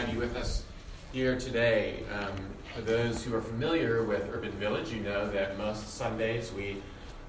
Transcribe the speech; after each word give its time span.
have 0.00 0.14
you 0.14 0.18
with 0.18 0.34
us 0.34 0.62
here 1.12 1.38
today. 1.38 2.02
Um, 2.18 2.32
for 2.74 2.80
those 2.80 3.22
who 3.22 3.34
are 3.34 3.42
familiar 3.42 4.02
with 4.02 4.30
Urban 4.32 4.52
Village, 4.52 4.90
you 4.90 5.00
know 5.00 5.30
that 5.30 5.58
most 5.58 5.94
Sundays 5.94 6.50
we 6.52 6.80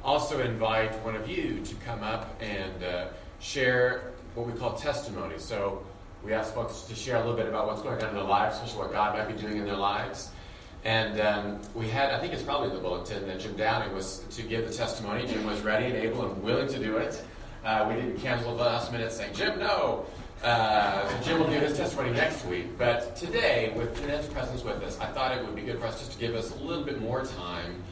also 0.05 0.39
invite 0.39 0.93
one 1.03 1.13
of 1.17 1.27
you 1.27 1.59
to 1.65 1.75
come 1.85 2.01
up 2.01 2.41
and 2.41 2.81
uh, 2.81 3.07
share 3.41 4.13
what 4.35 4.47
we 4.47 4.53
call 4.53 4.73
testimony. 4.73 5.35
So 5.37 5.83
we 6.23 6.31
ask 6.31 6.53
folks 6.53 6.83
to 6.83 6.95
share 6.95 7.17
a 7.17 7.19
little 7.19 7.35
bit 7.35 7.47
about 7.47 7.67
what's 7.67 7.81
going 7.81 8.01
on 8.01 8.07
in 8.07 8.15
their 8.15 8.23
lives, 8.23 8.55
especially 8.55 8.79
what 8.79 8.93
God 8.93 9.17
might 9.17 9.35
be 9.35 9.41
doing 9.41 9.57
in 9.57 9.65
their 9.65 9.75
lives. 9.75 10.29
And 10.85 11.19
um, 11.19 11.61
we 11.75 11.89
had, 11.89 12.13
I 12.13 12.19
think 12.19 12.31
it's 12.31 12.41
probably 12.41 12.69
the 12.69 12.81
bulletin, 12.81 13.27
that 13.27 13.41
Jim 13.41 13.57
Downing 13.57 13.93
was 13.93 14.23
to 14.29 14.43
give 14.43 14.65
the 14.65 14.73
testimony. 14.73 15.27
Jim 15.27 15.45
was 15.45 15.59
ready 15.59 15.87
and 15.87 15.95
able 15.95 16.23
and 16.23 16.41
willing 16.41 16.69
to 16.69 16.79
do 16.79 16.95
it. 16.95 17.21
Uh, 17.65 17.85
we 17.89 17.95
didn't 17.95 18.17
cancel 18.19 18.55
the 18.55 18.63
last 18.63 18.93
minute 18.93 19.11
saying, 19.11 19.33
Jim, 19.33 19.59
no. 19.59 20.05
Uh, 20.43 21.21
Jim 21.21 21.39
will 21.39 21.47
give 21.47 21.61
his 21.61 21.77
testimony 21.77 22.09
next 22.11 22.43
week. 22.45 22.75
But 22.75 23.15
today, 23.15 23.71
with 23.75 23.95
Jeanette's 23.95 24.27
presence 24.27 24.63
with 24.63 24.81
us, 24.81 24.99
I 24.99 25.05
thought 25.05 25.37
it 25.37 25.45
would 25.45 25.55
be 25.55 25.61
good 25.61 25.79
for 25.79 25.85
us 25.85 25.99
just 25.99 26.13
to 26.13 26.17
give 26.17 26.33
us 26.33 26.49
a 26.51 26.55
little 26.55 26.83
bit 26.83 26.99
more 26.99 27.23
time 27.23 27.83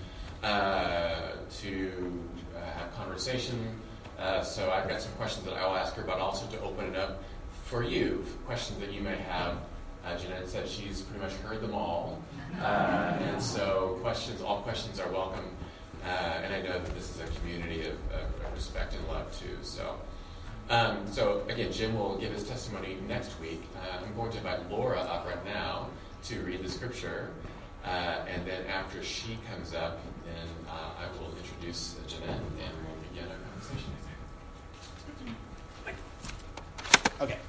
uh, 0.42 1.34
to 1.60 2.24
uh, 2.56 2.60
have 2.60 2.92
conversation. 2.96 3.80
Uh, 4.18 4.42
so 4.42 4.72
I've 4.72 4.90
got 4.90 5.00
some 5.00 5.12
questions 5.14 5.46
that 5.46 5.54
I 5.54 5.68
will 5.68 5.78
ask 5.78 5.94
her, 5.94 6.02
but 6.02 6.18
also 6.18 6.48
to 6.48 6.60
open 6.62 6.88
it 6.88 6.96
up 6.96 7.24
for 7.66 7.84
you, 7.84 8.26
questions 8.48 8.80
that 8.80 8.92
you 8.92 9.02
may 9.02 9.16
have. 9.16 9.58
Uh, 10.04 10.18
Jeanette 10.18 10.50
said 10.50 10.68
she's 10.68 11.02
pretty 11.02 11.24
much 11.24 11.34
heard 11.44 11.62
them 11.62 11.76
all. 11.76 12.20
Uh, 12.60 13.16
and 13.22 13.40
so 13.40 14.00
questions, 14.02 14.42
all 14.42 14.62
questions 14.62 15.00
are 15.00 15.12
welcome. 15.12 15.46
And 16.04 16.52
I 16.52 16.62
know 16.62 16.80
that 16.80 16.96
this 16.96 17.14
is 17.16 17.22
a 17.22 17.40
community 17.40 17.82
of, 17.82 17.94
of 18.12 18.54
respect 18.56 18.96
and 18.96 19.08
love 19.08 19.38
too. 19.40 19.56
So, 19.62 19.98
um, 20.70 21.08
so 21.12 21.44
again, 21.50 21.72
Jim 21.72 21.98
will 21.98 22.18
give 22.18 22.32
his 22.32 22.44
testimony 22.44 22.98
next 23.08 23.40
week. 23.40 23.64
Uh, 23.76 24.04
I'm 24.06 24.16
going 24.16 24.32
to 24.32 24.38
invite 24.38 24.70
Laura 24.70 25.00
up 25.00 25.26
right 25.26 25.44
now 25.46 25.90
to 26.26 26.40
read 26.42 26.64
the 26.64 26.70
scripture. 26.70 27.32
Uh, 27.84 28.26
and 28.28 28.46
then 28.46 28.66
after 28.68 29.02
she 29.02 29.38
comes 29.50 29.74
up, 29.74 30.00
then 30.26 30.48
uh, 30.68 30.92
I 31.00 31.08
will 31.18 31.34
introduce 31.38 31.96
Jeanette 32.08 32.30
and 32.30 32.74
we'll 32.86 33.02
begin 33.10 33.30
our 33.30 33.38
conversation. 33.50 33.92
Okay. 37.22 37.40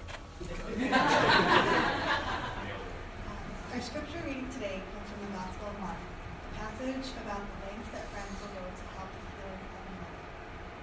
Our 3.75 3.81
scripture 3.81 4.23
reading 4.27 4.49
today 4.51 4.83
comes 4.91 5.09
from 5.11 5.21
the 5.27 5.33
Gospel 5.37 5.69
of 5.69 5.79
Mark, 5.81 5.99
a 5.99 6.59
passage 6.59 7.13
about 7.23 7.43
the 7.43 7.55
lengths 7.67 7.91
that 7.93 8.09
friends 8.11 8.35
will 8.41 8.51
go 8.55 8.65
to 8.67 8.85
help 8.97 9.11
the 9.15 9.23
healer 9.31 9.55
of 9.55 9.87
another. 9.95 10.27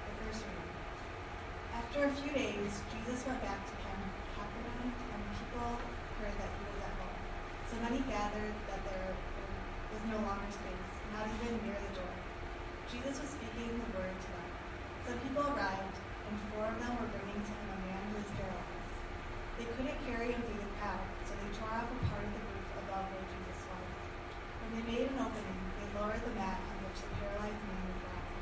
The 0.08 0.13
first 0.23 0.43
reading. 0.47 0.71
After 1.97 2.13
a 2.13 2.21
few 2.21 2.29
days, 2.29 2.77
Jesus 2.93 3.25
went 3.25 3.41
back 3.41 3.57
to 3.57 3.73
Capernaum, 3.81 4.93
and 4.93 5.21
people 5.33 5.81
heard 6.21 6.35
that 6.37 6.51
he 6.53 6.61
was 6.69 6.77
at 6.85 6.93
home. 6.93 7.21
So 7.73 7.75
many 7.81 8.05
gathered 8.05 8.53
that 8.69 8.85
there 8.85 9.17
was 9.17 10.03
no 10.05 10.21
longer 10.21 10.45
space, 10.53 10.93
not 11.17 11.25
even 11.25 11.57
near 11.65 11.73
the 11.73 11.93
door. 11.97 12.13
Jesus 12.85 13.17
was 13.17 13.33
speaking 13.33 13.81
the 13.81 13.89
word 13.97 14.13
to 14.13 14.29
them. 14.29 14.49
Some 15.09 15.17
people 15.25 15.41
arrived, 15.49 15.97
and 15.97 16.37
four 16.53 16.69
of 16.69 16.77
them 16.77 17.01
were 17.01 17.09
bringing 17.17 17.41
to 17.41 17.53
him 17.65 17.65
a 17.65 17.79
man 17.89 18.01
who 18.13 18.21
was 18.21 18.29
paralyzed. 18.29 18.93
They 19.57 19.65
couldn't 19.65 19.97
carry 20.05 20.37
him 20.37 20.41
through 20.45 20.61
the 20.69 20.73
crowd, 20.77 21.01
so 21.25 21.33
they 21.33 21.49
tore 21.57 21.81
off 21.81 21.89
a 21.89 21.97
part 22.13 22.21
of 22.21 22.29
the 22.29 22.45
roof 22.45 22.69
above 22.77 23.09
where 23.09 23.25
Jesus 23.25 23.57
was. 23.73 23.89
When 24.61 24.69
they 24.77 24.83
made 24.85 25.09
an 25.09 25.17
opening, 25.17 25.61
they 25.81 25.89
lowered 25.97 26.21
the 26.21 26.33
mat 26.37 26.61
on 26.61 26.77
which 26.85 27.01
the 27.01 27.09
paralyzed 27.17 27.57
man 27.65 27.81
was 27.89 27.99
lying. 28.05 28.37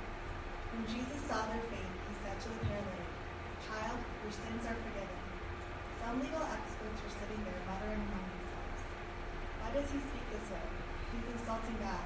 When 0.75 0.83
Jesus 0.91 1.23
saw 1.23 1.47
their 1.47 1.63
faith, 1.71 1.95
he 2.03 2.13
said 2.19 2.35
to 2.35 2.51
the 2.51 2.59
paralytic, 2.67 3.04
Child, 3.65 3.97
your 4.21 4.29
sins 4.29 4.61
are 4.69 4.77
forgiven. 4.77 5.21
Some 5.97 6.21
legal 6.21 6.45
experts 6.45 7.01
were 7.01 7.15
sitting 7.17 7.41
there 7.49 7.65
muttering 7.65 7.97
among 7.97 8.25
themselves. 8.29 8.79
Why 9.57 9.73
does 9.73 9.89
he 9.89 9.97
speak 10.05 10.25
this 10.29 10.53
way? 10.53 10.69
He's 11.09 11.25
insulting 11.33 11.81
God. 11.81 12.05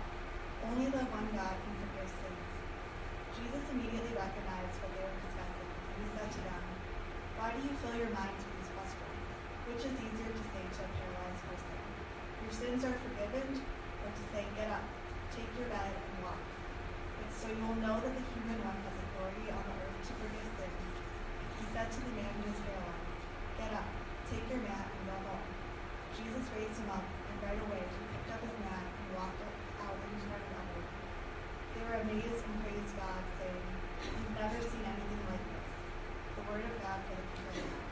Only 0.64 0.88
the 0.88 1.04
one 1.12 1.28
God 1.36 1.56
can 1.60 1.76
forgive 1.84 2.08
sins. 2.08 2.44
Jesus 3.36 3.64
immediately 3.76 4.16
recognized 4.16 4.80
what 4.80 4.92
they 4.96 5.04
were 5.04 5.20
discussing, 5.20 5.68
and 5.68 5.98
he 6.00 6.08
said 6.16 6.32
to 6.32 6.42
them, 6.48 6.64
Why 7.36 7.52
do 7.52 7.60
you 7.60 7.76
fill 7.84 7.96
your 8.00 8.12
minds 8.16 8.40
with 8.40 8.56
these 8.56 8.72
questions? 8.80 9.20
Which 9.68 9.84
is 9.84 9.96
easier 10.00 10.32
to 10.32 10.44
say 10.56 10.64
to 10.64 10.82
a 10.84 10.90
paralyzed 10.96 11.44
person, 11.44 11.80
Your 12.40 12.54
sins 12.56 12.82
are 12.88 12.98
forgiven, 13.04 13.48
or 14.04 14.10
to 14.16 14.24
say, 14.32 14.48
Get 14.56 14.72
up, 14.72 14.88
take 15.36 15.52
your 15.60 15.68
bed, 15.68 15.92
and 15.92 16.24
walk? 16.24 16.40
But 17.20 17.36
so 17.36 17.52
you 17.52 17.64
will 17.68 17.80
know 17.84 18.00
that 18.00 18.16
the 18.16 18.24
human 18.32 18.64
one 18.64 18.80
has 18.80 18.96
authority 18.96 19.52
on 19.52 19.60
the 19.60 19.76
earth 19.76 20.00
to 20.08 20.14
forgive 20.24 20.48
sins. 20.56 20.79
Said 21.80 21.96
to 21.96 22.02
the 22.04 22.12
man 22.12 22.28
who 22.44 22.52
was 22.52 22.60
paralyzed, 22.60 23.08
Get 23.56 23.72
up, 23.72 23.88
take 24.28 24.44
your 24.52 24.60
mat, 24.68 24.84
and 24.84 25.00
go 25.08 25.16
home. 25.32 25.48
Jesus 26.12 26.44
raised 26.52 26.76
him 26.76 26.92
up, 26.92 27.08
and 27.08 27.40
right 27.40 27.56
away 27.56 27.80
he 27.80 28.04
picked 28.12 28.36
up 28.36 28.44
his 28.44 28.52
mat 28.68 28.84
and 28.84 29.08
walked 29.16 29.40
out 29.80 29.96
in 29.96 30.12
front 30.28 30.44
of 30.44 30.60
everyone. 30.60 30.92
They 31.72 31.80
were 31.88 32.04
amazed 32.04 32.44
and 32.44 32.60
praised 32.60 33.00
God, 33.00 33.24
saying, 33.40 33.64
We've 34.12 34.36
never 34.36 34.60
seen 34.60 34.84
anything 34.92 35.24
like 35.32 35.40
this. 35.40 35.72
The 36.36 36.44
word 36.52 36.68
of 36.68 36.76
God 36.84 37.00
for 37.00 37.16
the 37.16 37.24
people 37.48 37.64
of 37.64 37.88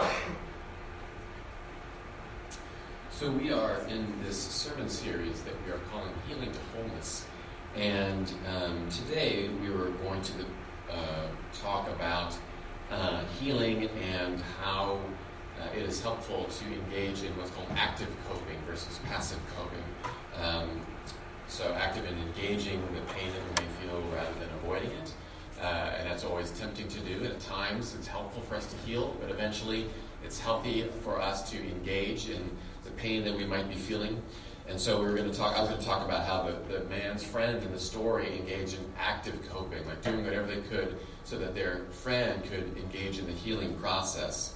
God. 0.00 0.16
So 3.12 3.28
we 3.36 3.52
are 3.52 3.84
in 3.84 4.08
this 4.24 4.40
sermon 4.40 4.88
series 4.88 5.44
that 5.44 5.52
we 5.60 5.76
are 5.76 5.82
calling 5.92 6.16
Healing 6.24 6.56
to 6.56 6.62
Wholeness. 6.72 7.28
And 7.76 8.32
um, 8.48 8.88
today 8.88 9.50
we 9.60 9.68
were 9.68 9.90
going 10.04 10.22
to 10.22 10.32
uh, 10.32 10.44
talk 11.62 11.88
about 11.88 12.36
uh, 12.90 13.24
healing 13.40 13.88
and 14.14 14.40
how 14.60 14.98
uh, 15.60 15.76
it 15.76 15.82
is 15.82 16.00
helpful 16.02 16.44
to 16.44 16.64
engage 16.66 17.22
in 17.22 17.36
what's 17.36 17.50
called 17.50 17.68
active 17.76 18.08
coping 18.28 18.58
versus 18.66 18.98
passive 19.04 19.38
coping. 19.56 19.84
Um, 20.42 20.80
so 21.48 21.72
active 21.74 22.04
in 22.06 22.18
engaging 22.18 22.80
the 22.94 23.12
pain 23.12 23.30
that 23.32 23.42
we 23.42 23.66
may 23.66 23.72
feel 23.80 24.02
rather 24.14 24.32
than 24.40 24.48
avoiding 24.62 24.90
it. 24.90 25.12
Uh, 25.60 25.92
and 25.98 26.10
that's 26.10 26.24
always 26.24 26.50
tempting 26.50 26.88
to 26.88 26.98
do. 27.00 27.24
At 27.24 27.38
times, 27.40 27.94
it's 27.94 28.08
helpful 28.08 28.42
for 28.42 28.56
us 28.56 28.66
to 28.66 28.76
heal, 28.78 29.16
but 29.20 29.30
eventually, 29.30 29.86
it's 30.24 30.40
healthy 30.40 30.88
for 31.02 31.20
us 31.20 31.50
to 31.50 31.58
engage 31.58 32.28
in 32.28 32.50
the 32.84 32.90
pain 32.92 33.22
that 33.24 33.36
we 33.36 33.44
might 33.44 33.68
be 33.68 33.76
feeling. 33.76 34.20
And 34.72 34.80
so 34.80 34.98
we 34.98 35.06
are 35.06 35.14
going 35.14 35.30
to 35.30 35.36
talk. 35.36 35.54
I 35.54 35.60
was 35.60 35.68
going 35.68 35.82
to 35.82 35.86
talk 35.86 36.02
about 36.02 36.26
how 36.26 36.44
the, 36.44 36.78
the 36.78 36.84
man's 36.86 37.22
friend 37.22 37.62
in 37.62 37.72
the 37.72 37.78
story 37.78 38.38
engaged 38.38 38.72
in 38.72 38.80
active 38.98 39.38
coping, 39.50 39.84
like 39.84 40.00
doing 40.00 40.24
whatever 40.24 40.46
they 40.46 40.62
could 40.62 40.96
so 41.24 41.38
that 41.40 41.54
their 41.54 41.82
friend 41.90 42.42
could 42.44 42.74
engage 42.78 43.18
in 43.18 43.26
the 43.26 43.32
healing 43.32 43.74
process. 43.74 44.54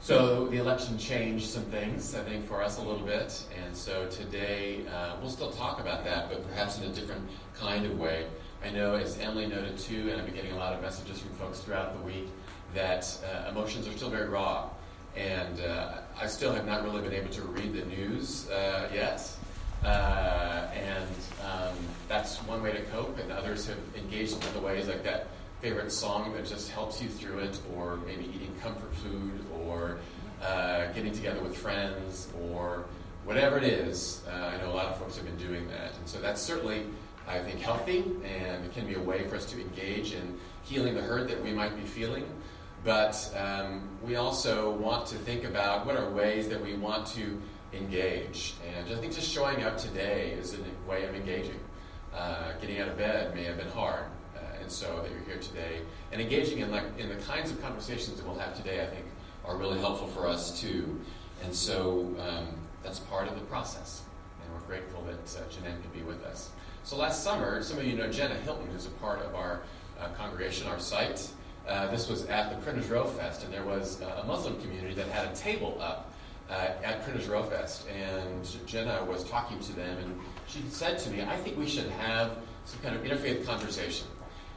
So 0.00 0.48
the 0.48 0.58
election 0.58 0.98
changed 0.98 1.48
some 1.48 1.62
things, 1.62 2.14
I 2.14 2.22
think, 2.22 2.46
for 2.46 2.62
us 2.62 2.76
a 2.76 2.82
little 2.82 3.06
bit. 3.06 3.42
And 3.64 3.74
so 3.74 4.06
today 4.08 4.86
uh, 4.88 5.16
we'll 5.22 5.30
still 5.30 5.52
talk 5.52 5.80
about 5.80 6.04
that, 6.04 6.28
but 6.28 6.46
perhaps 6.46 6.76
in 6.78 6.84
a 6.84 6.92
different 6.92 7.26
kind 7.58 7.86
of 7.86 7.98
way. 7.98 8.26
I 8.62 8.68
know, 8.68 8.94
as 8.94 9.18
Emily 9.18 9.46
noted 9.46 9.78
too, 9.78 10.10
and 10.10 10.20
I've 10.20 10.26
been 10.26 10.34
getting 10.34 10.52
a 10.52 10.58
lot 10.58 10.74
of 10.74 10.82
messages 10.82 11.18
from 11.20 11.30
folks 11.36 11.60
throughout 11.60 11.96
the 11.98 12.04
week, 12.04 12.28
that 12.74 13.08
uh, 13.24 13.48
emotions 13.48 13.88
are 13.88 13.92
still 13.92 14.10
very 14.10 14.28
raw. 14.28 14.68
And 15.16 15.60
uh, 15.60 15.98
I 16.20 16.26
still 16.26 16.52
have 16.52 16.66
not 16.66 16.84
really 16.84 17.02
been 17.02 17.12
able 17.12 17.30
to 17.30 17.42
read 17.42 17.72
the 17.72 17.84
news 17.84 18.48
uh, 18.50 18.88
yet. 18.92 19.28
Uh, 19.84 20.68
and 20.74 21.08
um, 21.44 21.76
that's 22.08 22.38
one 22.44 22.62
way 22.62 22.72
to 22.72 22.82
cope, 22.86 23.18
and 23.18 23.30
others 23.30 23.66
have 23.66 23.78
engaged 23.96 24.36
in 24.36 24.48
other 24.48 24.60
ways, 24.60 24.88
like 24.88 25.04
that 25.04 25.28
favorite 25.60 25.92
song 25.92 26.32
that 26.32 26.46
just 26.46 26.70
helps 26.70 27.02
you 27.02 27.08
through 27.08 27.38
it, 27.40 27.58
or 27.76 27.96
maybe 28.06 28.24
eating 28.34 28.54
comfort 28.62 28.94
food, 28.94 29.44
or 29.62 29.98
uh, 30.42 30.86
getting 30.92 31.12
together 31.12 31.40
with 31.40 31.56
friends, 31.56 32.28
or 32.42 32.86
whatever 33.24 33.58
it 33.58 33.64
is. 33.64 34.22
Uh, 34.26 34.52
I 34.54 34.56
know 34.56 34.72
a 34.72 34.74
lot 34.74 34.86
of 34.86 34.98
folks 34.98 35.16
have 35.16 35.26
been 35.26 35.36
doing 35.36 35.68
that. 35.68 35.94
And 35.96 36.08
so 36.08 36.18
that's 36.20 36.40
certainly 36.40 36.86
I 37.26 37.38
think, 37.38 37.60
healthy, 37.60 38.04
and 38.24 38.64
it 38.64 38.72
can 38.74 38.86
be 38.86 38.94
a 38.94 39.00
way 39.00 39.26
for 39.26 39.36
us 39.36 39.46
to 39.46 39.60
engage 39.60 40.12
in 40.12 40.38
healing 40.62 40.94
the 40.94 41.00
hurt 41.00 41.28
that 41.28 41.42
we 41.42 41.52
might 41.52 41.74
be 41.74 41.82
feeling. 41.82 42.24
But 42.84 43.34
um, 43.34 43.88
we 44.02 44.16
also 44.16 44.70
want 44.72 45.06
to 45.06 45.16
think 45.16 45.44
about 45.44 45.86
what 45.86 45.96
are 45.96 46.10
ways 46.10 46.48
that 46.48 46.62
we 46.62 46.74
want 46.74 47.06
to 47.08 47.40
engage. 47.72 48.54
And 48.76 48.94
I 48.94 49.00
think 49.00 49.14
just 49.14 49.30
showing 49.30 49.62
up 49.64 49.78
today 49.78 50.32
is 50.38 50.54
a 50.54 50.88
way 50.88 51.04
of 51.04 51.14
engaging. 51.14 51.58
Uh, 52.14 52.52
getting 52.60 52.78
out 52.78 52.88
of 52.88 52.96
bed 52.96 53.34
may 53.34 53.42
have 53.42 53.56
been 53.56 53.68
hard, 53.70 54.04
uh, 54.36 54.60
and 54.60 54.70
so 54.70 55.00
that 55.02 55.10
you're 55.10 55.20
here 55.22 55.42
today 55.42 55.80
and 56.12 56.22
engaging 56.22 56.58
in 56.58 56.70
like 56.70 56.84
in 56.96 57.08
the 57.08 57.16
kinds 57.16 57.50
of 57.50 57.60
conversations 57.60 58.16
that 58.16 58.24
we'll 58.24 58.38
have 58.38 58.56
today, 58.56 58.82
I 58.82 58.86
think, 58.86 59.04
are 59.44 59.56
really 59.56 59.80
helpful 59.80 60.06
for 60.06 60.28
us 60.28 60.60
too. 60.60 61.00
And 61.42 61.52
so 61.52 62.14
um, 62.20 62.46
that's 62.84 63.00
part 63.00 63.26
of 63.26 63.34
the 63.34 63.44
process, 63.46 64.02
and 64.44 64.54
we're 64.54 64.64
grateful 64.66 65.02
that 65.02 65.36
uh, 65.36 65.50
Jeanette 65.50 65.82
could 65.82 65.92
be 65.92 66.02
with 66.02 66.22
us. 66.22 66.50
So 66.84 66.96
last 66.96 67.24
summer, 67.24 67.60
some 67.64 67.78
of 67.78 67.84
you 67.84 67.96
know 67.96 68.08
Jenna 68.08 68.36
Hilton, 68.36 68.68
who's 68.70 68.86
a 68.86 68.90
part 68.90 69.20
of 69.22 69.34
our 69.34 69.62
uh, 69.98 70.08
congregation, 70.10 70.68
our 70.68 70.78
site. 70.78 71.28
Uh, 71.68 71.90
this 71.90 72.08
was 72.08 72.26
at 72.26 72.50
the 72.50 72.56
Printers 72.62 72.88
Row 72.88 73.04
Fest, 73.04 73.44
and 73.44 73.52
there 73.52 73.64
was 73.64 74.02
uh, 74.02 74.20
a 74.22 74.26
Muslim 74.26 74.60
community 74.60 74.94
that 74.94 75.06
had 75.08 75.26
a 75.30 75.34
table 75.34 75.78
up 75.80 76.12
uh, 76.50 76.70
at 76.82 77.02
Printers 77.04 77.26
Row 77.26 77.42
Fest. 77.42 77.86
And 77.88 78.46
Jenna 78.66 79.04
was 79.04 79.24
talking 79.24 79.58
to 79.60 79.72
them, 79.72 79.98
and 79.98 80.20
she 80.46 80.62
said 80.68 80.98
to 81.00 81.10
me, 81.10 81.22
I 81.22 81.36
think 81.36 81.56
we 81.56 81.66
should 81.66 81.88
have 81.88 82.36
some 82.66 82.80
kind 82.80 82.94
of 82.94 83.02
interfaith 83.02 83.46
conversation. 83.46 84.06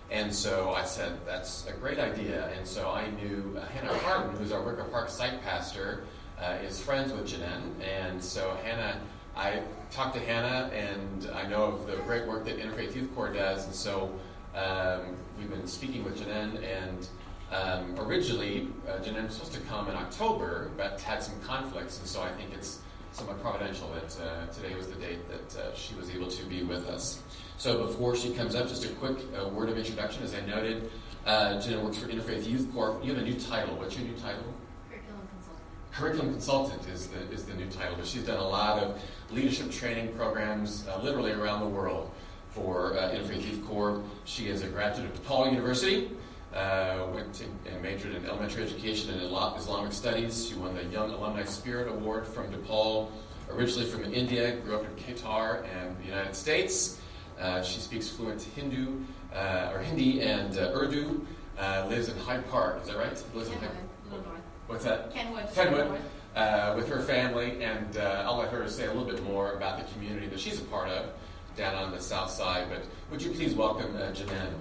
And 0.10 0.34
so 0.34 0.74
I 0.74 0.86
said, 0.86 1.18
that's 1.26 1.66
a 1.68 1.74
great 1.74 2.00
idea. 2.00 2.50
And 2.58 2.66
so 2.66 2.90
I 2.90 3.10
knew 3.12 3.58
uh, 3.58 3.66
Hannah 3.68 3.98
Harden, 4.00 4.36
who's 4.38 4.52
our 4.52 4.62
Wicker 4.62 4.86
Park 4.86 5.10
site 5.10 5.42
pastor, 5.44 6.04
uh, 6.42 6.58
is 6.64 6.80
friends 6.80 7.12
with 7.12 7.28
Janen. 7.28 7.72
And 7.82 8.24
so 8.24 8.58
Hannah, 8.64 9.02
I 9.36 9.62
talked 9.92 10.16
to 10.16 10.22
Hannah, 10.22 10.70
and 10.74 11.30
I 11.34 11.48
know 11.48 11.64
of 11.64 11.88
the 11.88 11.98
great 11.98 12.26
work 12.26 12.46
that 12.46 12.58
Interfaith 12.58 12.96
Youth 12.96 13.14
Core 13.16 13.32
does. 13.34 13.66
And 13.66 13.76
so 13.76 14.14
um, 14.56 15.18
we've 15.38 15.50
been 15.50 15.68
speaking 15.68 16.04
with 16.04 16.20
Janen, 16.20 16.64
and 16.64 17.08
um, 17.52 17.96
originally 18.00 18.68
uh, 18.88 19.00
Janen 19.00 19.26
was 19.26 19.36
supposed 19.36 19.54
to 19.54 19.60
come 19.62 19.90
in 19.90 19.96
October, 19.96 20.72
but 20.78 21.00
had 21.02 21.24
some 21.24 21.40
conflicts. 21.42 22.00
And 22.00 22.08
so 22.08 22.22
I 22.22 22.32
think 22.34 22.54
it's 22.54 22.80
somewhat 23.12 23.42
providential 23.42 23.92
that 23.94 24.18
uh, 24.22 24.46
today 24.54 24.76
was 24.76 24.88
the 24.88 24.96
date 24.96 25.20
that 25.30 25.60
uh, 25.60 25.76
she 25.76 25.96
was 25.96 26.10
able 26.10 26.28
to 26.28 26.46
be 26.46 26.64
with 26.64 26.88
us. 26.88 27.22
So 27.58 27.86
before 27.86 28.16
she 28.16 28.34
comes 28.34 28.56
up, 28.56 28.68
just 28.68 28.86
a 28.86 28.90
quick 28.90 29.18
uh, 29.40 29.48
word 29.50 29.70
of 29.70 29.78
introduction. 29.78 30.24
As 30.24 30.36
I 30.36 30.42
noted, 30.42 30.92
uh, 31.26 31.60
Jenna 31.60 31.84
works 31.84 31.98
for 31.98 32.08
Interfaith 32.08 32.48
Youth 32.48 32.72
Core. 32.74 33.00
You 33.04 33.14
have 33.14 33.22
a 33.22 33.26
new 33.26 33.40
title. 33.40 33.76
What's 33.76 33.98
your 33.98 34.08
new 34.08 34.16
title? 34.18 34.44
Curriculum 34.90 35.28
consultant. 35.32 35.92
Curriculum 35.92 36.32
consultant 36.32 36.88
is 36.90 37.08
the 37.08 37.20
is 37.32 37.46
the 37.46 37.54
new 37.56 37.68
title. 37.68 37.96
But 37.98 38.06
she's 38.06 38.24
done 38.24 38.38
a 38.38 38.48
lot 38.48 38.84
of 38.84 39.02
leadership 39.32 39.72
training 39.72 40.14
programs, 40.16 40.86
uh, 40.88 41.02
literally 41.02 41.32
around 41.32 41.62
the 41.62 41.70
world, 41.70 42.12
for 42.58 42.98
uh, 42.98 43.12
Interfaith 43.12 43.50
Youth 43.50 43.66
Core. 43.66 44.04
She 44.26 44.48
is 44.48 44.64
a 44.64 44.68
graduate 44.68 45.10
of 45.10 45.22
DePaul 45.22 45.52
University. 45.52 46.10
Uh, 46.54 47.06
went 47.14 47.32
to, 47.36 47.44
and 47.70 47.82
majored 47.84 48.16
in 48.16 48.26
elementary 48.26 48.64
education 48.64 49.12
and 49.12 49.22
Islamic 49.22 49.92
studies. 49.92 50.48
She 50.48 50.56
won 50.56 50.74
the 50.74 50.84
Young 50.86 51.12
Alumni 51.12 51.44
Spirit 51.44 51.88
Award 51.88 52.26
from 52.26 52.52
DePaul. 52.52 53.10
Originally 53.52 53.86
from 53.86 54.12
India, 54.12 54.56
grew 54.58 54.76
up 54.76 54.86
in 54.86 54.96
Qatar 54.96 55.66
and 55.78 55.96
the 56.00 56.06
United 56.06 56.36
States. 56.36 57.00
Uh, 57.40 57.62
she 57.62 57.80
speaks 57.80 58.10
fluent 58.10 58.42
Hindu 58.42 59.02
uh, 59.34 59.72
or 59.74 59.80
Hindi 59.80 60.22
and 60.22 60.58
uh, 60.58 60.72
Urdu. 60.74 61.26
Uh, 61.60 61.86
lives 61.90 62.10
in 62.10 62.18
Hyde 62.18 62.50
Park. 62.50 62.82
Is 62.82 62.88
that 62.88 62.98
right? 62.98 63.10
Lives 63.36 63.50
Kenwood, 63.50 63.54
in 63.54 63.60
Hyde. 63.60 64.24
North. 64.26 64.42
What's 64.68 64.84
that? 64.86 65.14
Kenwood. 65.14 65.46
Kenwood. 65.54 66.02
Uh, 66.36 66.74
with 66.76 66.88
her 66.88 67.02
family, 67.02 67.64
and 67.64 67.98
I'll 67.98 68.38
let 68.38 68.50
her 68.50 68.68
say 68.70 68.86
a 68.86 68.94
little 68.94 69.06
bit 69.12 69.24
more 69.24 69.54
about 69.54 69.80
the 69.80 69.92
community 69.94 70.28
that 70.28 70.40
she's 70.40 70.60
a 70.60 70.66
part 70.66 70.88
of 70.90 71.10
down 71.58 71.74
on 71.74 71.92
the 71.92 72.00
south 72.00 72.30
side. 72.30 72.68
But 72.70 72.84
would 73.10 73.22
you 73.22 73.32
please 73.32 73.56
welcome 73.56 73.96
uh, 73.96 74.12
Janen? 74.12 74.54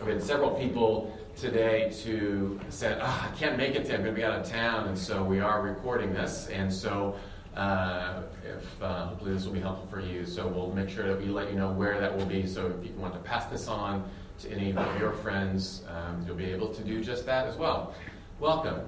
I've 0.00 0.06
had 0.06 0.22
several 0.22 0.52
people 0.52 1.14
today 1.36 1.92
to 2.04 2.58
said, 2.70 2.98
oh, 3.02 3.30
I 3.30 3.36
can't 3.36 3.58
make 3.58 3.74
it 3.74 3.82
today. 3.82 3.96
I'm 3.96 4.02
going 4.02 4.14
to 4.14 4.20
be 4.20 4.24
out 4.24 4.40
of 4.40 4.48
town, 4.48 4.88
and 4.88 4.98
so 4.98 5.22
we 5.22 5.38
are 5.38 5.60
recording 5.60 6.14
this. 6.14 6.48
And 6.48 6.72
so, 6.72 7.16
uh, 7.54 8.22
if 8.44 8.82
uh, 8.82 9.08
hopefully 9.08 9.34
this 9.34 9.44
will 9.44 9.52
be 9.52 9.60
helpful 9.60 9.86
for 9.86 10.00
you, 10.00 10.24
so 10.24 10.48
we'll 10.48 10.72
make 10.72 10.88
sure 10.88 11.06
that 11.06 11.20
we 11.20 11.26
let 11.26 11.50
you 11.52 11.58
know 11.58 11.70
where 11.70 12.00
that 12.00 12.16
will 12.16 12.24
be. 12.24 12.46
So 12.46 12.68
if 12.68 12.88
you 12.88 12.94
want 12.96 13.12
to 13.12 13.20
pass 13.20 13.44
this 13.46 13.68
on 13.68 14.08
to 14.38 14.50
any 14.50 14.74
of 14.74 15.00
your 15.00 15.12
friends, 15.12 15.82
um, 15.88 16.24
you'll 16.26 16.36
be 16.36 16.50
able 16.50 16.72
to 16.74 16.82
do 16.82 17.02
just 17.02 17.26
that 17.26 17.46
as 17.46 17.56
well. 17.56 17.94
Welcome. 18.38 18.80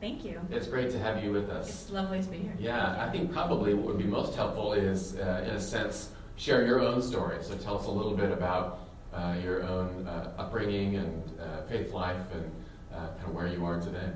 Thank 0.00 0.24
you. 0.24 0.40
It's 0.50 0.66
great 0.66 0.90
to 0.92 0.98
have 0.98 1.22
you 1.22 1.30
with 1.30 1.50
us. 1.50 1.68
It's 1.68 1.90
lovely 1.90 2.22
to 2.22 2.28
be 2.28 2.38
here. 2.38 2.54
Yeah, 2.58 2.96
I 2.98 3.10
think 3.10 3.32
probably 3.32 3.74
what 3.74 3.86
would 3.86 3.98
be 3.98 4.04
most 4.04 4.34
helpful 4.34 4.72
is, 4.72 5.16
uh, 5.16 5.44
in 5.46 5.54
a 5.54 5.60
sense, 5.60 6.10
share 6.36 6.66
your 6.66 6.80
own 6.80 7.02
story. 7.02 7.36
So 7.42 7.54
tell 7.56 7.78
us 7.78 7.86
a 7.86 7.90
little 7.90 8.14
bit 8.14 8.32
about 8.32 8.80
uh, 9.12 9.36
your 9.42 9.62
own 9.62 10.06
uh, 10.06 10.32
upbringing 10.38 10.96
and 10.96 11.22
uh, 11.38 11.62
faith 11.68 11.92
life 11.92 12.32
and 12.32 12.50
uh, 12.92 13.08
kind 13.08 13.26
of 13.26 13.34
where 13.34 13.46
you 13.46 13.64
are 13.64 13.78
today. 13.78 14.10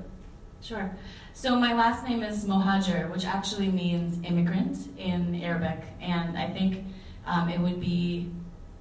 Sure. 0.61 0.89
So 1.33 1.55
my 1.55 1.73
last 1.73 2.03
name 2.07 2.23
is 2.23 2.45
Mohajir, 2.45 3.11
which 3.11 3.25
actually 3.25 3.69
means 3.69 4.17
immigrant 4.23 4.77
in 4.97 5.35
Arabic, 5.35 5.83
and 6.01 6.35
I 6.37 6.49
think 6.49 6.83
um, 7.27 7.49
it 7.49 7.59
would 7.59 7.79
be 7.79 8.31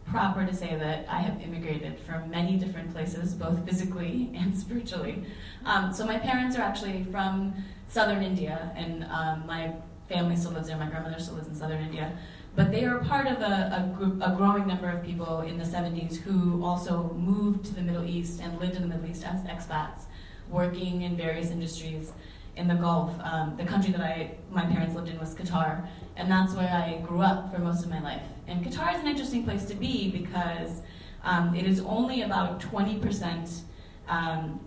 proper 0.07 0.47
to 0.47 0.55
say 0.55 0.77
that 0.77 1.07
I 1.09 1.21
have 1.21 1.41
immigrated 1.41 1.99
from 2.01 2.31
many 2.31 2.57
different 2.57 2.93
places, 2.93 3.35
both 3.35 3.65
physically 3.67 4.31
and 4.35 4.57
spiritually. 4.59 5.25
Um, 5.65 5.93
so 5.93 6.07
my 6.07 6.19
parents 6.19 6.57
are 6.57 6.63
actually 6.63 7.05
from 7.05 7.55
southern 7.89 8.23
India, 8.23 8.73
and 8.77 9.05
um, 9.05 9.47
my 9.47 9.73
family 10.09 10.37
still 10.37 10.53
lives 10.53 10.69
there. 10.69 10.77
My 10.77 10.87
grandmother 10.87 11.19
still 11.19 11.35
lives 11.35 11.49
in 11.49 11.55
southern 11.55 11.83
India. 11.83 12.17
But 12.57 12.71
they 12.71 12.85
are 12.85 12.99
part 12.99 13.27
of 13.27 13.41
a, 13.41 13.91
a, 13.93 13.97
group, 13.97 14.23
a 14.23 14.35
growing 14.37 14.69
number 14.69 14.89
of 14.89 15.03
people 15.03 15.41
in 15.41 15.59
the 15.59 15.65
70s 15.65 16.19
who 16.19 16.65
also 16.65 17.13
moved 17.15 17.65
to 17.67 17.75
the 17.75 17.83
Middle 17.83 18.05
East 18.05 18.41
and 18.41 18.61
lived 18.61 18.77
in 18.77 18.83
the 18.83 18.89
Middle 18.89 19.11
East 19.11 19.25
as 19.25 19.41
expats, 19.43 20.03
working 20.49 21.03
in 21.03 21.17
various 21.17 21.51
industries 21.51 22.13
in 22.57 22.69
the 22.69 22.75
Gulf. 22.75 23.13
Um, 23.23 23.57
the 23.57 23.65
country 23.65 23.93
that 23.93 24.01
I, 24.01 24.33
my 24.51 24.65
parents 24.65 24.95
lived 24.95 25.09
in 25.09 25.19
was 25.19 25.35
Qatar, 25.35 25.87
and 26.17 26.31
that's 26.31 26.55
where 26.55 26.69
I 26.69 27.01
grew 27.07 27.21
up 27.21 27.53
for 27.53 27.61
most 27.61 27.85
of 27.85 27.91
my 27.91 28.01
life. 28.01 28.23
And 28.47 28.65
Qatar 28.65 28.95
is 28.95 29.01
an 29.01 29.09
interesting 29.09 29.45
place 29.45 29.65
to 29.67 29.75
be 29.75 30.11
because 30.11 30.83
um, 31.23 31.55
it 31.55 31.67
is 31.67 31.81
only 31.81 32.23
about 32.23 32.61
20%, 32.61 33.61
um, 34.09 34.61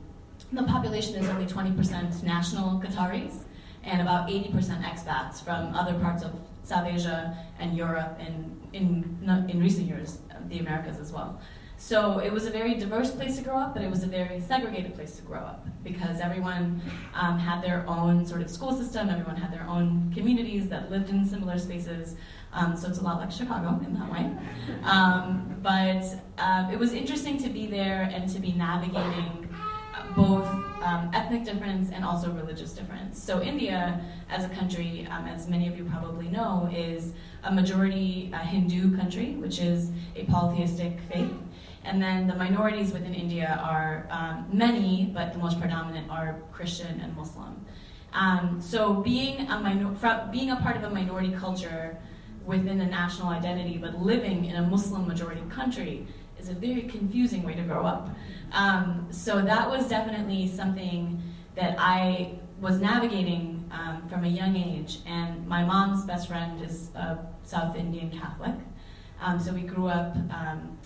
the 0.52 0.64
population 0.64 1.16
is 1.16 1.30
only 1.30 1.46
20% 1.46 2.24
national 2.24 2.82
Qataris, 2.82 3.44
and 3.84 4.02
about 4.02 4.28
80% 4.28 4.84
expats 4.84 5.42
from 5.42 5.74
other 5.74 5.98
parts 6.00 6.24
of 6.24 6.32
South 6.64 6.86
Asia 6.86 7.38
and 7.60 7.78
Europe, 7.78 8.18
and 8.20 8.60
in, 8.74 9.48
in 9.50 9.62
recent 9.62 9.88
years, 9.88 10.20
the 10.50 10.60
Americas 10.60 11.00
as 11.00 11.14
well. 11.14 11.40
So 11.78 12.20
it 12.20 12.34
was 12.34 12.46
a 12.48 12.50
very 12.50 12.74
diverse 12.74 13.12
place 13.12 13.38
to 13.38 13.44
grow 13.44 13.56
up, 13.56 13.74
but 13.74 13.84
it 13.84 13.90
was 13.90 14.04
a 14.04 14.08
very 14.08 14.42
segregated 14.42 14.96
place 14.96 15.16
to 15.18 15.22
grow 15.22 15.40
up 15.40 15.68
because 15.84 16.20
everyone 16.20 16.82
um, 17.14 17.38
had 17.38 17.62
their 17.64 17.86
own 17.88 18.26
sort 18.26 18.42
of 18.42 18.50
school 18.50 18.76
system, 18.76 19.10
everyone 19.10 19.36
had 19.36 19.54
their 19.54 19.66
own 19.68 20.12
communities 20.14 20.68
that 20.70 20.90
lived 20.90 21.10
in 21.10 21.24
similar 21.24 21.58
spaces. 21.60 22.16
Um, 22.52 22.76
so 22.76 22.90
it's 22.90 22.98
a 22.98 23.04
lot 23.04 23.20
like 23.20 23.32
Chicago 23.32 23.80
in 23.86 23.94
that 23.94 24.12
way. 24.12 24.32
Um, 24.84 25.56
but 25.62 26.04
uh, 26.40 26.68
it 26.72 26.80
was 26.80 26.94
interesting 26.94 27.38
to 27.44 27.50
be 27.50 27.68
there 27.68 28.10
and 28.12 28.28
to 28.34 28.40
be 28.40 28.54
navigating 28.54 29.48
both 30.16 30.48
um, 30.84 31.12
ethnic 31.14 31.44
difference 31.44 31.92
and 31.92 32.04
also 32.04 32.32
religious 32.32 32.74
difference. 32.74 33.22
So, 33.22 33.42
India, 33.42 34.02
as 34.30 34.46
a 34.46 34.50
country, 34.50 35.08
um, 35.12 35.28
as 35.28 35.48
many 35.48 35.68
of 35.68 35.78
you 35.78 35.86
probably 35.86 36.28
know, 36.30 36.70
is 36.74 37.14
a 37.44 37.54
majority 37.54 38.32
uh, 38.34 38.40
Hindu 38.40 38.98
country, 38.98 39.36
which 39.36 39.60
is 39.60 39.92
a 40.16 40.24
polytheistic 40.26 41.00
faith. 41.12 41.32
And 41.88 42.02
then 42.02 42.28
the 42.28 42.36
minorities 42.36 42.92
within 42.92 43.14
India 43.14 43.60
are 43.64 44.08
um, 44.10 44.48
many, 44.52 45.10
but 45.14 45.34
the 45.34 45.40
most 45.40 45.60
predominant 45.60 46.12
are 46.12 46.42
Christian 46.52 47.00
and 47.00 47.16
Muslim. 47.16 47.66
Um, 48.14 48.62
so, 48.62 48.96
being 48.96 49.48
a, 49.48 49.60
minor- 49.60 50.30
being 50.32 50.52
a 50.52 50.58
part 50.58 50.78
of 50.78 50.84
a 50.84 50.90
minority 50.90 51.32
culture 51.32 51.98
within 52.46 52.82
a 52.82 52.86
national 52.86 53.30
identity, 53.30 53.78
but 53.78 54.02
living 54.02 54.46
in 54.46 54.56
a 54.56 54.62
Muslim 54.62 55.08
majority 55.08 55.42
country, 55.50 56.08
is 56.40 56.50
a 56.50 56.54
very 56.54 56.84
confusing 56.84 57.44
way 57.44 57.54
to 57.56 57.64
grow 57.64 57.86
up. 57.86 58.10
Um, 58.52 59.08
so 59.12 59.42
that 59.42 59.70
was 59.70 59.88
definitely 59.88 60.48
something 60.48 61.22
that 61.56 61.76
I 61.78 62.40
was 62.62 62.80
navigating 62.80 63.70
um, 63.72 64.08
from 64.10 64.24
a 64.24 64.28
young 64.28 64.56
age. 64.56 65.00
And 65.06 65.48
my 65.48 65.64
mom's 65.64 66.06
best 66.06 66.28
friend 66.28 66.64
is 66.64 66.90
a 66.96 67.20
South 67.44 67.76
Indian 67.76 68.10
Catholic. 68.12 68.56
Um, 69.20 69.40
so 69.40 69.52
we 69.52 69.62
grew 69.62 69.88
up 69.88 70.16
um, 70.32 70.78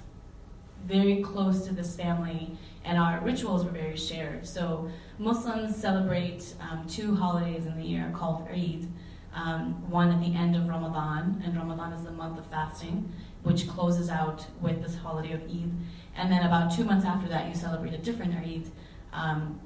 very 0.85 1.21
close 1.21 1.65
to 1.67 1.73
this 1.73 1.95
family, 1.95 2.57
and 2.83 2.97
our 2.97 3.19
rituals 3.21 3.63
were 3.63 3.71
very 3.71 3.97
shared. 3.97 4.45
So 4.47 4.89
Muslims 5.19 5.75
celebrate 5.75 6.53
um, 6.59 6.85
two 6.88 7.15
holidays 7.15 7.65
in 7.65 7.77
the 7.77 7.83
year 7.83 8.11
called 8.15 8.47
Eid. 8.51 8.88
Um, 9.33 9.89
one 9.89 10.11
at 10.11 10.19
the 10.19 10.35
end 10.35 10.57
of 10.57 10.67
Ramadan, 10.67 11.41
and 11.45 11.55
Ramadan 11.55 11.93
is 11.93 12.03
the 12.03 12.11
month 12.11 12.38
of 12.38 12.45
fasting, 12.47 13.09
which 13.43 13.67
closes 13.67 14.09
out 14.09 14.45
with 14.59 14.83
this 14.83 14.95
holiday 14.95 15.31
of 15.31 15.41
Eid. 15.43 15.71
And 16.17 16.31
then 16.31 16.43
about 16.45 16.75
two 16.75 16.83
months 16.83 17.05
after 17.05 17.29
that, 17.29 17.47
you 17.47 17.55
celebrate 17.55 17.93
a 17.93 17.97
different 17.97 18.35
Eid. 18.35 18.69
Um, 19.13 19.59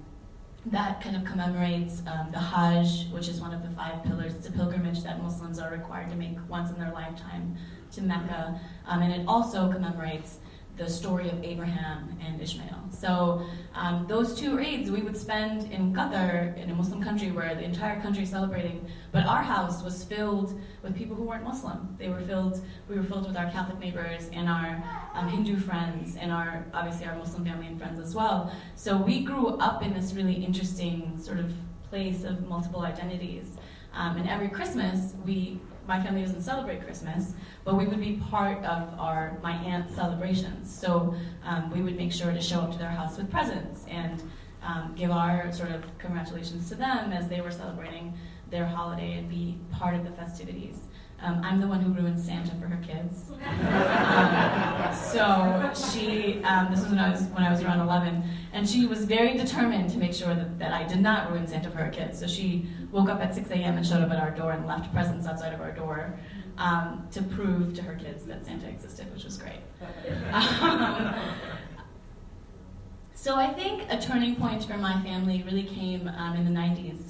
that 0.68 1.00
kind 1.02 1.16
of 1.16 1.24
commemorates 1.24 2.02
um, 2.08 2.32
the 2.32 2.40
Hajj, 2.40 3.12
which 3.12 3.28
is 3.28 3.40
one 3.40 3.54
of 3.54 3.62
the 3.62 3.70
five 3.70 4.04
pillars. 4.04 4.34
It's 4.36 4.48
a 4.48 4.52
pilgrimage 4.52 5.04
that 5.04 5.22
Muslims 5.22 5.60
are 5.60 5.72
required 5.72 6.10
to 6.10 6.16
make 6.16 6.38
once 6.50 6.72
in 6.72 6.80
their 6.80 6.92
lifetime 6.92 7.56
to 7.92 8.02
Mecca. 8.02 8.60
Um, 8.88 9.02
and 9.04 9.14
it 9.14 9.28
also 9.28 9.72
commemorates 9.72 10.40
the 10.78 10.90
story 10.90 11.30
of 11.30 11.44
Abraham 11.44 12.18
and 12.26 12.42
Ishmael. 12.42 12.90
So 12.92 13.46
um, 13.74 14.06
those 14.08 14.38
two 14.40 14.58
Eids 14.58 14.90
we 14.90 15.02
would 15.02 15.16
spend 15.16 15.72
in 15.72 15.94
Qatar, 15.94 16.58
in 16.58 16.70
a 16.70 16.76
Muslim 16.76 17.02
country 17.02 17.32
where 17.32 17.56
the 17.56 17.64
entire 17.64 18.02
country 18.02 18.24
is 18.24 18.30
celebrating, 18.30 18.86
but 19.12 19.26
our 19.26 19.42
house 19.42 19.84
was 19.84 20.04
filled 20.04 20.60
with 20.82 20.96
people 20.96 21.16
who 21.16 21.24
weren't 21.24 21.44
Muslim. 21.44 21.96
They 21.98 22.10
were 22.10 22.22
filled, 22.22 22.62
we 22.90 22.96
were 22.96 23.04
filled 23.04 23.28
with 23.28 23.38
our 23.38 23.50
Catholic 23.52 23.80
neighbors 23.80 24.30
and 24.34 24.50
our 24.50 24.84
um, 25.14 25.30
Hindu 25.30 25.58
friends 25.58 26.18
and 26.18 26.32
our, 26.32 26.66
obviously 26.74 27.06
our 27.06 27.16
Muslim 27.16 27.46
family 27.46 27.68
and 27.68 27.80
friends 27.80 28.00
as 28.00 28.16
well. 28.16 28.52
So 28.76 28.98
we 28.98 29.24
grew 29.24 29.48
up 29.58 29.84
in 29.84 29.94
this 29.94 30.14
really 30.14 30.34
interesting 30.34 31.18
sort 31.22 31.40
of 31.40 31.54
place 31.90 32.24
of 32.24 32.48
multiple 32.48 32.82
identities. 32.82 33.58
Um, 33.94 34.18
and 34.18 34.28
every 34.28 34.50
Christmas, 34.50 35.14
we 35.26 35.60
my 35.88 36.02
family 36.02 36.22
doesn't 36.22 36.42
celebrate 36.42 36.84
Christmas, 36.84 37.34
but 37.64 37.78
we 37.78 37.86
would 37.86 38.00
be 38.00 38.22
part 38.30 38.58
of 38.60 39.00
our 39.00 39.38
my 39.44 39.54
aunt's 39.54 39.96
celebrations. 39.96 40.74
So 40.74 41.16
um, 41.44 41.72
we 41.72 41.82
would 41.82 41.96
make 41.96 42.12
sure 42.12 42.32
to 42.32 42.42
show 42.42 42.62
up 42.62 42.72
to 42.72 42.78
their 42.78 42.90
house 42.90 43.18
with 43.18 43.30
presents, 43.30 43.86
and 43.88 44.22
um, 44.64 44.94
give 44.96 45.12
our 45.12 45.52
sort 45.52 45.72
of 45.72 45.84
congratulations 45.98 46.70
to 46.70 46.76
them 46.76 47.14
as 47.14 47.28
they 47.28 47.42
were 47.42 47.52
celebrating 47.52 48.14
their 48.50 48.66
holiday 48.66 49.14
and 49.14 49.30
be 49.30 49.58
part 49.72 49.96
of 49.96 50.04
the 50.04 50.12
festivities. 50.12 50.80
Um, 51.26 51.42
I'm 51.44 51.60
the 51.60 51.68
one 51.68 51.82
who 51.82 51.92
ruined 51.92 52.20
Santa 52.20 52.54
for 52.56 52.68
her 52.68 52.82
kids. 52.86 53.24
Um, 54.16 54.94
so 54.94 55.72
she, 55.74 56.42
um, 56.44 56.72
this 56.72 56.82
was 56.82 56.90
when 56.90 57.00
I 57.00 57.10
was 57.10 57.24
when 57.24 57.44
I 57.44 57.52
was 57.52 57.62
around 57.62 57.80
11, 57.80 58.24
and 58.54 58.68
she 58.68 58.86
was 58.86 59.06
very 59.06 59.38
determined 59.38 59.90
to 59.92 59.98
make 59.98 60.14
sure 60.14 60.34
that, 60.34 60.58
that 60.60 60.72
I 60.74 60.84
did 60.84 61.00
not 61.02 61.32
ruin 61.32 61.48
Santa 61.48 61.70
for 61.70 61.78
her 61.78 61.90
kids. 61.90 62.20
So 62.20 62.28
she 62.28 62.68
woke 62.92 63.10
up 63.10 63.22
at 63.22 63.36
6 63.36 63.50
a.m. 63.52 63.78
and 63.78 63.86
showed 63.86 64.02
up 64.02 64.12
at 64.12 64.20
our 64.20 64.32
door 64.32 64.52
and 64.52 64.66
left 64.66 64.92
presents 64.94 65.28
outside 65.28 65.54
of 65.54 65.62
our 65.62 65.72
door 65.72 66.18
um, 66.58 67.08
to 67.12 67.22
prove 67.22 67.76
to 67.76 67.82
her 67.82 67.96
kids 67.96 68.24
that 68.26 68.46
Santa 68.46 68.68
existed, 68.68 69.12
which 69.14 69.26
was 69.26 69.38
great. 69.38 69.60
Um, 70.32 71.16
so 73.14 73.36
I 73.36 73.48
think 73.54 73.84
a 73.90 74.00
turning 74.00 74.36
point 74.36 74.64
for 74.64 74.78
my 74.78 75.02
family 75.02 75.44
really 75.44 75.64
came 75.64 76.08
um, 76.08 76.36
in 76.36 76.46
the 76.46 76.60
90s. 76.60 77.02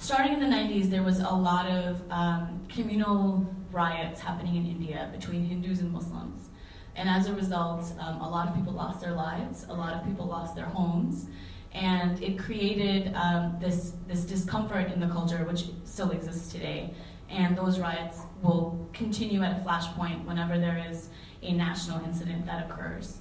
Starting 0.00 0.34
in 0.34 0.38
the 0.38 0.46
90s, 0.46 0.90
there 0.90 1.02
was 1.02 1.18
a 1.18 1.28
lot 1.28 1.66
of 1.66 2.00
um, 2.08 2.64
communal 2.68 3.44
riots 3.72 4.20
happening 4.20 4.54
in 4.54 4.64
India 4.64 5.10
between 5.12 5.44
Hindus 5.44 5.80
and 5.80 5.92
Muslims. 5.92 6.50
And 6.94 7.08
as 7.08 7.26
a 7.26 7.34
result, 7.34 7.92
um, 7.98 8.20
a 8.20 8.28
lot 8.28 8.46
of 8.46 8.54
people 8.54 8.72
lost 8.72 9.00
their 9.00 9.12
lives, 9.12 9.66
a 9.68 9.74
lot 9.74 9.94
of 9.94 10.04
people 10.04 10.24
lost 10.24 10.54
their 10.54 10.66
homes, 10.66 11.26
and 11.72 12.22
it 12.22 12.38
created 12.38 13.12
um, 13.16 13.56
this, 13.60 13.94
this 14.06 14.20
discomfort 14.20 14.92
in 14.92 15.00
the 15.00 15.08
culture, 15.08 15.44
which 15.44 15.64
still 15.84 16.12
exists 16.12 16.52
today. 16.52 16.94
And 17.28 17.58
those 17.58 17.80
riots 17.80 18.20
will 18.40 18.88
continue 18.92 19.42
at 19.42 19.60
a 19.60 19.64
flashpoint 19.64 20.24
whenever 20.24 20.60
there 20.60 20.86
is 20.88 21.08
a 21.42 21.52
national 21.52 22.04
incident 22.04 22.46
that 22.46 22.70
occurs. 22.70 23.18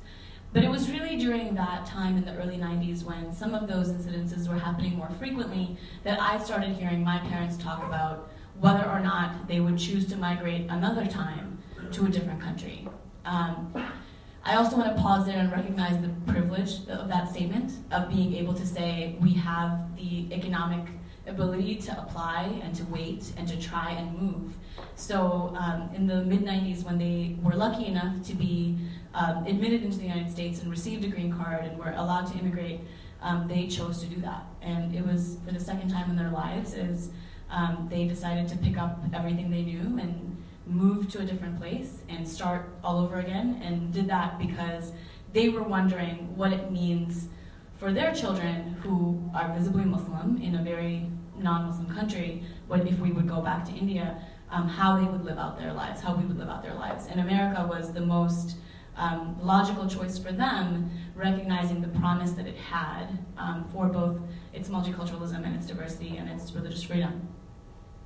But 0.57 0.63
it 0.63 0.71
was 0.71 0.89
really 0.89 1.17
during 1.17 1.53
that 1.53 1.85
time 1.85 2.17
in 2.17 2.25
the 2.25 2.35
early 2.37 2.57
90s 2.57 3.03
when 3.03 3.31
some 3.31 3.53
of 3.53 3.67
those 3.67 3.91
incidences 3.91 4.49
were 4.49 4.57
happening 4.57 4.95
more 4.95 5.11
frequently 5.19 5.77
that 6.03 6.19
I 6.19 6.43
started 6.43 6.71
hearing 6.71 7.03
my 7.03 7.19
parents 7.19 7.57
talk 7.57 7.83
about 7.83 8.31
whether 8.59 8.83
or 8.89 8.99
not 8.99 9.47
they 9.47 9.59
would 9.59 9.77
choose 9.77 10.07
to 10.07 10.15
migrate 10.15 10.65
another 10.71 11.05
time 11.05 11.59
to 11.91 12.07
a 12.07 12.09
different 12.09 12.41
country. 12.41 12.89
Um, 13.23 13.71
I 14.43 14.55
also 14.55 14.77
want 14.77 14.97
to 14.97 14.99
pause 14.99 15.27
there 15.27 15.37
and 15.37 15.51
recognize 15.51 16.01
the 16.01 16.09
privilege 16.25 16.87
of 16.87 17.07
that 17.07 17.29
statement 17.29 17.73
of 17.91 18.09
being 18.09 18.33
able 18.33 18.55
to 18.55 18.65
say 18.65 19.15
we 19.21 19.33
have 19.33 19.95
the 19.95 20.25
economic 20.33 20.87
ability 21.27 21.75
to 21.75 22.01
apply 22.01 22.59
and 22.63 22.73
to 22.75 22.83
wait 22.85 23.31
and 23.37 23.47
to 23.47 23.59
try 23.59 23.91
and 23.91 24.17
move. 24.19 24.53
So 24.95 25.53
um, 25.57 25.89
in 25.93 26.07
the 26.07 26.23
mid 26.23 26.43
90s, 26.43 26.83
when 26.83 26.97
they 26.97 27.35
were 27.41 27.55
lucky 27.55 27.85
enough 27.85 28.23
to 28.27 28.33
be 28.33 28.77
um, 29.13 29.45
admitted 29.45 29.83
into 29.83 29.97
the 29.97 30.05
United 30.05 30.31
States 30.31 30.61
and 30.61 30.71
received 30.71 31.03
a 31.05 31.07
green 31.07 31.33
card 31.33 31.65
and 31.65 31.77
were 31.77 31.91
allowed 31.91 32.27
to 32.31 32.37
immigrate, 32.37 32.81
um, 33.21 33.47
they 33.47 33.67
chose 33.67 34.01
to 34.01 34.07
do 34.07 34.21
that. 34.21 34.45
And 34.61 34.95
it 34.95 35.05
was 35.05 35.37
for 35.45 35.51
the 35.51 35.59
second 35.59 35.89
time 35.89 36.09
in 36.09 36.15
their 36.15 36.31
lives 36.31 36.73
as 36.73 37.09
um, 37.49 37.87
they 37.89 38.07
decided 38.07 38.47
to 38.49 38.57
pick 38.57 38.77
up 38.77 38.99
everything 39.13 39.49
they 39.49 39.63
knew 39.63 39.97
and 39.99 40.37
move 40.65 41.09
to 41.11 41.19
a 41.19 41.25
different 41.25 41.57
place 41.59 41.99
and 42.09 42.27
start 42.27 42.69
all 42.83 42.99
over 42.99 43.19
again 43.19 43.61
and 43.63 43.93
did 43.93 44.07
that 44.07 44.37
because 44.37 44.91
they 45.33 45.49
were 45.49 45.63
wondering 45.63 46.35
what 46.35 46.51
it 46.51 46.71
means 46.71 47.27
for 47.77 47.93
their 47.93 48.13
children 48.13 48.75
who 48.81 49.29
are 49.33 49.53
visibly 49.53 49.85
Muslim 49.85 50.41
in 50.41 50.55
a 50.55 50.63
very 50.63 51.09
non-Muslim 51.37 51.93
country, 51.93 52.43
what 52.67 52.85
if 52.87 52.99
we 52.99 53.11
would 53.11 53.27
go 53.27 53.41
back 53.41 53.65
to 53.65 53.71
India, 53.71 54.21
um, 54.49 54.67
how 54.67 54.97
they 54.97 55.05
would 55.05 55.25
live 55.25 55.37
out 55.37 55.57
their 55.57 55.73
lives, 55.73 56.01
how 56.01 56.15
we 56.15 56.25
would 56.25 56.37
live 56.37 56.49
out 56.49 56.63
their 56.63 56.73
lives. 56.73 57.07
And 57.07 57.19
America 57.19 57.65
was 57.67 57.93
the 57.93 58.01
most 58.01 58.57
um, 58.95 59.37
logical 59.41 59.87
choice 59.87 60.17
for 60.17 60.31
them, 60.31 60.89
recognizing 61.15 61.81
the 61.81 61.87
promise 61.99 62.31
that 62.31 62.47
it 62.47 62.57
had 62.57 63.19
um, 63.37 63.67
for 63.71 63.87
both 63.87 64.19
its 64.53 64.69
multiculturalism 64.69 65.45
and 65.45 65.55
its 65.55 65.67
diversity 65.67 66.17
and 66.17 66.29
its 66.29 66.51
religious 66.53 66.83
freedom. 66.83 67.27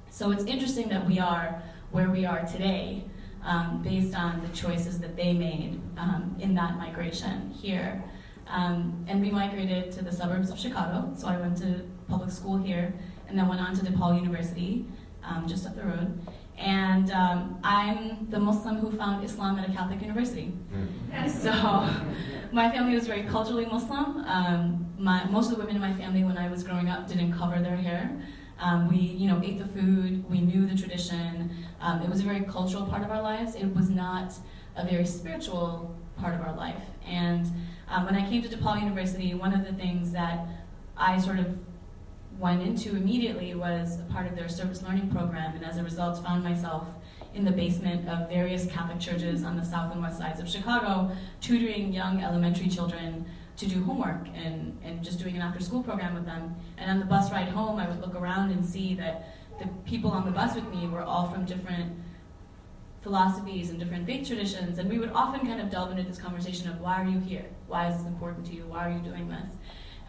So 0.09 0.31
it's 0.31 0.43
interesting 0.43 0.89
that 0.89 1.07
we 1.07 1.19
are 1.19 1.63
where 1.91 2.09
we 2.09 2.25
are 2.25 2.45
today 2.45 3.05
um, 3.43 3.81
based 3.81 4.15
on 4.15 4.41
the 4.41 4.49
choices 4.49 4.99
that 4.99 5.15
they 5.15 5.33
made 5.33 5.79
um, 5.97 6.35
in 6.39 6.53
that 6.55 6.77
migration 6.77 7.51
here. 7.51 8.03
Um, 8.47 9.05
and 9.07 9.21
we 9.21 9.31
migrated 9.31 9.91
to 9.93 10.03
the 10.03 10.11
suburbs 10.11 10.49
of 10.49 10.59
Chicago, 10.59 11.13
so 11.15 11.27
I 11.27 11.37
went 11.37 11.57
to 11.59 11.81
public 12.09 12.31
school 12.31 12.57
here 12.57 12.93
and 13.31 13.39
then 13.39 13.47
went 13.47 13.61
on 13.61 13.73
to 13.73 13.81
DePaul 13.81 14.19
University, 14.19 14.85
um, 15.23 15.47
just 15.47 15.65
up 15.65 15.73
the 15.75 15.83
road. 15.83 16.19
And 16.57 17.09
um, 17.11 17.59
I'm 17.63 18.29
the 18.29 18.39
Muslim 18.39 18.75
who 18.77 18.91
found 18.91 19.23
Islam 19.23 19.57
at 19.57 19.69
a 19.69 19.71
Catholic 19.71 20.01
university. 20.01 20.53
Mm. 20.73 21.31
So 21.41 21.51
my 22.51 22.69
family 22.69 22.93
was 22.93 23.07
very 23.07 23.23
culturally 23.23 23.65
Muslim. 23.65 24.17
Um, 24.25 24.85
my, 24.97 25.23
most 25.25 25.49
of 25.49 25.57
the 25.57 25.59
women 25.59 25.75
in 25.77 25.81
my 25.81 25.93
family, 25.93 26.25
when 26.25 26.37
I 26.37 26.49
was 26.49 26.61
growing 26.63 26.89
up, 26.89 27.07
didn't 27.07 27.33
cover 27.33 27.59
their 27.61 27.77
hair. 27.77 28.11
Um, 28.59 28.89
we, 28.89 28.97
you 28.97 29.27
know, 29.27 29.41
ate 29.43 29.59
the 29.59 29.65
food. 29.65 30.29
We 30.29 30.41
knew 30.41 30.67
the 30.67 30.75
tradition. 30.75 31.55
Um, 31.79 32.01
it 32.01 32.09
was 32.09 32.19
a 32.19 32.23
very 32.23 32.41
cultural 32.41 32.85
part 32.85 33.01
of 33.01 33.11
our 33.11 33.21
lives. 33.21 33.55
It 33.55 33.73
was 33.73 33.89
not 33.89 34.33
a 34.75 34.85
very 34.85 35.05
spiritual 35.05 35.97
part 36.17 36.35
of 36.35 36.41
our 36.41 36.55
life. 36.55 36.83
And 37.05 37.47
um, 37.87 38.05
when 38.05 38.15
I 38.15 38.29
came 38.29 38.41
to 38.43 38.49
DePaul 38.49 38.81
University, 38.81 39.33
one 39.33 39.53
of 39.53 39.65
the 39.65 39.73
things 39.73 40.11
that 40.11 40.45
I 40.97 41.17
sort 41.17 41.39
of 41.39 41.57
went 42.39 42.61
into 42.61 42.95
immediately 42.95 43.53
was 43.53 43.99
a 43.99 44.03
part 44.11 44.27
of 44.27 44.35
their 44.35 44.49
service 44.49 44.81
learning 44.81 45.09
program, 45.09 45.55
and 45.55 45.63
as 45.63 45.77
a 45.77 45.83
result, 45.83 46.23
found 46.23 46.43
myself 46.43 46.87
in 47.33 47.45
the 47.45 47.51
basement 47.51 48.07
of 48.09 48.27
various 48.29 48.65
Catholic 48.65 48.99
churches 48.99 49.43
on 49.43 49.55
the 49.55 49.63
south 49.63 49.91
and 49.93 50.01
west 50.01 50.17
sides 50.17 50.39
of 50.39 50.49
Chicago, 50.49 51.11
tutoring 51.39 51.93
young 51.93 52.21
elementary 52.21 52.67
children 52.67 53.25
to 53.57 53.67
do 53.67 53.83
homework 53.83 54.27
and, 54.33 54.77
and 54.83 55.03
just 55.03 55.19
doing 55.19 55.35
an 55.35 55.41
after 55.41 55.61
school 55.61 55.83
program 55.83 56.13
with 56.13 56.25
them. 56.25 56.55
And 56.77 56.89
on 56.89 56.99
the 56.99 57.05
bus 57.05 57.31
ride 57.31 57.47
home, 57.49 57.77
I 57.77 57.87
would 57.87 58.01
look 58.01 58.15
around 58.15 58.51
and 58.51 58.65
see 58.65 58.95
that 58.95 59.35
the 59.59 59.67
people 59.85 60.11
on 60.11 60.25
the 60.25 60.31
bus 60.31 60.55
with 60.55 60.67
me 60.73 60.87
were 60.87 61.03
all 61.03 61.29
from 61.29 61.45
different 61.45 61.93
philosophies 63.01 63.69
and 63.69 63.79
different 63.79 64.05
faith 64.05 64.27
traditions. 64.27 64.77
And 64.77 64.89
we 64.89 64.99
would 64.99 65.11
often 65.11 65.41
kind 65.41 65.61
of 65.61 65.69
delve 65.69 65.91
into 65.91 66.03
this 66.03 66.17
conversation 66.17 66.69
of 66.69 66.79
why 66.81 67.01
are 67.01 67.07
you 67.07 67.19
here? 67.19 67.45
Why 67.67 67.87
is 67.87 67.97
this 67.97 68.05
important 68.05 68.45
to 68.47 68.53
you? 68.53 68.65
Why 68.67 68.89
are 68.89 68.91
you 68.91 68.99
doing 68.99 69.29
this? 69.29 69.51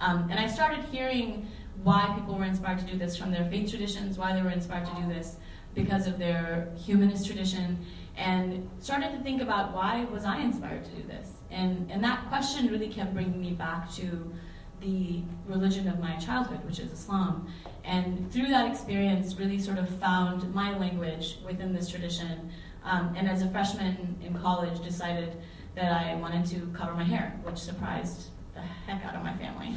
Um, 0.00 0.28
and 0.30 0.38
I 0.38 0.46
started 0.46 0.84
hearing 0.86 1.46
why 1.82 2.12
people 2.14 2.36
were 2.36 2.44
inspired 2.44 2.78
to 2.78 2.84
do 2.84 2.96
this 2.96 3.16
from 3.16 3.30
their 3.30 3.44
faith 3.46 3.70
traditions, 3.70 4.18
why 4.18 4.32
they 4.32 4.42
were 4.42 4.50
inspired 4.50 4.86
to 4.86 4.94
do 5.02 5.08
this 5.08 5.36
because 5.74 6.06
of 6.06 6.18
their 6.18 6.68
humanist 6.76 7.26
tradition, 7.26 7.78
and 8.16 8.68
started 8.78 9.10
to 9.12 9.22
think 9.22 9.40
about 9.40 9.72
why 9.72 10.04
was 10.04 10.24
I 10.24 10.40
inspired 10.40 10.84
to 10.84 10.90
do 10.90 11.02
this? 11.08 11.30
And, 11.50 11.90
and 11.90 12.04
that 12.04 12.28
question 12.28 12.68
really 12.68 12.88
kept 12.88 13.14
bringing 13.14 13.40
me 13.40 13.52
back 13.52 13.90
to 13.94 14.32
the 14.80 15.22
religion 15.46 15.88
of 15.88 15.98
my 15.98 16.16
childhood, 16.16 16.64
which 16.64 16.78
is 16.78 16.92
Islam. 16.92 17.52
And 17.84 18.30
through 18.32 18.48
that 18.48 18.70
experience, 18.70 19.36
really 19.36 19.58
sort 19.58 19.78
of 19.78 19.88
found 20.00 20.52
my 20.54 20.76
language 20.76 21.38
within 21.44 21.72
this 21.72 21.88
tradition. 21.88 22.50
Um, 22.84 23.14
and 23.16 23.28
as 23.28 23.42
a 23.42 23.50
freshman 23.50 24.16
in 24.22 24.34
college, 24.34 24.82
decided 24.82 25.36
that 25.74 25.92
I 25.92 26.16
wanted 26.16 26.46
to 26.46 26.66
cover 26.76 26.94
my 26.94 27.04
hair, 27.04 27.38
which 27.44 27.58
surprised 27.58 28.28
the 28.54 28.60
heck 28.60 29.04
out 29.04 29.14
of 29.14 29.22
my 29.22 29.34
family. 29.36 29.74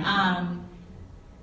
Um, 0.04 0.66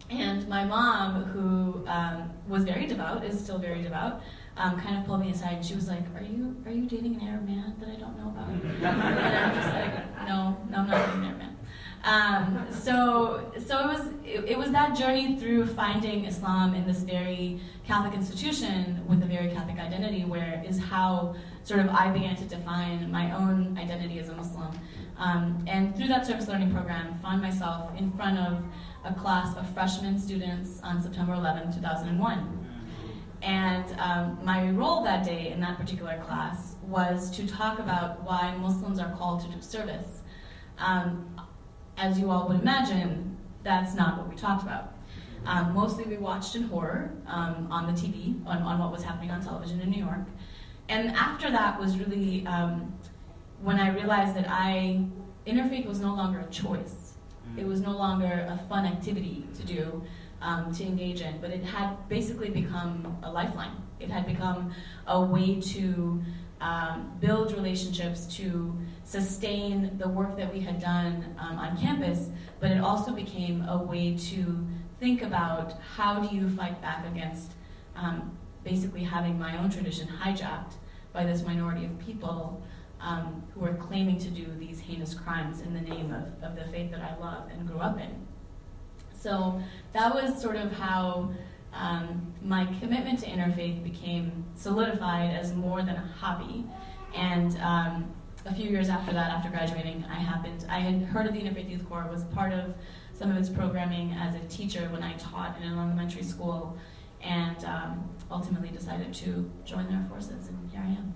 and 0.09 0.47
my 0.47 0.63
mom, 0.63 1.23
who 1.25 1.85
um, 1.87 2.31
was 2.47 2.63
very 2.63 2.87
devout, 2.87 3.23
is 3.23 3.39
still 3.39 3.57
very 3.57 3.81
devout, 3.81 4.21
um, 4.55 4.79
kind 4.79 4.97
of 4.97 5.05
pulled 5.05 5.21
me 5.21 5.31
aside 5.31 5.55
and 5.55 5.65
she 5.65 5.75
was 5.75 5.87
like, 5.87 6.03
"Are 6.15 6.23
you 6.23 6.55
are 6.65 6.71
you 6.71 6.85
dating 6.85 7.15
an 7.15 7.27
Arab 7.27 7.47
man 7.47 7.75
that 7.79 7.89
I 7.89 7.95
don't 7.95 8.17
know 8.17 8.29
about?" 8.29 8.49
and 8.49 9.37
I'm 9.37 9.55
just 9.55 9.73
like, 9.73 10.27
"No, 10.27 10.57
no, 10.69 10.77
I'm 10.79 10.87
not 10.87 11.05
dating 11.05 11.19
an 11.19 11.25
Arab 11.25 11.37
man." 11.37 11.57
Um, 12.03 12.67
so 12.71 13.51
so 13.65 13.79
it 13.79 13.87
was 13.87 14.07
it, 14.23 14.45
it, 14.51 14.57
was 14.57 14.71
that 14.71 14.95
journey 14.95 15.35
through 15.35 15.65
finding 15.65 16.25
Islam 16.25 16.73
in 16.73 16.87
this 16.87 16.99
very 16.99 17.59
Catholic 17.85 18.13
institution 18.13 19.03
with 19.07 19.21
a 19.23 19.25
very 19.25 19.49
Catholic 19.49 19.77
identity, 19.77 20.23
where 20.23 20.63
is 20.65 20.79
how 20.79 21.35
sort 21.63 21.81
of 21.81 21.89
I 21.89 22.09
began 22.11 22.35
to 22.37 22.45
define 22.45 23.11
my 23.11 23.35
own 23.35 23.77
identity 23.77 24.19
as 24.19 24.29
a 24.29 24.35
Muslim. 24.35 24.71
Um, 25.17 25.65
and 25.67 25.95
through 25.97 26.07
that 26.07 26.25
service 26.25 26.47
learning 26.47 26.71
program, 26.71 27.15
found 27.21 27.41
myself 27.41 27.91
in 27.97 28.11
front 28.11 28.37
of 28.37 28.63
a 29.07 29.13
class 29.13 29.55
of 29.55 29.69
freshman 29.73 30.19
students 30.19 30.79
on 30.83 31.01
September 31.01 31.33
11, 31.33 31.73
2001. 31.73 32.53
And 33.41 33.99
um, 33.99 34.39
my 34.43 34.69
role 34.71 35.03
that 35.03 35.23
day 35.23 35.51
in 35.51 35.61
that 35.61 35.77
particular 35.77 36.21
class 36.25 36.75
was 36.81 37.29
to 37.31 37.47
talk 37.47 37.79
about 37.79 38.23
why 38.23 38.55
Muslims 38.57 38.99
are 38.99 39.15
called 39.15 39.41
to 39.41 39.47
do 39.47 39.61
service. 39.61 40.21
Um, 40.79 41.39
as 41.97 42.19
you 42.19 42.29
all 42.29 42.47
would 42.47 42.61
imagine, 42.61 43.37
that's 43.63 43.95
not 43.95 44.17
what 44.17 44.29
we 44.29 44.35
talked 44.35 44.63
about. 44.63 44.95
Um, 45.45 45.73
mostly 45.73 46.03
we 46.03 46.17
watched 46.17 46.55
in 46.55 46.63
horror 46.63 47.11
um, 47.27 47.67
on 47.71 47.85
the 47.85 47.93
TV, 47.93 48.45
on, 48.45 48.61
on, 48.63 48.79
what 48.79 48.91
was 48.91 49.03
happening 49.03 49.31
on 49.31 49.41
television 49.41 49.79
in 49.79 49.89
New 49.89 50.03
York. 50.03 50.27
And 50.89 51.11
after 51.11 51.49
that 51.51 51.79
was 51.79 51.97
really 51.97 52.45
um, 52.47 52.93
when 53.61 53.79
I 53.79 53.89
realized 53.93 54.35
that 54.35 54.47
I, 54.49 55.05
interfaith 55.45 55.85
was 55.85 55.99
no 55.99 56.13
longer 56.13 56.39
a 56.39 56.47
choice 56.47 57.06
it 57.57 57.65
was 57.65 57.81
no 57.81 57.91
longer 57.91 58.47
a 58.49 58.57
fun 58.69 58.85
activity 58.85 59.45
to 59.55 59.65
do, 59.65 60.03
um, 60.41 60.73
to 60.73 60.83
engage 60.83 61.21
in, 61.21 61.41
but 61.41 61.49
it 61.49 61.63
had 61.63 62.07
basically 62.07 62.49
become 62.49 63.17
a 63.23 63.31
lifeline. 63.31 63.75
It 63.99 64.09
had 64.09 64.25
become 64.27 64.71
a 65.07 65.19
way 65.19 65.59
to 65.61 66.21
um, 66.61 67.11
build 67.19 67.53
relationships, 67.53 68.25
to 68.37 68.75
sustain 69.03 69.97
the 69.97 70.07
work 70.07 70.37
that 70.37 70.53
we 70.53 70.59
had 70.59 70.79
done 70.79 71.35
um, 71.39 71.57
on 71.57 71.77
campus, 71.77 72.29
but 72.59 72.71
it 72.71 72.79
also 72.79 73.11
became 73.11 73.63
a 73.67 73.77
way 73.77 74.15
to 74.17 74.67
think 74.99 75.21
about 75.21 75.73
how 75.95 76.19
do 76.19 76.35
you 76.35 76.49
fight 76.49 76.81
back 76.81 77.05
against 77.07 77.53
um, 77.95 78.37
basically 78.63 79.03
having 79.03 79.37
my 79.37 79.57
own 79.57 79.69
tradition 79.69 80.07
hijacked 80.07 80.73
by 81.13 81.23
this 81.23 81.43
minority 81.43 81.85
of 81.85 81.97
people 81.99 82.61
um, 83.01 83.43
who 83.53 83.63
are 83.63 83.75
claiming 83.75 84.17
to 84.19 84.29
do 84.29 84.45
these 84.59 84.79
heinous 84.79 85.13
crimes 85.13 85.61
in 85.61 85.73
the 85.73 85.81
name 85.81 86.13
of, 86.13 86.43
of 86.43 86.55
the 86.55 86.65
faith 86.71 86.91
that 86.91 87.01
I 87.01 87.17
love 87.21 87.49
and 87.51 87.67
grew 87.67 87.79
up 87.79 87.99
in. 87.99 88.27
So 89.13 89.61
that 89.93 90.13
was 90.13 90.41
sort 90.41 90.55
of 90.55 90.71
how 90.71 91.31
um, 91.73 92.33
my 92.41 92.65
commitment 92.79 93.19
to 93.19 93.27
interfaith 93.27 93.83
became 93.83 94.45
solidified 94.55 95.35
as 95.35 95.53
more 95.53 95.81
than 95.81 95.95
a 95.95 96.13
hobby. 96.19 96.65
And 97.15 97.57
um, 97.59 98.13
a 98.45 98.53
few 98.53 98.69
years 98.69 98.89
after 98.89 99.13
that, 99.13 99.31
after 99.31 99.49
graduating, 99.49 100.05
I 100.09 100.15
happened, 100.15 100.65
I 100.69 100.79
had 100.79 101.01
heard 101.03 101.25
of 101.25 101.33
the 101.33 101.39
Interfaith 101.39 101.69
Youth 101.69 101.87
Core, 101.87 102.07
was 102.09 102.23
part 102.25 102.53
of 102.53 102.73
some 103.13 103.29
of 103.31 103.37
its 103.37 103.49
programming 103.49 104.13
as 104.13 104.35
a 104.35 104.39
teacher 104.47 104.87
when 104.91 105.03
I 105.03 105.13
taught 105.13 105.57
in 105.57 105.63
an 105.63 105.77
elementary 105.77 106.23
school, 106.23 106.77
and 107.21 107.63
um, 107.65 108.09
ultimately 108.29 108.69
decided 108.69 109.13
to 109.15 109.49
join 109.65 109.87
their 109.89 110.05
forces, 110.09 110.47
and 110.47 110.69
here 110.71 110.81
I 110.81 110.91
am. 110.91 111.13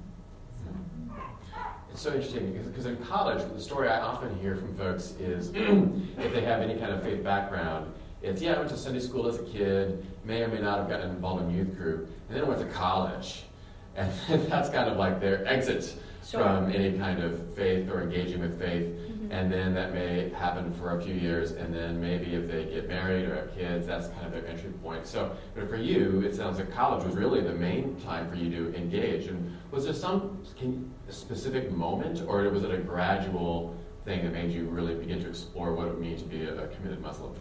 It's 1.92 2.02
so 2.02 2.14
interesting 2.14 2.54
because 2.54 2.86
in 2.86 2.96
college, 2.98 3.44
the 3.54 3.60
story 3.60 3.90
I 3.90 4.00
often 4.00 4.38
hear 4.40 4.56
from 4.56 4.76
folks 4.78 5.14
is 5.20 5.50
if 5.56 6.34
they 6.34 6.42
have 6.42 6.62
any 6.62 6.80
kind 6.80 6.94
of 6.94 7.04
faith 7.04 7.22
background, 7.22 7.92
it's 8.22 8.42
yeah, 8.42 8.54
I 8.54 8.60
went 8.60 8.70
to 8.70 8.78
Sunday 8.78 9.02
school 9.02 9.28
as 9.28 9.40
a 9.40 9.44
kid, 9.44 10.06
may 10.24 10.42
or 10.42 10.48
may 10.48 10.62
not 10.62 10.80
have 10.80 10.88
gotten 10.88 11.10
involved 11.10 11.44
in 11.44 11.52
youth 11.52 11.76
group, 11.76 12.10
and 12.30 12.38
then 12.38 12.46
I 12.46 12.48
went 12.48 12.62
to 12.62 12.68
college. 12.68 13.44
And 13.98 14.10
that's 14.48 14.70
kind 14.70 14.90
of 14.90 14.96
like 14.96 15.20
their 15.20 15.46
exit 15.46 15.94
sure. 16.26 16.42
from 16.44 16.72
any 16.72 16.98
kind 16.98 17.22
of 17.22 17.54
faith 17.56 17.90
or 17.90 18.02
engaging 18.02 18.40
with 18.40 18.58
faith. 18.58 18.86
Mm-hmm. 18.86 19.32
And 19.32 19.52
then 19.52 19.74
that 19.74 19.94
may 19.94 20.30
happen 20.30 20.74
for 20.74 20.98
a 20.98 21.04
few 21.04 21.14
years, 21.14 21.52
and 21.52 21.76
then 21.76 22.00
maybe 22.00 22.36
if 22.36 22.50
they 22.50 22.66
get 22.66 22.88
married 22.88 23.28
or 23.28 23.36
have 23.36 23.54
kids, 23.54 23.88
that's 23.88 24.08
kind 24.08 24.26
of 24.26 24.32
their 24.32 24.48
entry 24.48 24.70
point. 24.82 25.06
So, 25.08 25.36
but 25.56 25.70
for 25.70 25.76
you, 25.76 26.22
it 26.26 26.36
sounds 26.36 26.58
like 26.58 26.72
college 26.72 27.04
was 27.04 27.16
really 27.16 27.42
the 27.42 27.54
main 27.54 28.00
time 28.00 28.30
for 28.30 28.36
you 28.38 28.50
to 28.50 28.78
engage. 28.78 29.28
And 29.28 29.58
was 29.72 29.84
there 29.84 29.94
some 29.94 30.42
can, 30.58 30.90
specific 31.12 31.72
moment, 31.72 32.24
or 32.28 32.42
was 32.50 32.64
it 32.64 32.72
a 32.72 32.78
gradual 32.78 33.76
thing 34.06 34.24
that 34.24 34.34
made 34.34 34.52
you 34.52 34.66
really 34.66 34.96
begin 34.96 35.22
to 35.22 35.30
explore 35.30 35.74
what 35.74 35.88
it 35.88 36.00
means 36.00 36.22
to 36.24 36.28
be 36.28 36.44
a, 36.44 36.64
a 36.64 36.68
committed 36.68 37.02
Muslim? 37.02 37.34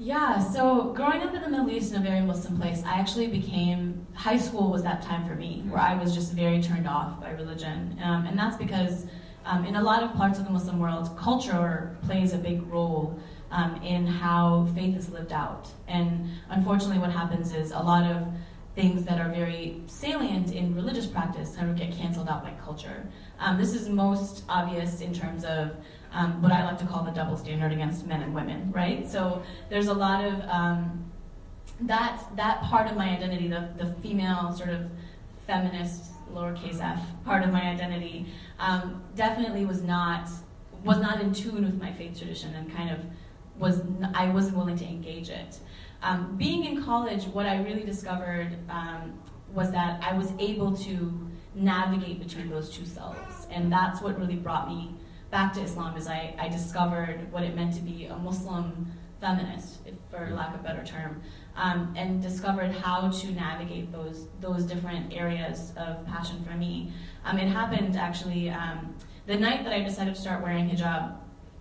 Yeah, 0.00 0.38
so 0.38 0.92
growing 0.92 1.22
up 1.22 1.34
in 1.34 1.42
the 1.42 1.48
Middle 1.48 1.70
East 1.70 1.92
in 1.92 2.00
a 2.00 2.04
very 2.04 2.20
Muslim 2.20 2.56
place, 2.56 2.84
I 2.84 3.00
actually 3.00 3.26
became, 3.26 4.06
high 4.14 4.36
school 4.38 4.70
was 4.70 4.84
that 4.84 5.02
time 5.02 5.26
for 5.26 5.34
me, 5.34 5.64
where 5.68 5.80
I 5.80 5.94
was 5.94 6.14
just 6.14 6.32
very 6.34 6.62
turned 6.62 6.86
off 6.86 7.20
by 7.20 7.32
religion. 7.32 7.98
Um, 8.02 8.24
and 8.26 8.38
that's 8.38 8.56
because 8.56 9.06
um, 9.44 9.64
in 9.64 9.74
a 9.74 9.82
lot 9.82 10.04
of 10.04 10.12
parts 10.14 10.38
of 10.38 10.44
the 10.44 10.52
Muslim 10.52 10.78
world, 10.78 11.16
culture 11.18 11.96
plays 12.02 12.32
a 12.32 12.38
big 12.38 12.62
role 12.68 13.18
um, 13.50 13.82
in 13.82 14.06
how 14.06 14.68
faith 14.74 14.96
is 14.96 15.10
lived 15.10 15.32
out. 15.32 15.66
And 15.88 16.28
unfortunately, 16.50 16.98
what 16.98 17.10
happens 17.10 17.52
is 17.52 17.72
a 17.72 17.80
lot 17.80 18.04
of 18.04 18.28
things 18.78 19.04
that 19.04 19.20
are 19.20 19.28
very 19.30 19.82
salient 19.88 20.52
in 20.52 20.72
religious 20.72 21.04
practice 21.04 21.56
kind 21.56 21.68
of 21.68 21.76
get 21.76 21.90
canceled 21.90 22.28
out 22.28 22.44
by 22.44 22.52
culture. 22.64 23.04
Um, 23.40 23.58
this 23.58 23.74
is 23.74 23.88
most 23.88 24.44
obvious 24.48 25.00
in 25.00 25.12
terms 25.12 25.44
of 25.44 25.72
um, 26.12 26.40
what 26.40 26.52
I 26.52 26.64
like 26.64 26.78
to 26.78 26.86
call 26.86 27.02
the 27.02 27.10
double 27.10 27.36
standard 27.36 27.72
against 27.72 28.06
men 28.06 28.22
and 28.22 28.32
women, 28.32 28.70
right? 28.70 29.10
So 29.10 29.42
there's 29.68 29.88
a 29.88 29.92
lot 29.92 30.24
of 30.24 30.40
um, 30.42 31.10
that 31.80 32.62
part 32.70 32.88
of 32.88 32.96
my 32.96 33.08
identity, 33.08 33.48
the, 33.48 33.68
the 33.76 33.92
female 34.00 34.52
sort 34.52 34.70
of 34.70 34.88
feminist 35.44 36.12
lowercase 36.32 36.80
f 36.80 37.00
part 37.24 37.42
of 37.42 37.50
my 37.50 37.62
identity, 37.62 38.26
um, 38.60 39.02
definitely 39.16 39.66
was 39.66 39.82
not 39.82 40.28
was 40.84 40.98
not 40.98 41.20
in 41.20 41.34
tune 41.34 41.64
with 41.64 41.80
my 41.80 41.92
faith 41.92 42.16
tradition 42.16 42.54
and 42.54 42.72
kind 42.76 42.90
of 42.90 43.00
was 43.58 43.82
I 44.14 44.28
wasn't 44.28 44.56
willing 44.56 44.78
to 44.78 44.84
engage 44.84 45.30
it. 45.30 45.58
Um, 46.02 46.36
being 46.36 46.64
in 46.64 46.84
college, 46.84 47.24
what 47.24 47.46
I 47.46 47.60
really 47.62 47.82
discovered 47.84 48.56
um, 48.70 49.18
was 49.52 49.70
that 49.72 50.02
I 50.02 50.16
was 50.16 50.32
able 50.38 50.76
to 50.76 51.28
navigate 51.54 52.20
between 52.20 52.48
those 52.50 52.70
two 52.70 52.86
selves, 52.86 53.46
and 53.50 53.72
that's 53.72 54.00
what 54.00 54.18
really 54.18 54.36
brought 54.36 54.68
me 54.68 54.94
back 55.30 55.52
to 55.54 55.60
Islam. 55.60 55.96
Is 55.96 56.06
I, 56.06 56.34
I 56.38 56.48
discovered 56.48 57.30
what 57.32 57.42
it 57.42 57.56
meant 57.56 57.74
to 57.74 57.80
be 57.80 58.06
a 58.06 58.16
Muslim 58.16 58.86
feminist, 59.20 59.80
if, 59.86 59.94
for 60.10 60.30
lack 60.30 60.54
of 60.54 60.60
a 60.60 60.62
better 60.62 60.84
term, 60.84 61.20
um, 61.56 61.92
and 61.96 62.22
discovered 62.22 62.70
how 62.70 63.10
to 63.10 63.32
navigate 63.32 63.90
those 63.90 64.28
those 64.40 64.62
different 64.62 65.12
areas 65.12 65.72
of 65.76 66.06
passion 66.06 66.44
for 66.44 66.56
me. 66.56 66.92
Um, 67.24 67.38
it 67.38 67.48
happened 67.48 67.96
actually 67.96 68.50
um, 68.50 68.94
the 69.26 69.36
night 69.36 69.64
that 69.64 69.72
I 69.72 69.82
decided 69.82 70.14
to 70.14 70.20
start 70.20 70.42
wearing 70.42 70.70
hijab. 70.70 71.16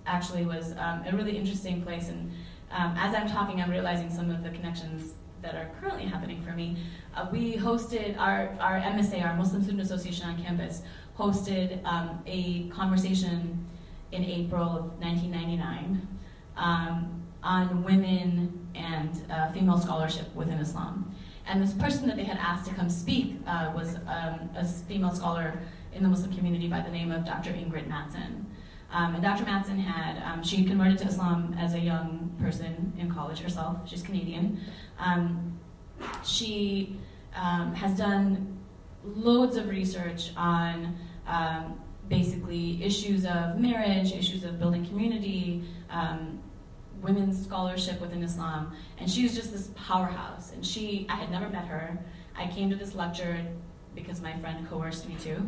Actually, 0.06 0.46
was 0.46 0.72
um, 0.78 1.04
a 1.06 1.12
really 1.14 1.36
interesting 1.38 1.82
place 1.82 2.08
and 2.08 2.32
um, 2.72 2.96
as 2.98 3.16
I'm 3.16 3.28
talking, 3.28 3.62
I'm 3.62 3.72
realizing 3.72 4.10
some 4.10 4.30
of 4.30 4.44
the 4.44 4.50
connections 4.50 5.14
that 5.42 5.56
are 5.56 5.70
currently 5.80 6.06
happening 6.06 6.42
for 6.42 6.52
me. 6.52 6.78
Uh, 7.16 7.28
we 7.32 7.56
hosted 7.56 8.18
our, 8.18 8.56
our 8.60 8.80
MSA, 8.80 9.24
our 9.24 9.36
Muslim 9.36 9.64
Student 9.64 9.84
Association 9.84 10.28
on 10.28 10.42
campus, 10.42 10.82
hosted 11.18 11.84
um, 11.86 12.22
a 12.26 12.68
conversation 12.70 13.66
in 14.12 14.24
April 14.24 14.64
of 14.64 15.00
1999 15.00 16.08
um, 16.56 17.24
on 17.44 17.84
women 17.84 18.68
and 18.76 19.24
uh, 19.32 19.52
female 19.52 19.80
scholarship 19.80 20.34
within 20.36 20.60
Islam. 20.60 21.14
And 21.46 21.62
this 21.62 21.74
person 21.74 22.08
that 22.08 22.18
they 22.18 22.24
had 22.24 22.38
asked 22.38 22.68
to 22.70 22.76
come 22.76 22.90
speak 22.90 23.38
uh, 23.48 23.72
was 23.76 23.96
um, 24.08 24.50
a 24.56 24.66
female 24.88 25.14
scholar 25.14 25.60
in 25.94 26.04
the 26.04 26.10
Muslim 26.10 26.36
community 26.36 26.68
by 26.68 26.82
the 26.82 26.92
name 26.92 27.12
of 27.12 27.26
Dr. 27.26 27.52
Ingrid 27.52 27.88
Mattson. 27.88 28.44
Um, 28.92 29.16
and 29.16 29.24
Dr. 29.24 29.44
Mattson 29.46 29.80
had, 29.80 30.18
um, 30.38 30.44
she 30.44 30.64
converted 30.64 30.98
to 31.00 31.06
Islam 31.06 31.56
as 31.60 31.74
a 31.74 31.80
young 31.80 32.36
person 32.40 32.94
in 32.98 33.12
college 33.12 33.40
herself. 33.40 33.78
She's 33.90 34.02
Canadian. 34.02 34.60
Um, 35.00 35.60
she 36.24 36.98
um, 37.36 37.74
has 37.74 37.98
done 37.98 38.58
loads 39.04 39.58
of 39.58 39.68
research 39.68 40.32
on 40.38 40.96
um, 41.28 41.80
basically 42.08 42.84
issues 42.84 43.26
of 43.26 43.58
marriage, 43.58 44.12
issues 44.12 44.44
of 44.44 44.60
building 44.60 44.86
community, 44.86 45.64
um, 45.90 46.40
women's 47.02 47.44
scholarship 47.44 48.00
within 48.00 48.24
Islam. 48.24 48.74
And 49.00 49.10
she 49.10 49.28
just 49.28 49.52
this 49.52 49.72
powerhouse. 49.76 50.52
And 50.52 50.66
she, 50.66 51.08
I 51.10 51.16
had 51.16 51.32
never 51.32 51.50
met 51.50 51.66
her. 51.66 51.98
I 52.36 52.48
came 52.48 52.70
to 52.70 52.76
this 52.76 52.94
lecture 52.96 53.44
because 53.96 54.22
my 54.22 54.38
friend 54.38 54.68
coerced 54.70 55.10
me 55.10 55.16
to, 55.16 55.42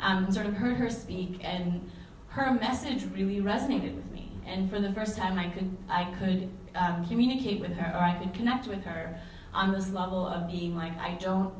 and 0.00 0.34
sort 0.34 0.46
of 0.46 0.54
heard 0.54 0.76
her 0.76 0.90
speak 0.90 1.38
and 1.44 1.88
her 2.32 2.52
message 2.54 3.04
really 3.12 3.40
resonated 3.40 3.94
with. 3.94 4.11
And 4.46 4.68
for 4.70 4.80
the 4.80 4.92
first 4.92 5.16
time, 5.16 5.38
I 5.38 5.48
could 5.48 5.76
I 5.88 6.04
could 6.18 6.50
um, 6.74 7.06
communicate 7.06 7.60
with 7.60 7.72
her, 7.74 7.96
or 7.96 8.02
I 8.02 8.14
could 8.18 8.34
connect 8.34 8.66
with 8.66 8.84
her 8.84 9.18
on 9.54 9.72
this 9.72 9.90
level 9.90 10.26
of 10.26 10.48
being 10.48 10.74
like, 10.74 10.96
I 10.98 11.14
don't, 11.20 11.52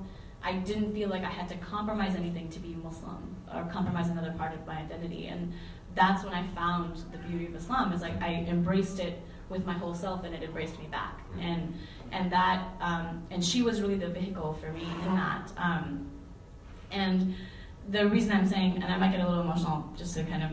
I 0.42 0.54
didn't 0.54 0.92
feel 0.92 1.08
like 1.08 1.22
I 1.22 1.30
had 1.30 1.48
to 1.50 1.56
compromise 1.56 2.16
anything 2.16 2.48
to 2.50 2.58
be 2.58 2.74
Muslim 2.82 3.36
or 3.54 3.64
compromise 3.72 4.08
another 4.08 4.32
part 4.32 4.54
of 4.54 4.66
my 4.66 4.78
identity. 4.78 5.26
And 5.26 5.52
that's 5.94 6.24
when 6.24 6.32
I 6.32 6.46
found 6.48 7.02
the 7.12 7.18
beauty 7.18 7.46
of 7.46 7.54
Islam. 7.54 7.92
Is 7.92 8.00
like 8.02 8.20
I 8.22 8.46
embraced 8.48 8.98
it 8.98 9.20
with 9.48 9.66
my 9.66 9.74
whole 9.74 9.94
self, 9.94 10.24
and 10.24 10.34
it 10.34 10.42
embraced 10.42 10.78
me 10.78 10.86
back. 10.86 11.20
And 11.40 11.74
and 12.10 12.32
that 12.32 12.66
um, 12.80 13.22
and 13.30 13.44
she 13.44 13.62
was 13.62 13.80
really 13.80 13.96
the 13.96 14.08
vehicle 14.08 14.54
for 14.54 14.72
me 14.72 14.82
in 14.82 15.14
that. 15.14 15.52
Um, 15.56 16.10
and 16.90 17.34
the 17.88 18.08
reason 18.08 18.32
I'm 18.32 18.46
saying, 18.46 18.82
and 18.82 18.84
I 18.84 18.96
might 18.96 19.12
get 19.12 19.20
a 19.20 19.28
little 19.28 19.42
emotional 19.42 19.92
just 19.96 20.14
to 20.14 20.24
kind 20.24 20.42
of 20.42 20.50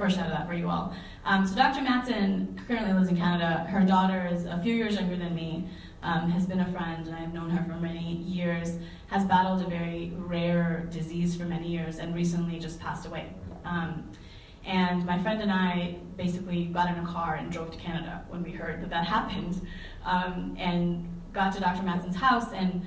um, 0.00 0.08
foreshadow 0.08 0.30
that 0.30 0.46
for 0.46 0.54
you 0.54 0.68
all. 0.68 0.94
Um, 1.24 1.46
so 1.46 1.54
Dr. 1.54 1.80
Mattson 1.80 2.66
currently 2.66 2.92
lives 2.92 3.08
in 3.08 3.16
Canada. 3.16 3.66
Her 3.68 3.84
daughter 3.84 4.28
is 4.32 4.46
a 4.46 4.58
few 4.62 4.74
years 4.74 4.94
younger 4.94 5.16
than 5.16 5.34
me, 5.34 5.68
um, 6.02 6.30
has 6.30 6.46
been 6.46 6.60
a 6.60 6.72
friend, 6.72 7.06
and 7.06 7.14
I've 7.14 7.32
known 7.32 7.50
her 7.50 7.64
for 7.64 7.78
many 7.78 8.16
years, 8.16 8.78
has 9.08 9.24
battled 9.24 9.62
a 9.62 9.68
very 9.68 10.12
rare 10.16 10.88
disease 10.90 11.36
for 11.36 11.44
many 11.44 11.68
years, 11.68 11.98
and 11.98 12.14
recently 12.14 12.58
just 12.58 12.80
passed 12.80 13.06
away. 13.06 13.32
Um, 13.64 14.10
and 14.64 15.04
my 15.06 15.18
friend 15.22 15.40
and 15.40 15.50
I 15.50 15.96
basically 16.16 16.66
got 16.66 16.90
in 16.90 17.02
a 17.02 17.06
car 17.06 17.36
and 17.36 17.50
drove 17.50 17.70
to 17.70 17.78
Canada 17.78 18.24
when 18.28 18.42
we 18.42 18.52
heard 18.52 18.80
that 18.82 18.90
that 18.90 19.06
happened, 19.06 19.66
um, 20.04 20.56
and 20.58 21.08
got 21.32 21.54
to 21.54 21.60
Dr. 21.60 21.82
Mattson's 21.82 22.16
house 22.16 22.52
and 22.52 22.84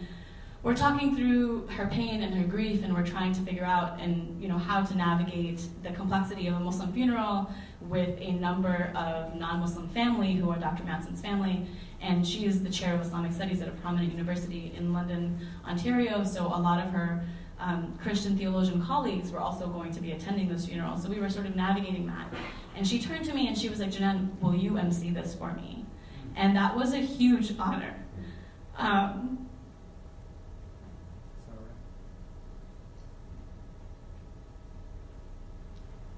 we're 0.63 0.73
talking 0.73 1.13
through 1.13 1.67
her 1.67 1.87
pain 1.87 2.23
and 2.23 2.33
her 2.33 2.45
grief 2.45 2.83
and 2.83 2.93
we're 2.93 3.05
trying 3.05 3.33
to 3.33 3.41
figure 3.41 3.65
out 3.65 3.99
and 3.99 4.41
you 4.41 4.47
know 4.47 4.57
how 4.57 4.81
to 4.81 4.95
navigate 4.95 5.61
the 5.83 5.91
complexity 5.91 6.47
of 6.47 6.53
a 6.55 6.59
muslim 6.59 6.91
funeral 6.93 7.51
with 7.81 8.17
a 8.19 8.31
number 8.31 8.91
of 8.95 9.35
non-muslim 9.35 9.89
family 9.89 10.33
who 10.33 10.49
are 10.49 10.57
dr 10.57 10.81
mattson's 10.83 11.21
family. 11.21 11.67
And 12.01 12.27
she 12.27 12.45
is 12.45 12.63
the 12.63 12.69
chair 12.69 12.95
of 12.95 13.01
islamic 13.01 13.33
studies 13.33 13.61
at 13.61 13.67
a 13.67 13.71
prominent 13.71 14.11
university 14.11 14.73
in 14.75 14.93
london 14.93 15.37
ontario. 15.67 16.23
So 16.23 16.47
a 16.47 16.59
lot 16.59 16.85
of 16.85 16.91
her 16.93 17.23
um, 17.59 17.97
christian 18.01 18.37
theologian 18.37 18.81
colleagues 18.85 19.31
were 19.31 19.39
also 19.39 19.67
going 19.67 19.91
to 19.91 20.01
be 20.01 20.13
attending 20.13 20.47
this 20.47 20.65
funeral 20.65 20.97
so 20.97 21.09
we 21.09 21.19
were 21.19 21.29
sort 21.29 21.45
of 21.45 21.57
navigating 21.57 22.07
that. 22.07 22.27
And 22.75 22.87
she 22.87 22.99
turned 22.99 23.25
to 23.25 23.33
me 23.33 23.49
and 23.49 23.57
she 23.57 23.67
was 23.67 23.79
like 23.79 23.91
Jeanette, 23.91 24.21
will 24.41 24.55
you 24.55 24.77
mc 24.77 25.09
this 25.11 25.35
for 25.35 25.53
me? 25.53 25.85
And 26.37 26.55
that 26.55 26.73
was 26.73 26.93
a 26.93 26.99
huge 26.99 27.53
honor. 27.59 27.95
Um, 28.77 29.42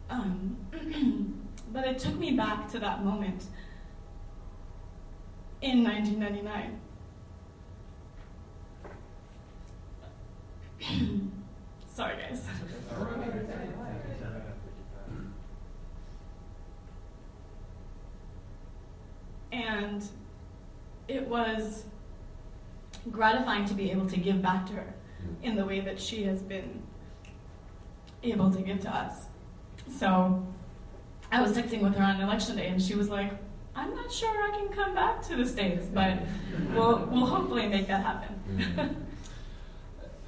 Um, 0.09 0.57
but 1.73 1.85
it 1.85 1.99
took 1.99 2.15
me 2.15 2.31
back 2.31 2.69
to 2.71 2.79
that 2.79 3.03
moment 3.03 3.45
in 5.61 5.83
1999. 5.83 6.79
Sorry, 11.95 12.17
guys. 12.17 12.43
And 19.51 20.03
it 21.07 21.27
was 21.27 21.85
gratifying 23.09 23.65
to 23.65 23.73
be 23.73 23.91
able 23.91 24.07
to 24.07 24.17
give 24.17 24.41
back 24.41 24.65
to 24.67 24.73
her 24.73 24.93
in 25.41 25.55
the 25.55 25.65
way 25.65 25.79
that 25.79 25.99
she 25.99 26.23
has 26.23 26.41
been 26.41 26.81
able 28.23 28.51
to 28.51 28.61
give 28.61 28.81
to 28.81 28.93
us. 28.93 29.27
So 29.89 30.45
I 31.31 31.41
was 31.41 31.53
texting 31.53 31.81
with 31.81 31.95
her 31.95 32.03
on 32.03 32.21
election 32.21 32.57
day, 32.57 32.67
and 32.67 32.81
she 32.81 32.95
was 32.95 33.09
like, 33.09 33.31
"I'm 33.75 33.95
not 33.95 34.11
sure 34.11 34.29
I 34.29 34.57
can 34.57 34.69
come 34.69 34.93
back 34.95 35.21
to 35.27 35.35
the 35.35 35.45
states, 35.45 35.85
but 35.93 36.19
we'll 36.73 37.07
we'll 37.11 37.25
hopefully 37.25 37.67
make 37.67 37.87
that 37.87 38.03
happen." 38.03 39.05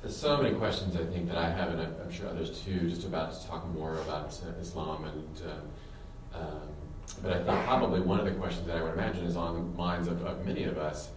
There's 0.01 0.15
so 0.15 0.41
many 0.41 0.55
questions 0.55 0.95
I 0.95 1.03
think 1.05 1.27
that 1.27 1.37
I 1.37 1.49
have, 1.49 1.69
and 1.69 1.81
I'm 1.81 2.11
sure 2.11 2.27
others 2.27 2.61
too, 2.61 2.89
just 2.89 3.03
about 3.03 3.33
to 3.33 3.47
talk 3.47 3.67
more 3.73 3.95
about 3.99 4.39
uh, 4.45 4.61
Islam. 4.61 5.03
And 5.05 5.41
um, 5.51 6.41
um, 6.41 6.61
but 7.23 7.31
I 7.33 7.43
think 7.43 7.65
probably 7.65 8.01
one 8.01 8.19
of 8.19 8.25
the 8.25 8.31
questions 8.31 8.67
that 8.67 8.77
I 8.77 8.83
would 8.83 8.93
imagine 8.93 9.25
is 9.25 9.35
on 9.35 9.55
the 9.55 9.77
minds 9.77 10.07
of, 10.07 10.23
of 10.25 10.45
many 10.45 10.63
of 10.65 10.77
us. 10.77 11.09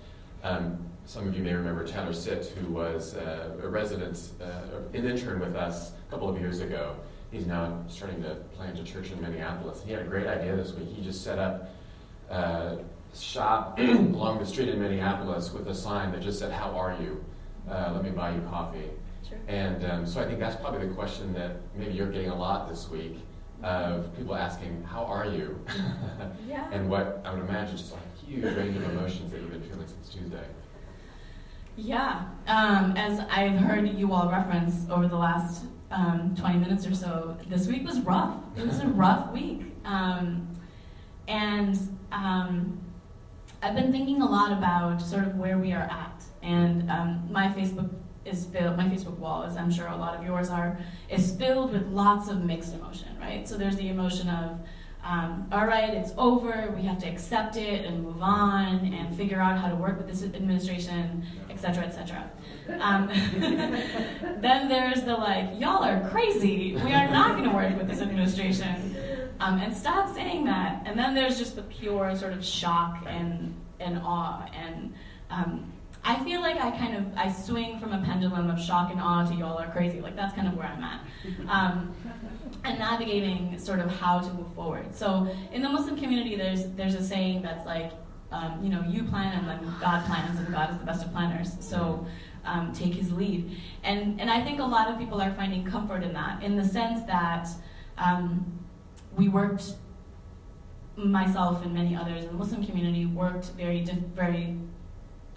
Um, 0.43 0.79
some 1.05 1.27
of 1.27 1.37
you 1.37 1.43
may 1.43 1.53
remember 1.53 1.87
Tyler 1.87 2.13
Sit, 2.13 2.47
who 2.57 2.73
was 2.73 3.17
uh, 3.17 3.57
a 3.63 3.69
resident, 3.69 4.31
uh, 4.41 4.97
an 4.97 5.05
intern 5.05 5.41
with 5.41 5.57
us 5.57 5.93
a 6.09 6.11
couple 6.11 6.29
of 6.29 6.41
years 6.41 6.61
ago. 6.61 6.97
He's 7.31 7.47
now 7.47 7.85
starting 7.89 8.23
to 8.23 8.35
plant 8.57 8.79
a 8.79 8.85
church 8.85 9.13
in 9.13 9.21
Minneapolis. 9.21 9.83
He 9.85 9.93
had 9.93 10.03
a 10.03 10.05
great 10.05 10.27
idea 10.27 10.57
this 10.57 10.73
week. 10.73 10.89
He 10.89 11.03
just 11.03 11.23
set 11.23 11.39
up 11.39 11.71
uh, 12.29 12.77
shop 13.15 13.79
along 13.79 14.41
the 14.41 14.47
street 14.47 14.69
in 14.69 14.81
Minneapolis 14.81 15.53
with 15.53 15.69
a 15.69 15.75
sign 15.75 16.11
that 16.13 16.23
just 16.23 16.39
said, 16.41 16.51
"How 16.53 16.71
are 16.77 16.97
you? 17.01 17.25
Uh, 17.71 17.93
let 17.95 18.03
me 18.05 18.11
buy 18.11 18.35
you 18.35 18.41
coffee." 18.43 18.91
Sure. 19.29 19.39
And 19.47 19.85
um, 19.85 20.07
so 20.07 20.21
I 20.21 20.27
think 20.27 20.41
that's 20.41 20.57
probably 20.57 20.87
the 20.89 20.95
question 20.95 21.33
that 21.35 21.57
maybe 21.77 21.93
you're 21.93 22.11
getting 22.11 22.31
a 22.31 22.37
lot 22.37 22.69
this 22.69 22.89
week 22.91 23.19
of 23.63 24.15
people 24.17 24.35
asking, 24.35 24.83
"How 24.83 25.05
are 25.05 25.27
you?" 25.27 25.59
Yeah. 26.49 26.69
and 26.73 26.91
what 26.91 27.23
I 27.25 27.33
would 27.33 27.49
imagine 27.49 27.77
just 27.77 27.95
a 27.95 28.27
huge 28.27 28.43
range 28.57 28.77
of 28.77 28.91
emotions 28.91 29.31
that 29.31 29.41
you've 29.41 29.51
been 29.53 29.63
feeling 29.63 29.87
since 29.87 30.09
Tuesday. 30.09 30.45
Yeah, 31.77 32.25
um, 32.49 32.95
as 32.97 33.21
I've 33.31 33.57
heard 33.57 33.89
you 33.89 34.13
all 34.13 34.29
reference 34.29 34.91
over 34.91 35.07
the 35.07 35.17
last 35.17 35.65
um, 35.91 36.35
20 36.39 36.59
minutes 36.59 36.87
or 36.87 36.95
so, 36.95 37.37
this 37.49 37.67
week 37.67 37.87
was 37.87 38.01
rough. 38.01 38.37
It 38.57 38.67
was 38.67 38.81
a 38.81 38.87
rough 38.87 39.33
week. 39.33 39.63
Um, 39.85 40.49
and 41.29 41.79
um, 42.13 42.81
I've 43.63 43.75
been 43.75 43.93
thinking 43.93 44.23
a 44.23 44.27
lot 44.27 44.53
about 44.53 45.03
sort 45.03 45.25
of 45.25 45.37
where 45.37 45.59
we 45.59 45.73
are 45.73 45.83
at. 45.83 46.23
And 46.43 46.91
um, 46.91 47.29
my 47.31 47.49
Facebook 47.49 47.91
is 48.25 48.47
filled, 48.47 48.77
my 48.77 48.85
Facebook 48.85 49.19
wall, 49.19 49.43
as 49.43 49.57
I'm 49.57 49.71
sure 49.71 49.89
a 49.89 49.97
lot 49.97 50.17
of 50.17 50.25
yours 50.25 50.51
are, 50.51 50.79
is 51.09 51.35
filled 51.37 51.73
with 51.73 51.87
lots 51.87 52.29
of 52.29 52.45
mixed 52.45 52.75
emotion, 52.75 53.09
right? 53.21 53.49
So 53.49 53.57
there's 53.57 53.77
the 53.77 53.89
emotion 53.89 54.29
of, 54.29 54.61
um, 55.05 55.49
all 55.51 55.67
right, 55.67 55.95
it's 55.95 56.13
over, 56.19 56.73
we 56.77 56.83
have 56.83 56.99
to 56.99 57.09
accept 57.09 57.57
it 57.57 57.87
and 57.87 58.03
move 58.03 58.23
on 58.23 58.93
and 58.93 59.17
figure 59.17 59.41
out 59.41 59.59
how 59.59 59.69
to 59.69 59.75
work 59.75 59.97
with 59.97 60.07
this 60.07 60.23
administration, 60.23 61.25
et 61.49 61.59
cetera, 61.59 61.85
et 61.85 61.91
cetera. 61.91 62.31
Um, 62.81 63.09
then 64.41 64.69
there's 64.69 65.03
the 65.03 65.15
like, 65.15 65.59
y'all 65.59 65.83
are 65.83 66.07
crazy, 66.11 66.75
we 66.85 66.93
are 66.93 67.11
not 67.11 67.33
going 67.33 67.49
to 67.49 67.55
work 67.55 67.77
with 67.79 67.89
this 67.89 68.01
administration. 68.01 68.97
Um, 69.41 69.59
and 69.59 69.75
stop 69.75 70.15
saying 70.15 70.45
that. 70.45 70.83
And 70.85 70.99
then 70.99 71.15
there's 71.15 71.39
just 71.39 71.57
the 71.57 71.63
pure 71.63 72.15
sort 72.15 72.35
of 72.35 72.45
shock 72.45 73.03
and, 73.07 73.55
and 73.81 73.99
awe. 74.05 74.47
And 74.53 74.93
um, 75.31 75.70
I 76.03 76.23
feel 76.25 76.41
like 76.41 76.57
I 76.57 76.71
kind 76.71 76.97
of 76.97 77.05
I 77.17 77.31
swing 77.31 77.79
from 77.79 77.93
a 77.93 78.03
pendulum 78.03 78.49
of 78.51 78.59
shock 78.59 78.91
and 78.91 79.01
awe 79.01 79.27
to 79.27 79.35
y'all 79.35 79.59
are 79.59 79.71
crazy. 79.71 80.01
Like 80.01 80.17
that's 80.17 80.35
kind 80.35 80.49
of 80.49 80.57
where 80.57 80.67
I'm 80.67 80.83
at. 80.83 81.01
Um, 81.49 81.95
and 82.65 82.79
navigating 82.79 83.59
sort 83.59 83.81
of 83.81 83.91
how 83.91 84.21
to 84.21 84.33
move 84.35 84.53
forward. 84.55 84.95
So 84.95 85.35
in 85.53 85.63
the 85.63 85.69
Muslim 85.69 85.97
community, 85.97 86.37
there's 86.37 86.67
there's 86.73 86.95
a 86.95 87.05
saying 87.05 87.43
that's 87.43 87.67
like, 87.67 87.93
um, 88.33 88.61
you 88.63 88.71
know, 88.71 88.83
you 88.89 89.05
plan 89.05 89.39
and 89.39 89.49
then 89.49 89.75
God 89.81 90.05
plans, 90.07 90.39
and 90.39 90.51
God 90.53 90.73
is 90.73 90.79
the 90.79 90.85
best 90.85 91.05
of 91.05 91.13
planners. 91.13 91.53
So 91.61 92.07
um, 92.45 92.73
take 92.73 92.95
His 92.95 93.13
lead. 93.13 93.59
And 93.83 94.21
and 94.21 94.31
I 94.31 94.43
think 94.43 94.61
a 94.61 94.65
lot 94.65 94.89
of 94.89 94.99
people 94.99 95.21
are 95.21 95.33
finding 95.35 95.65
comfort 95.65 96.03
in 96.03 96.13
that, 96.15 96.43
in 96.43 96.57
the 96.57 96.65
sense 96.65 97.05
that 97.07 97.49
um, 97.99 98.59
we 99.17 99.29
worked, 99.29 99.75
myself 100.97 101.65
and 101.65 101.75
many 101.75 101.95
others 101.95 102.25
in 102.25 102.31
the 102.31 102.37
Muslim 102.37 102.65
community 102.65 103.07
worked 103.07 103.47
very 103.51 103.85
very 104.15 104.57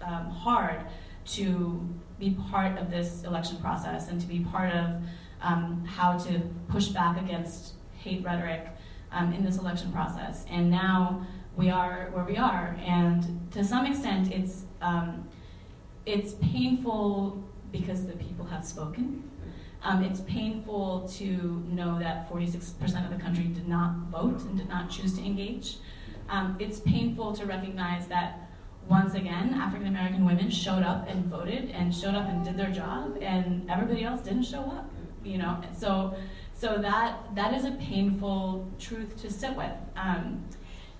um, 0.06 0.30
hard 0.30 0.84
to 1.26 1.88
be 2.18 2.36
part 2.50 2.78
of 2.78 2.90
this 2.90 3.24
election 3.24 3.56
process 3.58 4.08
and 4.08 4.20
to 4.20 4.26
be 4.26 4.40
part 4.40 4.72
of 4.72 5.02
um, 5.40 5.84
how 5.84 6.16
to 6.16 6.40
push 6.68 6.88
back 6.88 7.20
against 7.20 7.74
hate 7.98 8.24
rhetoric 8.24 8.68
um, 9.12 9.32
in 9.32 9.44
this 9.44 9.58
election 9.58 9.92
process. 9.92 10.44
And 10.50 10.70
now 10.70 11.26
we 11.56 11.70
are 11.70 12.10
where 12.12 12.24
we 12.24 12.36
are, 12.36 12.76
and 12.84 13.48
to 13.52 13.64
some 13.64 13.86
extent, 13.86 14.32
it's 14.32 14.64
um, 14.80 15.28
it's 16.04 16.34
painful 16.34 17.42
because 17.70 18.06
the 18.06 18.14
people 18.14 18.44
have 18.46 18.64
spoken. 18.64 19.30
Um, 19.82 20.02
it's 20.02 20.20
painful 20.22 21.08
to 21.18 21.62
know 21.68 21.98
that 21.98 22.30
46% 22.30 23.04
of 23.04 23.10
the 23.16 23.22
country 23.22 23.44
did 23.44 23.68
not 23.68 23.94
vote 24.10 24.40
and 24.42 24.56
did 24.56 24.68
not 24.68 24.88
choose 24.88 25.14
to 25.18 25.22
engage. 25.22 25.76
Um, 26.30 26.56
it's 26.58 26.80
painful 26.80 27.34
to 27.34 27.44
recognize 27.44 28.06
that 28.08 28.43
once 28.88 29.14
again, 29.14 29.54
African 29.54 29.86
American 29.86 30.24
women 30.24 30.50
showed 30.50 30.82
up 30.82 31.08
and 31.08 31.24
voted 31.26 31.70
and 31.70 31.94
showed 31.94 32.14
up 32.14 32.28
and 32.28 32.44
did 32.44 32.56
their 32.56 32.70
job, 32.70 33.18
and 33.20 33.68
everybody 33.70 34.04
else 34.04 34.20
didn't 34.20 34.44
show 34.44 34.60
up. 34.60 34.90
You 35.24 35.38
know, 35.38 35.60
so 35.76 36.14
so 36.52 36.78
that 36.78 37.34
that 37.34 37.54
is 37.54 37.64
a 37.64 37.72
painful 37.72 38.70
truth 38.78 39.20
to 39.22 39.30
sit 39.30 39.56
with. 39.56 39.72
Um, 39.96 40.44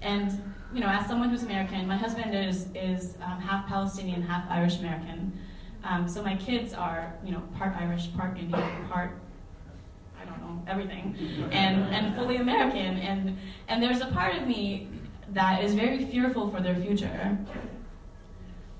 and 0.00 0.54
you 0.72 0.80
know, 0.80 0.88
as 0.88 1.06
someone 1.06 1.30
who's 1.30 1.42
American, 1.42 1.86
my 1.86 1.96
husband 1.96 2.34
is 2.34 2.68
is 2.74 3.16
um, 3.22 3.40
half 3.40 3.66
Palestinian, 3.66 4.22
half 4.22 4.50
Irish 4.50 4.78
American. 4.78 5.38
Um, 5.84 6.08
so 6.08 6.22
my 6.22 6.36
kids 6.36 6.72
are 6.72 7.14
you 7.24 7.32
know 7.32 7.42
part 7.58 7.76
Irish, 7.76 8.14
part 8.14 8.38
Indian, 8.38 8.86
part 8.88 9.18
I 10.20 10.24
don't 10.24 10.40
know 10.40 10.62
everything, 10.66 11.16
and 11.52 11.82
and 11.94 12.16
fully 12.16 12.36
American. 12.36 12.96
And 12.96 13.36
and 13.68 13.82
there's 13.82 14.00
a 14.00 14.06
part 14.06 14.34
of 14.36 14.46
me 14.46 14.88
that 15.34 15.62
is 15.62 15.74
very 15.74 16.04
fearful 16.04 16.50
for 16.50 16.60
their 16.60 16.76
future. 16.76 17.38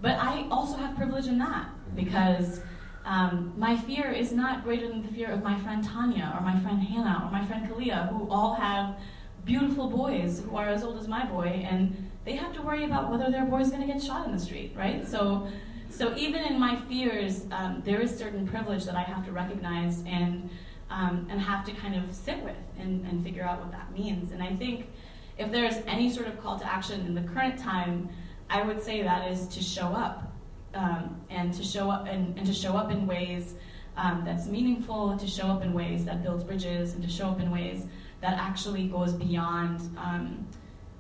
But 0.01 0.19
I 0.19 0.47
also 0.51 0.77
have 0.77 0.97
privilege 0.97 1.27
in 1.27 1.39
that 1.39 1.69
because 1.95 2.61
um, 3.05 3.53
my 3.57 3.77
fear 3.77 4.11
is 4.11 4.33
not 4.33 4.65
greater 4.65 4.89
than 4.89 5.03
the 5.03 5.09
fear 5.09 5.31
of 5.31 5.43
my 5.43 5.59
friend 5.59 5.85
Tanya 5.85 6.33
or 6.37 6.43
my 6.43 6.59
friend 6.61 6.83
Hannah 6.83 7.23
or 7.25 7.31
my 7.31 7.45
friend 7.45 7.69
Kalia, 7.69 8.09
who 8.11 8.29
all 8.31 8.55
have 8.55 8.97
beautiful 9.45 9.91
boys 9.91 10.41
who 10.41 10.57
are 10.57 10.69
as 10.69 10.83
old 10.83 10.99
as 10.99 11.07
my 11.07 11.27
boy, 11.27 11.67
and 11.71 12.11
they 12.25 12.35
have 12.37 12.55
to 12.55 12.63
worry 12.63 12.85
about 12.85 13.11
whether 13.11 13.31
their 13.31 13.45
boy's 13.45 13.69
going 13.69 13.87
to 13.87 13.93
get 13.93 14.03
shot 14.03 14.27
in 14.27 14.33
the 14.33 14.39
street, 14.39 14.73
right? 14.75 15.07
So, 15.07 15.47
so 15.91 16.17
even 16.17 16.43
in 16.45 16.59
my 16.59 16.77
fears, 16.89 17.45
um, 17.53 17.83
there 17.85 18.01
is 18.01 18.17
certain 18.17 18.47
privilege 18.49 18.85
that 18.87 18.95
I 18.95 19.03
have 19.03 19.25
to 19.27 19.33
recognize 19.33 20.03
and 20.07 20.49
um, 20.91 21.27
and 21.31 21.41
have 21.41 21.65
to 21.65 21.73
kind 21.73 21.95
of 21.95 22.15
sit 22.15 22.43
with 22.43 22.57
and, 22.79 23.07
and 23.07 23.25
figure 23.25 23.43
out 23.43 23.61
what 23.61 23.73
that 23.73 23.93
means. 23.93 24.33
And 24.33 24.43
I 24.43 24.55
think 24.55 24.91
if 25.39 25.51
there's 25.51 25.77
any 25.87 26.11
sort 26.11 26.29
of 26.29 26.41
call 26.41 26.59
to 26.59 26.67
action 26.67 27.01
in 27.07 27.15
the 27.15 27.23
current 27.23 27.59
time, 27.59 28.09
I 28.51 28.63
would 28.63 28.83
say 28.83 29.03
that 29.03 29.31
is 29.31 29.47
to 29.49 29.63
show 29.63 29.87
up 29.87 30.33
um, 30.75 31.21
and 31.31 31.53
to 31.55 31.63
show 31.63 31.91
up 31.91 32.07
and, 32.07 32.37
and 32.39 32.47
to 32.47 32.53
show 32.53 32.77
up 32.77 32.91
in 32.91 33.07
ways 33.07 33.55
um, 33.97 34.23
that's 34.25 34.47
meaningful, 34.47 35.17
to 35.17 35.27
show 35.27 35.47
up 35.47 35.63
in 35.63 35.73
ways 35.73 36.05
that 36.05 36.23
builds 36.23 36.45
bridges, 36.45 36.95
and 36.95 37.03
to 37.03 37.09
show 37.09 37.29
up 37.29 37.41
in 37.41 37.51
ways 37.51 37.87
that 38.21 38.35
actually 38.39 38.89
goes 38.89 39.13
beyond 39.13 39.81
um, 39.97 40.47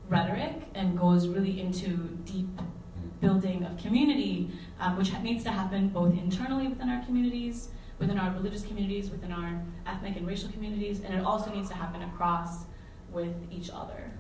rhetoric 0.08 0.62
and 0.74 0.98
goes 0.98 1.26
really 1.28 1.60
into 1.60 1.88
deep 2.24 2.48
building 3.20 3.64
of 3.64 3.76
community, 3.78 4.50
um, 4.80 4.96
which 4.96 5.12
needs 5.20 5.42
to 5.44 5.50
happen 5.50 5.88
both 5.88 6.12
internally 6.12 6.68
within 6.68 6.88
our 6.88 7.02
communities, 7.04 7.68
within 7.98 8.18
our 8.18 8.32
religious 8.34 8.62
communities, 8.62 9.10
within 9.10 9.32
our 9.32 9.60
ethnic 9.86 10.16
and 10.16 10.26
racial 10.26 10.50
communities, 10.50 11.00
and 11.00 11.14
it 11.14 11.24
also 11.24 11.52
needs 11.52 11.68
to 11.68 11.74
happen 11.74 12.02
across 12.02 12.64
with 13.10 13.34
each 13.50 13.70
other. 13.72 14.10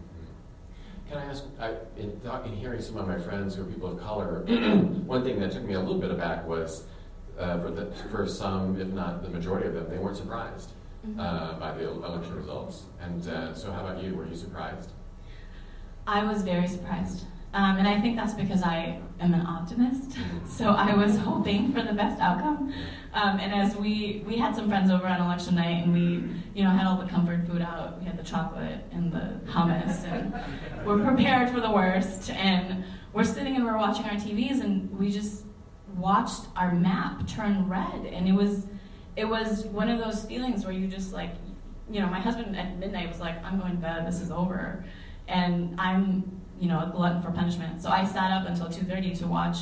Can 1.08 1.18
I 1.18 1.24
ask, 1.26 1.44
I, 1.60 1.74
in, 1.96 2.18
talk- 2.20 2.46
in 2.46 2.52
hearing 2.54 2.80
some 2.80 2.96
of 2.96 3.06
my 3.06 3.18
friends 3.18 3.54
who 3.54 3.62
are 3.62 3.66
people 3.66 3.90
of 3.90 4.00
color, 4.00 4.40
one 5.06 5.22
thing 5.22 5.38
that 5.40 5.52
took 5.52 5.64
me 5.64 5.74
a 5.74 5.80
little 5.80 6.00
bit 6.00 6.10
aback 6.10 6.46
was 6.46 6.84
uh, 7.38 7.60
for, 7.60 7.70
the, 7.70 7.92
for 8.10 8.26
some, 8.26 8.80
if 8.80 8.88
not 8.88 9.22
the 9.22 9.28
majority 9.28 9.66
of 9.68 9.74
them, 9.74 9.88
they 9.90 9.98
weren't 9.98 10.16
surprised 10.16 10.70
uh, 11.18 11.58
by 11.58 11.72
the 11.76 11.88
election 11.90 12.34
results. 12.34 12.84
And 13.00 13.28
uh, 13.28 13.54
so, 13.54 13.70
how 13.72 13.86
about 13.86 14.02
you? 14.02 14.14
Were 14.14 14.26
you 14.26 14.36
surprised? 14.36 14.90
I 16.06 16.24
was 16.24 16.42
very 16.42 16.66
surprised. 16.66 17.24
Um, 17.54 17.78
and 17.78 17.86
I 17.86 18.00
think 18.00 18.16
that's 18.16 18.34
because 18.34 18.64
I 18.64 18.98
am 19.20 19.32
an 19.32 19.46
optimist. 19.46 20.18
So 20.46 20.70
I 20.70 20.94
was 20.94 21.16
hoping 21.18 21.72
for 21.72 21.82
the 21.82 21.92
best 21.92 22.20
outcome. 22.20 22.72
Um, 23.12 23.40
and 23.40 23.52
as 23.52 23.74
we, 23.74 24.22
we 24.24 24.36
had 24.36 24.54
some 24.54 24.68
friends 24.68 24.88
over 24.88 25.04
on 25.04 25.20
election 25.20 25.56
night 25.56 25.82
and 25.82 25.92
we, 25.92 26.32
you 26.54 26.62
know, 26.62 26.70
had 26.70 26.86
all 26.86 26.96
the 26.96 27.08
comfort 27.08 27.44
food 27.48 27.60
out. 27.60 27.98
We 27.98 28.06
had 28.06 28.16
the 28.16 28.22
chocolate 28.22 28.84
and 28.92 29.10
the 29.10 29.40
hummus 29.50 30.04
and 30.04 30.32
we're 30.86 31.02
prepared 31.02 31.50
for 31.50 31.60
the 31.60 31.70
worst. 31.70 32.30
And 32.30 32.84
we're 33.12 33.24
sitting 33.24 33.56
and 33.56 33.64
we're 33.64 33.78
watching 33.78 34.04
our 34.04 34.14
TVs 34.14 34.60
and 34.60 34.96
we 34.96 35.10
just 35.10 35.44
watched 35.96 36.42
our 36.54 36.72
map 36.72 37.26
turn 37.26 37.68
red. 37.68 38.06
And 38.06 38.28
it 38.28 38.34
was, 38.34 38.66
it 39.16 39.24
was 39.24 39.64
one 39.64 39.88
of 39.88 39.98
those 39.98 40.24
feelings 40.24 40.64
where 40.64 40.74
you 40.74 40.86
just 40.86 41.12
like, 41.12 41.32
you 41.90 42.00
know, 42.00 42.06
my 42.06 42.20
husband 42.20 42.56
at 42.56 42.78
midnight 42.78 43.08
was 43.08 43.18
like, 43.18 43.42
I'm 43.44 43.58
going 43.58 43.72
to 43.72 43.78
bed, 43.78 44.06
this 44.06 44.20
is 44.20 44.30
over. 44.30 44.84
And 45.26 45.80
I'm, 45.80 46.43
you 46.64 46.70
know, 46.70 46.80
a 46.80 46.90
glutton 46.90 47.20
for 47.20 47.30
punishment. 47.30 47.82
So 47.82 47.90
I 47.90 48.06
sat 48.06 48.32
up 48.32 48.48
until 48.48 48.68
2.30 48.68 49.18
to 49.18 49.26
watch 49.26 49.58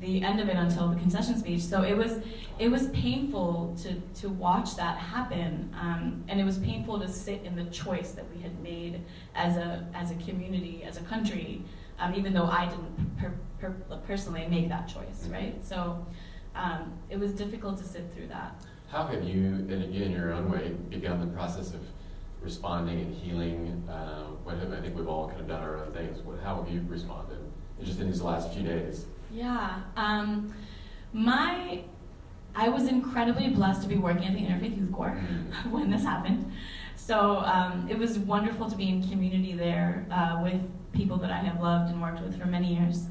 the 0.00 0.20
end 0.24 0.40
of 0.40 0.48
it 0.48 0.56
until 0.56 0.88
the 0.88 0.96
concession 0.96 1.38
speech. 1.38 1.60
So 1.60 1.84
it 1.84 1.96
was, 1.96 2.18
it 2.58 2.68
was 2.68 2.88
painful 2.88 3.76
to, 3.82 3.94
to 4.22 4.28
watch 4.28 4.74
that 4.74 4.98
happen. 4.98 5.72
Um, 5.80 6.24
and 6.26 6.40
it 6.40 6.44
was 6.44 6.58
painful 6.58 6.98
to 6.98 7.06
sit 7.06 7.42
in 7.44 7.54
the 7.54 7.66
choice 7.66 8.10
that 8.12 8.24
we 8.34 8.42
had 8.42 8.60
made 8.60 9.02
as 9.36 9.56
a, 9.56 9.86
as 9.94 10.10
a 10.10 10.16
community, 10.16 10.82
as 10.82 10.96
a 10.96 11.02
country, 11.02 11.62
um, 12.00 12.12
even 12.16 12.34
though 12.34 12.46
I 12.46 12.66
didn't 12.68 13.16
per, 13.18 13.32
per, 13.60 13.70
personally 14.08 14.44
make 14.50 14.68
that 14.68 14.88
choice, 14.88 15.28
right? 15.30 15.64
So 15.64 16.04
um, 16.56 16.92
it 17.08 17.20
was 17.20 17.30
difficult 17.30 17.78
to 17.78 17.84
sit 17.84 18.12
through 18.12 18.26
that. 18.26 18.60
How 18.88 19.06
have 19.06 19.22
you, 19.22 19.44
in, 19.44 19.70
in 19.70 20.10
your 20.10 20.32
own 20.32 20.50
way, 20.50 20.74
begun 20.90 21.20
the 21.20 21.28
process 21.28 21.72
of 21.72 21.82
responding 22.42 23.00
and 23.00 23.14
healing? 23.14 23.88
Uh, 23.88 24.24
what 24.44 24.58
have, 24.58 24.72
I 24.72 24.80
think 24.80 24.96
we've 24.96 25.08
all 25.08 25.28
kind 25.28 25.40
of 25.40 25.48
done 25.48 25.62
our 25.62 25.78
own 25.78 25.92
things. 25.92 26.20
What, 26.20 26.40
how 26.42 26.62
have 26.62 26.72
you 26.72 26.84
responded 26.88 27.38
just 27.82 28.00
in 28.00 28.06
these 28.08 28.22
last 28.22 28.52
few 28.52 28.62
days? 28.62 29.06
Yeah. 29.32 29.80
Um, 29.96 30.52
my, 31.12 31.82
I 32.54 32.68
was 32.68 32.86
incredibly 32.86 33.48
blessed 33.50 33.82
to 33.82 33.88
be 33.88 33.96
working 33.96 34.26
at 34.26 34.34
the 34.34 34.40
Interfaith 34.40 34.76
Youth 34.76 34.92
Core 34.92 35.18
Mm-hmm. 35.18 35.70
when 35.72 35.90
this 35.90 36.02
happened. 36.02 36.52
So 36.96 37.38
um, 37.38 37.88
it 37.90 37.98
was 37.98 38.18
wonderful 38.18 38.70
to 38.70 38.76
be 38.76 38.88
in 38.88 39.08
community 39.08 39.54
there 39.54 40.06
uh, 40.10 40.40
with 40.42 40.60
people 40.92 41.16
that 41.18 41.30
I 41.30 41.38
have 41.38 41.60
loved 41.60 41.90
and 41.90 42.00
worked 42.00 42.20
with 42.20 42.38
for 42.40 42.46
many 42.46 42.74
years. 42.74 43.06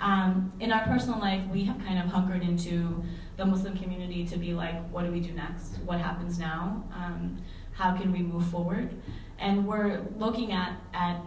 Um, 0.00 0.52
in 0.60 0.72
our 0.72 0.84
personal 0.84 1.18
life, 1.18 1.42
we 1.52 1.64
have 1.64 1.78
kind 1.84 1.98
of 1.98 2.06
hunkered 2.06 2.42
into 2.42 3.02
the 3.36 3.44
Muslim 3.44 3.76
community 3.76 4.26
to 4.26 4.36
be 4.36 4.54
like, 4.54 4.88
what 4.90 5.04
do 5.04 5.12
we 5.12 5.20
do 5.20 5.32
next? 5.32 5.78
What 5.84 6.00
happens 6.00 6.38
now? 6.38 6.84
Um, 6.94 7.36
how 7.74 7.96
can 7.96 8.12
we 8.12 8.20
move 8.20 8.46
forward? 8.46 8.90
And 9.38 9.66
we're 9.66 10.02
looking 10.16 10.52
at, 10.52 10.78
at 10.92 11.20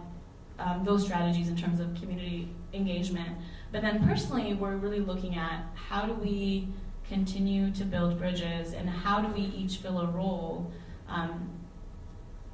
um, 0.58 0.84
those 0.84 1.04
strategies 1.04 1.48
in 1.48 1.56
terms 1.56 1.78
of 1.80 1.94
community 1.94 2.48
engagement. 2.72 3.36
But 3.70 3.82
then 3.82 4.06
personally, 4.06 4.54
we're 4.54 4.76
really 4.76 5.00
looking 5.00 5.36
at 5.36 5.64
how 5.74 6.06
do 6.06 6.14
we 6.14 6.68
continue 7.08 7.70
to 7.72 7.84
build 7.84 8.18
bridges 8.18 8.72
and 8.72 8.88
how 8.88 9.20
do 9.20 9.32
we 9.32 9.40
each 9.40 9.76
fill 9.76 10.00
a 10.00 10.06
role 10.06 10.70
um, 11.08 11.48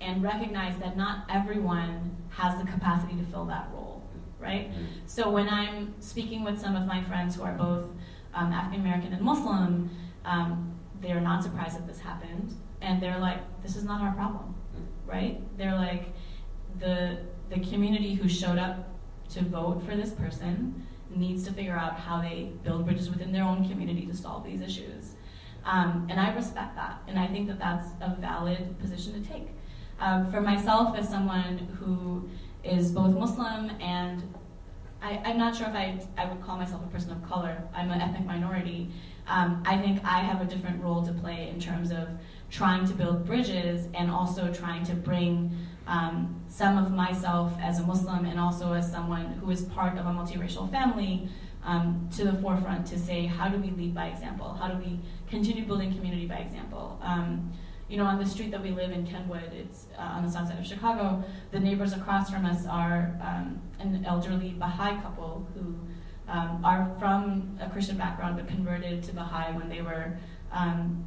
and 0.00 0.22
recognize 0.22 0.78
that 0.78 0.96
not 0.96 1.24
everyone 1.30 2.16
has 2.30 2.58
the 2.60 2.70
capacity 2.70 3.16
to 3.16 3.24
fill 3.26 3.44
that 3.46 3.68
role, 3.72 4.02
right? 4.38 4.70
So 5.06 5.30
when 5.30 5.48
I'm 5.48 5.94
speaking 6.00 6.44
with 6.44 6.60
some 6.60 6.76
of 6.76 6.86
my 6.86 7.02
friends 7.04 7.36
who 7.36 7.42
are 7.42 7.54
both 7.54 7.84
um, 8.34 8.52
African 8.52 8.80
American 8.80 9.12
and 9.12 9.22
Muslim, 9.22 9.90
um, 10.24 10.78
they're 11.00 11.20
not 11.20 11.42
surprised 11.42 11.76
that 11.76 11.86
this 11.86 12.00
happened, 12.00 12.54
and 12.84 13.02
they're 13.02 13.18
like, 13.18 13.40
"This 13.62 13.76
is 13.76 13.84
not 13.84 14.00
our 14.02 14.12
problem," 14.12 14.54
right? 15.06 15.40
They're 15.58 15.74
like, 15.74 16.12
the 16.78 17.18
the 17.50 17.60
community 17.60 18.14
who 18.14 18.28
showed 18.28 18.58
up 18.58 18.88
to 19.30 19.44
vote 19.44 19.82
for 19.84 19.96
this 19.96 20.10
person 20.10 20.86
needs 21.10 21.44
to 21.44 21.52
figure 21.52 21.76
out 21.76 21.94
how 21.98 22.20
they 22.20 22.52
build 22.62 22.84
bridges 22.84 23.10
within 23.10 23.32
their 23.32 23.44
own 23.44 23.68
community 23.68 24.06
to 24.06 24.14
solve 24.14 24.44
these 24.44 24.60
issues. 24.60 25.14
Um, 25.64 26.06
and 26.10 26.20
I 26.20 26.34
respect 26.34 26.74
that, 26.76 27.02
and 27.08 27.18
I 27.18 27.26
think 27.26 27.46
that 27.48 27.58
that's 27.58 27.88
a 28.00 28.16
valid 28.20 28.78
position 28.80 29.22
to 29.22 29.28
take. 29.28 29.48
Um, 30.00 30.30
for 30.30 30.40
myself, 30.40 30.96
as 30.96 31.08
someone 31.08 31.58
who 31.80 32.28
is 32.62 32.90
both 32.90 33.14
Muslim 33.14 33.70
and 33.80 34.22
I, 35.00 35.20
am 35.30 35.38
not 35.38 35.54
sure 35.54 35.68
if 35.68 35.74
I, 35.74 36.00
I 36.16 36.24
would 36.26 36.42
call 36.42 36.56
myself 36.56 36.82
a 36.82 36.88
person 36.88 37.12
of 37.12 37.22
color. 37.28 37.62
I'm 37.74 37.90
an 37.90 38.00
ethnic 38.00 38.24
minority. 38.24 38.90
Um, 39.26 39.62
I 39.66 39.76
think 39.76 40.02
I 40.02 40.20
have 40.20 40.40
a 40.40 40.46
different 40.46 40.82
role 40.82 41.04
to 41.04 41.12
play 41.12 41.50
in 41.50 41.60
terms 41.60 41.90
of 41.90 42.08
trying 42.54 42.86
to 42.86 42.94
build 42.94 43.26
bridges 43.26 43.88
and 43.94 44.08
also 44.08 44.52
trying 44.52 44.84
to 44.84 44.94
bring 44.94 45.50
um, 45.88 46.40
some 46.48 46.78
of 46.78 46.92
myself 46.92 47.52
as 47.60 47.80
a 47.80 47.82
Muslim 47.82 48.24
and 48.26 48.38
also 48.38 48.72
as 48.72 48.88
someone 48.90 49.26
who 49.40 49.50
is 49.50 49.62
part 49.62 49.98
of 49.98 50.06
a 50.06 50.10
multiracial 50.10 50.70
family 50.70 51.28
um, 51.64 52.08
to 52.14 52.24
the 52.24 52.34
forefront 52.34 52.86
to 52.86 52.96
say, 52.96 53.26
how 53.26 53.48
do 53.48 53.58
we 53.58 53.70
lead 53.70 53.92
by 53.92 54.06
example? 54.06 54.54
How 54.54 54.68
do 54.68 54.78
we 54.78 55.00
continue 55.28 55.64
building 55.64 55.92
community 55.92 56.26
by 56.26 56.36
example? 56.36 57.00
Um, 57.02 57.52
you 57.88 57.96
know, 57.96 58.04
on 58.04 58.18
the 58.18 58.26
street 58.26 58.52
that 58.52 58.62
we 58.62 58.70
live 58.70 58.92
in, 58.92 59.04
Kenwood, 59.04 59.52
it's 59.52 59.86
uh, 59.98 60.02
on 60.02 60.24
the 60.24 60.30
south 60.30 60.48
side 60.48 60.58
of 60.58 60.66
Chicago, 60.66 61.24
the 61.50 61.58
neighbors 61.58 61.92
across 61.92 62.30
from 62.30 62.46
us 62.46 62.66
are 62.66 63.18
um, 63.20 63.60
an 63.80 64.04
elderly 64.06 64.50
Baha'i 64.50 65.02
couple 65.02 65.46
who 65.54 65.76
um, 66.28 66.64
are 66.64 66.94
from 67.00 67.58
a 67.60 67.68
Christian 67.68 67.96
background 67.96 68.36
but 68.36 68.46
converted 68.46 69.02
to 69.02 69.12
Baha'i 69.12 69.52
when 69.56 69.68
they 69.68 69.82
were 69.82 70.16
um, 70.52 71.04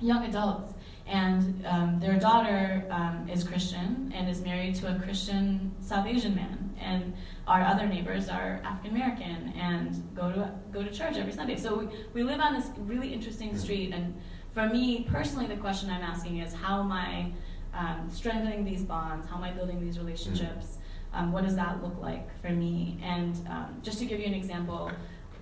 young 0.00 0.24
adults. 0.24 0.74
And 1.06 1.66
um, 1.66 2.00
their 2.00 2.18
daughter 2.18 2.86
um, 2.90 3.28
is 3.30 3.44
Christian 3.44 4.10
and 4.14 4.28
is 4.28 4.40
married 4.40 4.74
to 4.76 4.94
a 4.94 4.98
Christian 4.98 5.72
South 5.80 6.06
Asian 6.06 6.34
man. 6.34 6.74
And 6.80 7.14
our 7.46 7.60
other 7.62 7.86
neighbors 7.86 8.28
are 8.28 8.60
African 8.64 8.96
American 8.96 9.52
and 9.58 10.02
go 10.14 10.32
to 10.32 10.50
go 10.72 10.82
to 10.82 10.90
church 10.90 11.16
every 11.16 11.32
Sunday. 11.32 11.56
So 11.56 11.76
we, 11.76 11.88
we 12.14 12.22
live 12.22 12.40
on 12.40 12.54
this 12.54 12.70
really 12.78 13.12
interesting 13.12 13.56
street. 13.56 13.92
And 13.92 14.14
for 14.52 14.66
me 14.66 15.06
personally, 15.10 15.46
the 15.46 15.56
question 15.56 15.90
I'm 15.90 16.02
asking 16.02 16.38
is 16.38 16.54
how 16.54 16.80
am 16.80 16.90
I 16.90 17.32
um, 17.74 18.08
strengthening 18.10 18.64
these 18.64 18.82
bonds? 18.82 19.26
How 19.28 19.36
am 19.36 19.44
I 19.44 19.50
building 19.50 19.84
these 19.84 19.98
relationships? 19.98 20.78
Um, 21.12 21.32
what 21.32 21.44
does 21.44 21.54
that 21.56 21.82
look 21.82 22.00
like 22.00 22.28
for 22.40 22.50
me? 22.50 22.98
And 23.02 23.36
um, 23.48 23.80
just 23.82 23.98
to 23.98 24.06
give 24.06 24.20
you 24.20 24.26
an 24.26 24.34
example, 24.34 24.90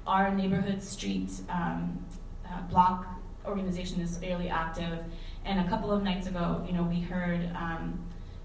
our 0.07 0.35
neighborhood 0.35 0.83
street 0.83 1.31
um, 1.49 2.05
uh, 2.45 2.63
block 2.63 3.07
organization 3.47 4.01
is 4.01 4.17
fairly 4.19 4.49
active. 4.49 4.99
And 5.45 5.61
a 5.61 5.69
couple 5.69 5.91
of 5.91 6.03
nights 6.03 6.27
ago, 6.27 6.65
you 6.67 6.73
know, 6.73 6.83
we 6.83 7.01
heard 7.01 7.51
um, 7.55 7.99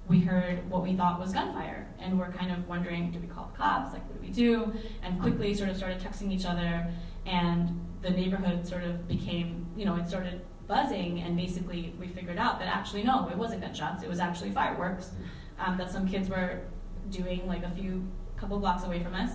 we 0.08 0.20
heard 0.20 0.70
what 0.70 0.84
we 0.84 0.96
thought 0.96 1.20
was 1.20 1.34
gunfire, 1.34 1.86
and 2.00 2.18
we're 2.18 2.32
kind 2.32 2.52
of 2.52 2.68
wondering, 2.68 3.12
do 3.12 3.20
we 3.20 3.28
call 3.28 3.52
the 3.52 3.58
cops? 3.58 3.94
Like, 3.94 4.08
what 4.08 4.22
do 4.22 4.26
we 4.26 4.34
do? 4.34 4.74
And 5.04 5.20
quickly, 5.20 5.54
sort 5.54 5.70
of 5.70 5.76
started 5.76 6.00
texting 6.00 6.32
each 6.32 6.46
other, 6.46 6.88
and 7.26 7.80
the 8.02 8.10
neighborhood 8.10 8.66
sort 8.66 8.84
of 8.84 9.08
became, 9.08 9.66
you 9.76 9.86
know, 9.86 9.96
it 9.96 10.08
started 10.08 10.42
buzzing, 10.68 11.20
and 11.20 11.36
basically 11.36 11.94
we 12.00 12.08
figured 12.08 12.38
out 12.38 12.60
that 12.60 12.68
actually 12.68 13.04
no, 13.04 13.28
it 13.30 13.38
wasn't 13.38 13.62
gunshots, 13.62 14.04
it 14.04 14.10
was 14.10 14.20
actually 14.20 14.52
fireworks 14.52 15.12
um, 15.60 15.78
that 15.78 15.92
some 15.92 16.08
kids 16.08 16.30
were 16.30 16.62
doing 17.10 17.46
like 17.48 17.64
a 17.64 17.72
few 17.72 18.06
couple 18.38 18.60
blocks 18.60 18.84
away 18.84 19.02
from 19.02 19.14
us, 19.14 19.32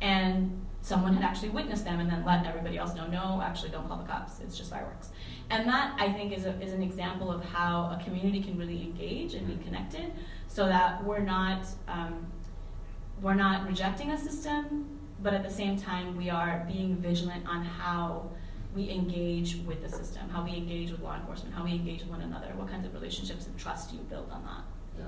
and 0.00 0.63
someone 0.84 1.14
had 1.14 1.24
actually 1.24 1.48
witnessed 1.48 1.82
them 1.82 1.98
and 1.98 2.10
then 2.10 2.22
let 2.26 2.44
everybody 2.44 2.76
else 2.76 2.94
know, 2.94 3.06
no, 3.06 3.40
actually 3.42 3.70
don't 3.70 3.88
call 3.88 3.96
the 3.96 4.04
cops, 4.04 4.40
it's 4.40 4.54
just 4.54 4.68
fireworks. 4.68 5.08
And 5.48 5.66
that, 5.66 5.96
I 5.98 6.12
think, 6.12 6.36
is, 6.36 6.44
a, 6.44 6.60
is 6.60 6.74
an 6.74 6.82
example 6.82 7.32
of 7.32 7.42
how 7.42 7.98
a 7.98 8.04
community 8.04 8.42
can 8.42 8.58
really 8.58 8.82
engage 8.82 9.32
and 9.32 9.46
be 9.46 9.64
connected 9.64 10.12
so 10.46 10.66
that 10.66 11.02
we're 11.02 11.24
not, 11.24 11.66
um, 11.88 12.26
we're 13.22 13.32
not 13.32 13.66
rejecting 13.66 14.10
a 14.10 14.18
system, 14.18 15.00
but 15.22 15.32
at 15.32 15.42
the 15.42 15.50
same 15.50 15.78
time, 15.78 16.18
we 16.18 16.28
are 16.28 16.66
being 16.70 16.96
vigilant 16.96 17.46
on 17.48 17.64
how 17.64 18.30
we 18.74 18.90
engage 18.90 19.56
with 19.66 19.80
the 19.80 19.88
system, 19.88 20.28
how 20.28 20.44
we 20.44 20.54
engage 20.54 20.90
with 20.90 21.00
law 21.00 21.16
enforcement, 21.16 21.54
how 21.54 21.64
we 21.64 21.70
engage 21.70 22.00
with 22.00 22.10
one 22.10 22.20
another, 22.20 22.48
what 22.56 22.68
kinds 22.68 22.84
of 22.84 22.92
relationships 22.92 23.46
and 23.46 23.58
trust 23.58 23.90
do 23.90 23.96
you 23.96 24.02
build 24.02 24.30
on 24.30 24.42
that. 24.42 24.64
Yeah. 24.98 25.04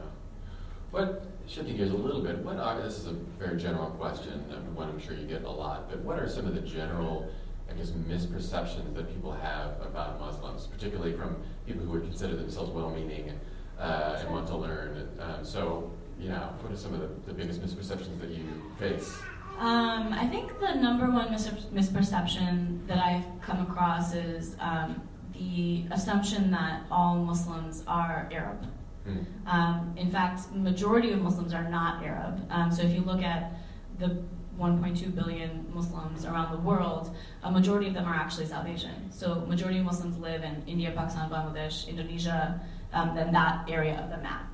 What, 0.91 1.27
shifting 1.47 1.77
gears 1.77 1.91
a 1.91 1.97
little 1.97 2.23
bit, 2.23 2.39
what 2.39 2.59
are, 2.59 2.81
this 2.81 2.99
is 2.99 3.07
a 3.07 3.13
very 3.39 3.57
general 3.57 3.91
question, 3.91 4.33
one 4.75 4.89
I'm 4.89 5.01
sure 5.01 5.15
you 5.15 5.27
get 5.27 5.45
a 5.45 5.51
lot, 5.51 5.89
but 5.89 6.01
what 6.01 6.19
are 6.19 6.29
some 6.29 6.47
of 6.47 6.55
the 6.55 6.61
general 6.61 7.31
I 7.69 7.75
guess, 7.75 7.91
misperceptions 7.91 8.95
that 8.95 9.13
people 9.13 9.33
have 9.33 9.81
about 9.81 10.21
Muslims, 10.21 10.67
particularly 10.67 11.13
from 11.15 11.37
people 11.67 11.85
who 11.85 11.93
would 11.93 12.05
consider 12.05 12.37
themselves 12.37 12.71
well-meaning 12.71 13.33
uh, 13.79 14.19
and 14.21 14.31
want 14.31 14.47
to 14.49 14.57
learn. 14.57 15.09
Um, 15.21 15.45
so, 15.45 15.91
know, 16.29 16.55
what 16.61 16.73
are 16.73 16.77
some 16.77 16.95
of 16.95 17.01
the, 17.01 17.09
the 17.27 17.35
biggest 17.35 17.61
misperceptions 17.61 18.21
that 18.21 18.31
you 18.31 18.45
face? 18.79 19.19
Um, 19.59 20.13
I 20.13 20.27
think 20.27 20.61
the 20.61 20.75
number 20.75 21.11
one 21.11 21.31
mis- 21.31 21.49
misperception 21.49 22.87
that 22.87 22.99
I've 22.99 23.25
come 23.41 23.61
across 23.63 24.15
is 24.15 24.55
um, 24.61 25.03
the 25.33 25.87
assumption 25.91 26.51
that 26.53 26.83
all 26.91 27.17
Muslims 27.17 27.83
are 27.87 28.29
Arab. 28.33 28.67
Hmm. 29.07 29.49
Um, 29.49 29.95
in 29.97 30.11
fact, 30.11 30.53
majority 30.53 31.13
of 31.13 31.23
Muslims 31.23 31.55
are 31.55 31.69
not 31.69 32.05
Arab. 32.05 32.47
Um, 32.51 32.73
so 32.73 32.83
if 32.83 32.93
you 32.93 33.03
look 33.03 33.23
at 33.23 33.53
the 33.99 34.23
1.2 34.59 35.15
billion 35.15 35.67
Muslims 35.73 36.25
around 36.25 36.53
the 36.53 36.59
world, 36.59 37.15
a 37.43 37.51
majority 37.51 37.89
of 37.89 37.95
them 37.95 38.07
are 38.07 38.15
actually 38.15 38.47
South 38.47 38.67
Asian. 38.67 39.11
So 39.11 39.45
majority 39.47 39.79
of 39.79 39.85
Muslims 39.85 40.19
live 40.19 40.43
in 40.43 40.63
India, 40.67 40.93
Pakistan, 40.97 41.31
Bangladesh, 41.31 41.87
Indonesia, 41.89 42.61
um, 42.93 43.15
then 43.15 43.33
that 43.33 43.69
area 43.69 44.01
of 44.03 44.11
the 44.11 44.19
map. 44.19 44.51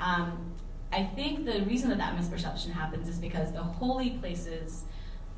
Um, 0.00 0.52
I 0.92 1.04
think 1.04 1.46
the 1.46 1.62
reason 1.62 1.88
that 1.90 1.98
that 1.98 2.16
misperception 2.16 2.70
happens 2.72 3.08
is 3.08 3.18
because 3.18 3.52
the 3.52 3.62
holy 3.62 4.10
places 4.10 4.84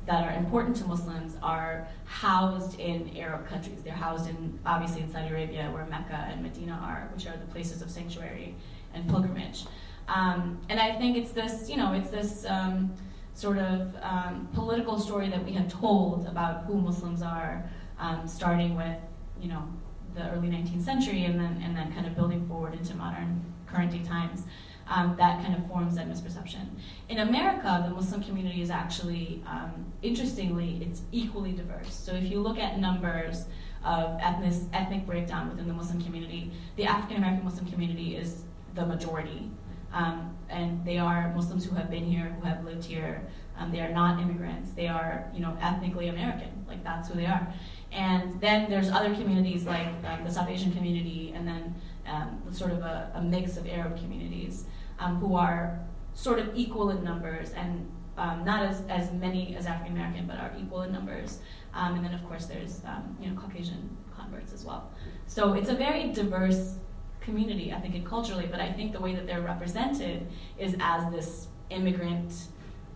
that 0.05 0.23
are 0.23 0.37
important 0.37 0.75
to 0.77 0.85
Muslims 0.85 1.35
are 1.41 1.87
housed 2.05 2.79
in 2.79 3.15
Arab 3.17 3.47
countries. 3.47 3.79
They're 3.83 3.93
housed 3.93 4.29
in, 4.29 4.59
obviously, 4.65 5.01
in 5.01 5.11
Saudi 5.11 5.29
Arabia, 5.29 5.69
where 5.71 5.85
Mecca 5.85 6.27
and 6.31 6.43
Medina 6.43 6.79
are, 6.81 7.09
which 7.13 7.25
are 7.25 7.37
the 7.37 7.51
places 7.51 7.81
of 7.81 7.89
sanctuary 7.89 8.55
and 8.93 9.07
pilgrimage. 9.09 9.65
Um, 10.07 10.59
and 10.69 10.79
I 10.79 10.97
think 10.99 11.17
it's 11.17 11.31
this, 11.31 11.69
you 11.69 11.77
know, 11.77 11.93
it's 11.93 12.11
this 12.11 12.45
um, 12.47 12.93
sort 13.33 13.57
of 13.57 13.95
um, 14.01 14.47
political 14.53 14.99
story 14.99 15.29
that 15.29 15.43
we 15.43 15.53
have 15.53 15.71
told 15.71 16.27
about 16.27 16.65
who 16.65 16.79
Muslims 16.79 17.23
are, 17.23 17.67
um, 17.99 18.27
starting 18.27 18.75
with, 18.75 18.97
you 19.41 19.49
know, 19.49 19.67
the 20.13 20.29
early 20.31 20.47
19th 20.47 20.83
century 20.83 21.25
and 21.25 21.39
then 21.39 21.61
and 21.63 21.75
then 21.75 21.93
kind 21.93 22.07
of 22.07 22.15
building 22.15 22.47
forward 22.47 22.73
into 22.73 22.95
modern 22.95 23.43
current 23.67 23.91
day 23.91 24.03
times. 24.03 24.43
Um, 24.87 25.15
that 25.17 25.41
kind 25.43 25.55
of 25.55 25.67
forms 25.67 25.95
that 25.95 26.07
misperception. 26.07 26.67
In 27.09 27.17
America, 27.17 27.83
the 27.87 27.93
Muslim 27.93 28.21
community 28.21 28.61
is 28.61 28.69
actually, 28.69 29.41
um, 29.47 29.91
interestingly, 30.03 30.79
it's 30.79 31.01
equally 31.11 31.53
diverse. 31.53 31.91
So 31.91 32.13
if 32.13 32.29
you 32.29 32.39
look 32.39 32.59
at 32.59 32.79
numbers 32.79 33.45
of 33.83 34.19
ethnic, 34.21 34.53
ethnic 34.73 35.07
breakdown 35.07 35.49
within 35.49 35.67
the 35.67 35.73
Muslim 35.73 36.03
community, 36.03 36.51
the 36.75 36.85
African 36.85 37.17
American 37.17 37.45
Muslim 37.45 37.65
community 37.71 38.15
is 38.15 38.43
the 38.75 38.85
majority. 38.85 39.49
Um, 39.91 40.35
and 40.49 40.85
they 40.85 40.97
are 40.97 41.33
Muslims 41.33 41.65
who 41.65 41.75
have 41.75 41.89
been 41.89 42.03
here, 42.03 42.35
who 42.39 42.45
have 42.45 42.63
lived 42.65 42.83
here. 42.83 43.25
Um, 43.57 43.71
they 43.71 43.79
are 43.79 43.91
not 43.91 44.21
immigrants. 44.21 44.71
They 44.71 44.87
are, 44.87 45.31
you 45.33 45.39
know, 45.39 45.57
ethnically 45.61 46.09
American. 46.09 46.65
Like 46.67 46.83
that's 46.83 47.07
who 47.07 47.15
they 47.15 47.25
are. 47.25 47.47
And 47.91 48.39
then 48.41 48.69
there's 48.69 48.89
other 48.89 49.13
communities 49.15 49.63
like 49.65 49.87
um, 50.05 50.25
the 50.25 50.31
South 50.31 50.49
Asian 50.49 50.73
community, 50.73 51.31
and 51.33 51.47
then 51.47 51.73
um, 52.07 52.41
sort 52.51 52.71
of 52.71 52.79
a, 52.79 53.11
a, 53.15 53.21
mix 53.21 53.55
of 53.55 53.65
Arab 53.67 53.97
communities 53.97 54.65
um, 54.99 55.17
who 55.17 55.35
are 55.35 55.79
sort 56.13 56.39
of 56.39 56.49
equal 56.55 56.89
in 56.89 57.03
numbers 57.03 57.51
and 57.51 57.89
um, 58.17 58.45
not 58.45 58.65
as, 58.65 58.81
as 58.87 59.11
many 59.11 59.55
as 59.57 59.65
African 59.65 59.93
American, 59.93 60.25
but 60.25 60.37
are 60.37 60.51
equal 60.57 60.83
in 60.83 60.91
numbers. 60.91 61.39
Um, 61.73 61.95
and 61.95 62.05
then, 62.05 62.13
of 62.13 62.25
course, 62.27 62.45
there's 62.45 62.81
um, 62.85 63.17
you 63.19 63.29
know 63.29 63.39
Caucasian 63.39 63.97
converts 64.15 64.53
as 64.53 64.63
well. 64.63 64.91
So 65.27 65.53
it's 65.53 65.69
a 65.69 65.75
very 65.75 66.11
diverse 66.13 66.75
community, 67.19 67.73
I 67.73 67.79
think, 67.81 67.95
and 67.95 68.05
culturally. 68.05 68.47
But 68.49 68.61
I 68.61 68.71
think 68.71 68.93
the 68.93 69.01
way 69.01 69.13
that 69.15 69.27
they're 69.27 69.41
represented 69.41 70.27
is 70.57 70.75
as 70.79 71.11
this 71.11 71.47
immigrant 71.69 72.33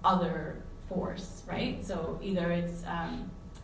other 0.05 0.63
force, 0.87 1.43
right? 1.47 1.85
So 1.85 2.19
either 2.23 2.51
it's 2.51 2.83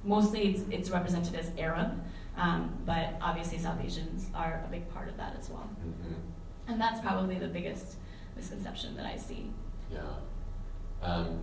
mostly 0.05 0.47
it's, 0.47 0.63
it's 0.69 0.89
represented 0.89 1.35
as 1.35 1.51
Arab, 1.57 2.01
um, 2.37 2.77
but 2.85 3.15
obviously 3.21 3.57
South 3.57 3.79
Asians 3.83 4.29
are 4.35 4.63
a 4.65 4.71
big 4.71 4.87
part 4.93 5.09
of 5.09 5.17
that 5.17 5.35
as 5.37 5.49
well. 5.49 5.69
Mm-hmm. 5.79 6.13
And 6.67 6.81
that's 6.81 6.99
probably 6.99 7.37
the 7.39 7.47
biggest 7.47 7.97
misconception 8.35 8.95
that 8.95 9.05
I 9.05 9.17
see. 9.17 9.51
Yeah. 9.91 10.01
Um, 11.01 11.39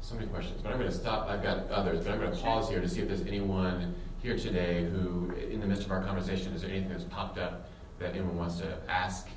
so 0.00 0.14
many 0.14 0.26
questions, 0.26 0.60
but 0.62 0.72
I'm 0.72 0.78
going 0.78 0.90
to 0.90 0.96
stop. 0.96 1.28
I've 1.28 1.42
got 1.42 1.70
others, 1.70 2.04
but 2.04 2.12
I'm 2.12 2.20
going 2.20 2.32
to 2.32 2.38
pause 2.38 2.68
here 2.68 2.80
to 2.80 2.88
see 2.88 3.00
if 3.00 3.08
there's 3.08 3.26
anyone 3.26 3.94
here 4.22 4.36
today 4.36 4.84
who, 4.84 5.32
in 5.50 5.60
the 5.60 5.66
midst 5.66 5.84
of 5.84 5.92
our 5.92 6.02
conversation, 6.02 6.52
is 6.52 6.62
there 6.62 6.70
anything 6.70 6.90
that's 6.90 7.04
popped 7.04 7.38
up 7.38 7.68
that 7.98 8.14
anyone 8.14 8.36
wants 8.36 8.58
to 8.58 8.78
ask 8.88 9.28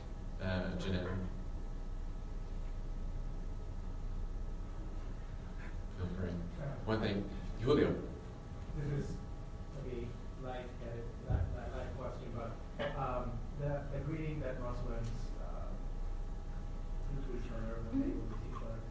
uh, 0.41 0.61
Janelle? 0.79 1.07
Feel 5.97 6.07
free. 6.17 6.29
One 6.85 6.99
thing. 6.99 7.23
Julio. 7.61 7.95
This 8.75 9.05
is 9.05 9.11
maybe 9.85 10.07
light 10.43 10.67
light, 11.29 11.47
light 11.55 11.91
question, 11.97 12.27
but 12.35 12.51
um, 12.99 13.31
the, 13.61 13.87
the 13.93 13.99
greeting 14.03 14.39
that 14.41 14.59
Muslims 14.59 15.07
uh, 15.39 15.71
do 17.07 17.21
to 17.23 17.29
each 17.39 17.49
other 17.55 17.79
when 17.87 18.01
they 18.01 18.11
mm-hmm. 18.11 18.27
meet 18.27 18.51
each 18.51 18.59
other, 18.59 18.81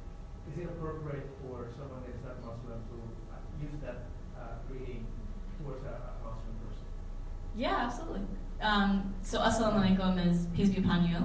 is 0.49 0.55
it 0.57 0.67
appropriate 0.73 1.29
for 1.43 1.69
someone 1.77 2.01
that's 2.07 2.23
not 2.25 2.41
Muslim 2.41 2.81
to 2.81 2.97
uh, 3.29 3.37
use 3.61 3.77
that 3.85 4.09
uh, 4.39 4.57
greeting 4.71 5.05
towards 5.61 5.85
a, 5.85 5.93
a, 5.93 6.13
Muslim 6.25 6.55
person? 6.65 6.89
Yeah, 7.57 7.77
absolutely. 7.87 8.23
Um, 8.61 9.15
so, 9.23 9.39
assalamu 9.41 9.97
alaikum 9.99 10.27
is 10.27 10.47
peace 10.55 10.71
be 10.71 10.79
upon 10.79 11.05
you. 11.07 11.17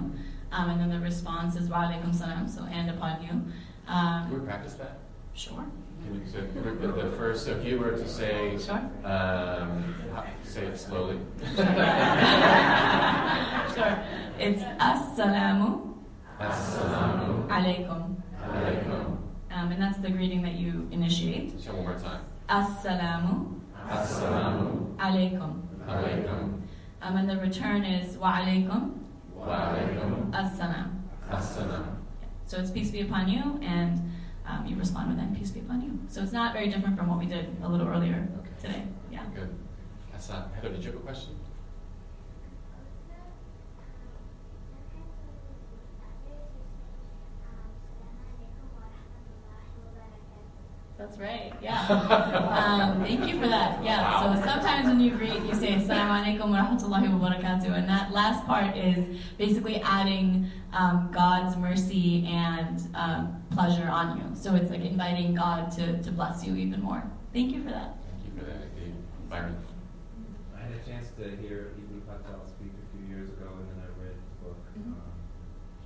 Um, 0.51 0.69
and 0.69 0.79
then 0.81 0.89
the 0.89 0.99
response 0.99 1.55
is 1.55 1.69
wa 1.69 1.83
alaikum 1.83 2.13
salam, 2.15 2.47
so 2.47 2.63
and 2.63 2.89
upon 2.89 3.21
you. 3.21 3.29
Um, 3.87 4.29
Can 4.29 4.39
we 4.39 4.45
practice 4.45 4.73
that? 4.75 4.99
Sure. 5.33 5.65
So 6.31 6.39
the 6.41 7.11
first, 7.17 7.45
so 7.45 7.51
if 7.51 7.65
you 7.65 7.79
were 7.79 7.91
to 7.91 8.07
say, 8.07 8.57
sure. 8.57 8.81
um, 9.03 9.95
say 10.43 10.65
it 10.65 10.77
slowly. 10.77 11.19
sure. 11.55 11.57
It's 14.39 14.63
assalamu. 14.79 15.95
Assalamu. 16.39 17.47
Alaikum. 17.49 18.15
Alaikum. 18.41 19.17
Um, 19.51 19.71
and 19.71 19.81
that's 19.81 19.99
the 19.99 20.09
greeting 20.09 20.41
that 20.43 20.53
you 20.53 20.87
initiate. 20.91 21.59
So 21.59 21.73
one 21.73 21.83
more 21.83 21.99
time. 21.99 22.21
Assalamu. 22.49 23.59
Assalamu. 23.89 24.95
Alaikum. 24.95 25.66
Um, 25.87 27.15
and 27.15 27.29
the 27.29 27.37
return 27.37 27.83
is 27.83 28.17
wa 28.17 28.37
alaikum. 28.37 28.97
Wa 29.33 29.45
alaikum. 29.45 30.31
Assalam. 30.31 31.01
Assalam. 31.29 31.95
So 32.45 32.57
it's 32.57 32.71
peace 32.71 32.91
be 32.91 33.01
upon 33.01 33.29
you 33.29 33.59
and 33.61 34.11
um, 34.45 34.65
you 34.65 34.75
respond 34.75 35.09
with 35.09 35.17
then 35.17 35.35
peace 35.35 35.51
be 35.51 35.59
upon 35.59 35.81
you. 35.81 35.99
So 36.09 36.21
it's 36.21 36.31
not 36.31 36.53
very 36.53 36.69
different 36.69 36.97
from 36.97 37.07
what 37.07 37.19
we 37.19 37.25
did 37.25 37.55
a 37.61 37.67
little 37.67 37.87
earlier 37.87 38.27
okay. 38.39 38.49
today. 38.61 38.83
Yeah. 39.11 39.23
Good. 39.35 39.55
Hassan, 40.13 40.49
Heather, 40.55 40.69
did 40.69 40.83
you 40.83 40.91
have 40.91 40.99
a 40.99 41.03
question? 41.03 41.35
That's 50.97 51.19
right. 51.19 51.53
Yeah. 51.61 51.85
Um, 51.87 53.03
thank 53.03 53.27
you 53.27 53.39
for 53.39 53.47
that. 53.47 53.83
Yeah. 53.83 54.33
So 54.33 54.41
sometimes 54.43 54.87
when 54.87 54.99
you 54.99 55.11
greet, 55.11 55.41
you 55.43 55.53
say 55.53 55.75
Assalamu 55.75 56.23
alaikum 56.23 56.49
wa 56.49 56.57
rahmatullahi 56.57 57.07
wa 57.13 57.29
barakatuh. 57.29 57.71
And 57.71 57.87
that 57.87 58.11
last 58.11 58.45
part 58.47 58.75
is 58.75 59.19
basically 59.37 59.79
adding 59.81 60.49
um, 60.73 61.09
God's 61.13 61.55
mercy 61.55 62.25
and 62.27 62.81
um, 62.95 63.43
pleasure 63.51 63.87
on 63.87 64.17
you. 64.17 64.35
So 64.35 64.55
it's 64.55 64.71
like 64.71 64.81
inviting 64.81 65.35
God 65.35 65.71
to, 65.73 66.01
to 66.01 66.11
bless 66.11 66.43
you 66.43 66.55
even 66.55 66.81
more. 66.81 67.03
Thank 67.31 67.53
you 67.53 67.63
for 67.63 67.69
that. 67.69 67.97
Thank 68.09 68.33
you 68.33 68.39
for 68.39 68.45
that, 68.45 69.29
Byron. 69.29 69.55
I 70.57 70.61
had 70.61 70.71
a 70.73 70.83
chance 70.89 71.09
to 71.17 71.23
hear 71.37 71.73
Eboo 71.77 72.01
Patel 72.09 72.41
speak 72.47 72.73
a 72.73 72.85
few 72.97 73.05
years 73.15 73.29
ago, 73.29 73.53
and 73.53 73.69
then 73.69 73.85
I 73.85 73.89
read 74.01 74.17
his 74.17 74.33
book 74.41 74.57
mm-hmm. 74.73 74.97
um, 74.97 75.13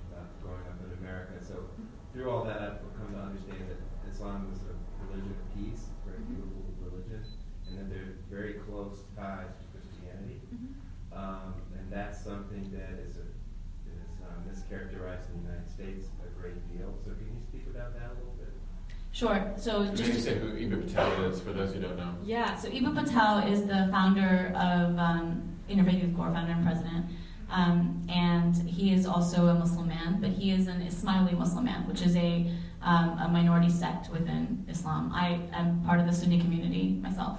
about 0.08 0.32
growing 0.40 0.64
up 0.72 0.80
in 0.80 0.96
America. 1.04 1.36
So 1.44 1.68
through 2.14 2.30
all 2.30 2.44
that, 2.44 2.62
I've 2.62 2.80
come 2.96 3.12
to 3.12 3.20
understand 3.20 3.68
that 3.68 3.80
Islam 4.08 4.48
is 4.48 4.60
a 4.64 4.72
religion 5.04 5.34
of 5.34 5.42
peace, 5.58 5.92
very 6.06 6.18
mm-hmm. 6.24 6.40
beautiful 6.40 6.62
religion, 6.88 7.20
and 7.68 7.72
then 7.76 7.86
there's 7.90 8.16
very 8.30 8.54
close 8.64 9.04
ties 9.18 9.52
to 9.60 9.64
Christianity. 9.74 10.40
Mm-hmm. 10.48 10.72
Um, 11.12 11.54
and 11.76 11.90
that's 11.92 12.22
something 12.22 12.70
that 12.72 12.96
is, 13.02 13.18
a, 13.20 13.26
is 13.92 14.08
um, 14.24 14.46
mischaracterized 14.48 15.28
in 15.34 15.42
the 15.42 15.52
United 15.52 15.68
States 15.68 16.08
a 16.22 16.30
great 16.40 16.56
deal. 16.72 16.96
So 17.04 17.12
can 17.12 17.28
you 17.28 17.42
speak 17.44 17.66
about 17.68 17.92
that 17.98 18.14
a 18.14 18.16
little 18.16 18.38
bit? 18.38 18.54
Sure. 19.22 19.52
So 19.56 19.84
just 19.94 20.08
Maybe 20.08 20.20
say 20.20 20.34
who 20.36 20.48
Eboo 20.48 20.84
Patel 20.84 21.24
is 21.26 21.40
for 21.40 21.52
those 21.52 21.72
who 21.72 21.80
don't 21.80 21.96
know. 21.96 22.12
Yeah. 22.24 22.56
So 22.56 22.68
Eboo 22.68 22.92
Patel 22.92 23.38
is 23.46 23.66
the 23.66 23.88
founder 23.92 24.52
of 24.56 24.98
um, 24.98 25.56
Interfaith 25.70 26.02
Youth 26.02 26.16
Core, 26.16 26.32
founder 26.32 26.50
and 26.50 26.66
president. 26.66 27.06
Um, 27.48 28.04
and 28.08 28.56
he 28.68 28.92
is 28.92 29.06
also 29.06 29.46
a 29.46 29.54
Muslim 29.54 29.86
man, 29.86 30.20
but 30.20 30.30
he 30.30 30.50
is 30.50 30.66
an 30.66 30.84
Ismaili 30.84 31.38
Muslim 31.38 31.66
man, 31.66 31.86
which 31.86 32.02
is 32.02 32.16
a 32.16 32.50
um, 32.82 33.16
a 33.20 33.28
minority 33.28 33.70
sect 33.70 34.10
within 34.10 34.64
Islam. 34.68 35.12
I 35.14 35.38
am 35.52 35.84
part 35.84 36.00
of 36.00 36.06
the 36.06 36.12
Sunni 36.12 36.40
community 36.40 36.98
myself. 37.00 37.38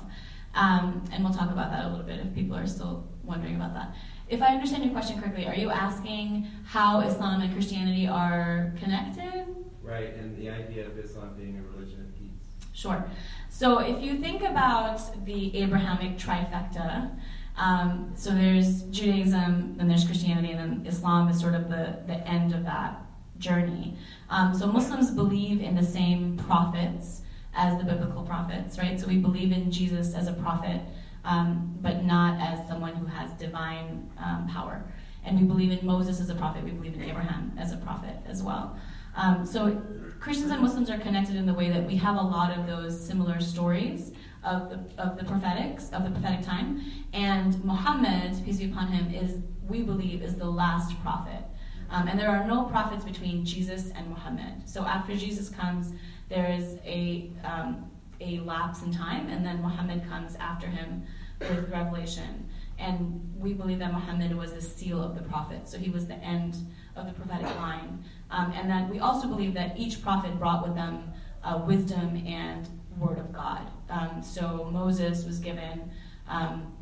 Um, 0.55 1.03
and 1.11 1.21
we'll 1.21 1.33
talk 1.33 1.51
about 1.51 1.69
that 1.71 1.83
a 1.83 1.89
little 1.89 2.05
bit 2.05 2.21
if 2.21 2.33
people 2.33 2.55
are 2.55 2.65
still 2.65 3.05
wondering 3.23 3.57
about 3.57 3.73
that. 3.73 3.93
If 4.29 4.41
I 4.41 4.53
understand 4.53 4.85
your 4.85 4.93
question 4.93 5.19
correctly, 5.19 5.47
are 5.47 5.55
you 5.55 5.69
asking 5.69 6.47
how 6.63 7.01
Islam 7.01 7.41
and 7.41 7.51
Christianity 7.51 8.07
are 8.07 8.73
connected? 8.79 9.62
Right, 9.83 10.15
and 10.15 10.37
the 10.37 10.49
idea 10.49 10.87
of 10.87 10.97
Islam 10.97 11.35
being 11.37 11.57
a 11.57 11.75
religion 11.75 11.99
of 11.99 12.17
peace. 12.17 12.69
Sure. 12.73 13.05
So 13.49 13.79
if 13.79 14.01
you 14.01 14.17
think 14.17 14.41
about 14.41 15.25
the 15.25 15.55
Abrahamic 15.57 16.17
trifecta, 16.17 17.11
um, 17.57 18.13
so 18.15 18.31
there's 18.31 18.83
Judaism, 18.83 19.75
then 19.77 19.87
there's 19.87 20.05
Christianity, 20.05 20.51
and 20.51 20.59
then 20.59 20.87
Islam 20.87 21.27
is 21.27 21.39
sort 21.39 21.53
of 21.53 21.69
the, 21.69 21.99
the 22.07 22.27
end 22.27 22.53
of 22.53 22.63
that 22.63 23.01
journey. 23.37 23.95
Um, 24.29 24.53
so 24.53 24.67
Muslims 24.67 25.11
believe 25.11 25.61
in 25.61 25.75
the 25.75 25.83
same 25.83 26.37
prophets 26.37 27.21
as 27.53 27.77
the 27.77 27.83
biblical 27.83 28.23
prophets, 28.23 28.77
right? 28.77 28.99
So 28.99 29.07
we 29.07 29.17
believe 29.17 29.51
in 29.51 29.69
Jesus 29.69 30.15
as 30.15 30.27
a 30.27 30.33
prophet, 30.33 30.81
um, 31.25 31.77
but 31.81 32.03
not 32.05 32.39
as 32.41 32.67
someone 32.67 32.95
who 32.95 33.05
has 33.05 33.31
divine 33.31 34.09
um, 34.17 34.47
power. 34.47 34.83
And 35.25 35.39
we 35.39 35.45
believe 35.45 35.71
in 35.71 35.85
Moses 35.85 36.19
as 36.19 36.29
a 36.29 36.35
prophet. 36.35 36.63
We 36.63 36.71
believe 36.71 36.95
in 36.95 37.03
Abraham 37.03 37.51
as 37.57 37.71
a 37.71 37.77
prophet 37.77 38.15
as 38.25 38.41
well. 38.41 38.77
Um, 39.15 39.45
so 39.45 39.81
Christians 40.19 40.51
and 40.51 40.61
Muslims 40.61 40.89
are 40.89 40.99
connected 40.99 41.35
in 41.35 41.45
the 41.45 41.53
way 41.53 41.69
that 41.69 41.85
we 41.85 41.95
have 41.97 42.15
a 42.15 42.21
lot 42.21 42.57
of 42.57 42.65
those 42.67 42.99
similar 42.99 43.39
stories 43.41 44.11
of 44.43 44.69
the, 44.69 45.01
of 45.01 45.17
the 45.17 45.25
prophetics 45.25 45.89
of 45.91 46.03
the 46.03 46.11
prophetic 46.11 46.45
time. 46.45 46.81
And 47.13 47.63
Muhammad, 47.63 48.43
peace 48.45 48.57
be 48.57 48.65
upon 48.65 48.87
him, 48.87 49.13
is 49.13 49.39
we 49.67 49.81
believe 49.81 50.21
is 50.21 50.35
the 50.35 50.49
last 50.49 50.99
prophet 51.01 51.43
Um, 51.89 52.07
and 52.07 52.19
there 52.19 52.29
are 52.29 52.45
no 52.47 52.63
prophets 52.63 53.05
between 53.05 53.45
Jesus 53.45 53.91
and 53.91 54.09
Muhammad. 54.09 54.67
So 54.67 54.83
after 54.83 55.15
Jesus 55.15 55.49
comes, 55.49 55.93
there 56.27 56.51
is 56.51 56.77
a, 56.83 57.29
um, 57.43 57.91
a 58.19 58.39
lapse 58.39 58.81
in 58.81 58.91
time, 58.91 59.29
and 59.29 59.45
then 59.45 59.61
Muhammad 59.61 60.07
comes 60.09 60.35
after 60.37 60.67
him 60.67 61.03
with 61.39 61.69
revelation. 61.69 62.49
And 62.79 63.31
we 63.37 63.53
believe 63.53 63.79
that 63.79 63.93
Muhammad 63.93 64.35
was 64.35 64.53
the 64.53 64.61
seal 64.61 65.01
of 65.03 65.13
the 65.15 65.21
prophet, 65.21 65.69
so 65.69 65.77
he 65.77 65.91
was 65.91 66.07
the 66.07 66.15
end 66.15 66.55
of 66.95 67.05
the 67.05 67.13
prophetic 67.13 67.55
line. 67.57 68.03
Um, 68.33 68.51
and 68.55 68.67
that 68.69 68.89
we 68.89 68.99
also 68.99 69.27
believe 69.27 69.53
that 69.53 69.77
each 69.77 70.01
prophet 70.01 70.39
brought 70.39 70.63
with 70.67 70.75
them 70.75 71.13
uh, 71.43 71.61
wisdom 71.67 72.17
and 72.25 72.67
word 72.97 73.19
of 73.19 73.31
God. 73.31 73.69
Um, 73.91 74.23
so 74.23 74.69
Moses 74.71 75.23
was 75.23 75.37
given 75.37 75.91
um, 76.27 76.73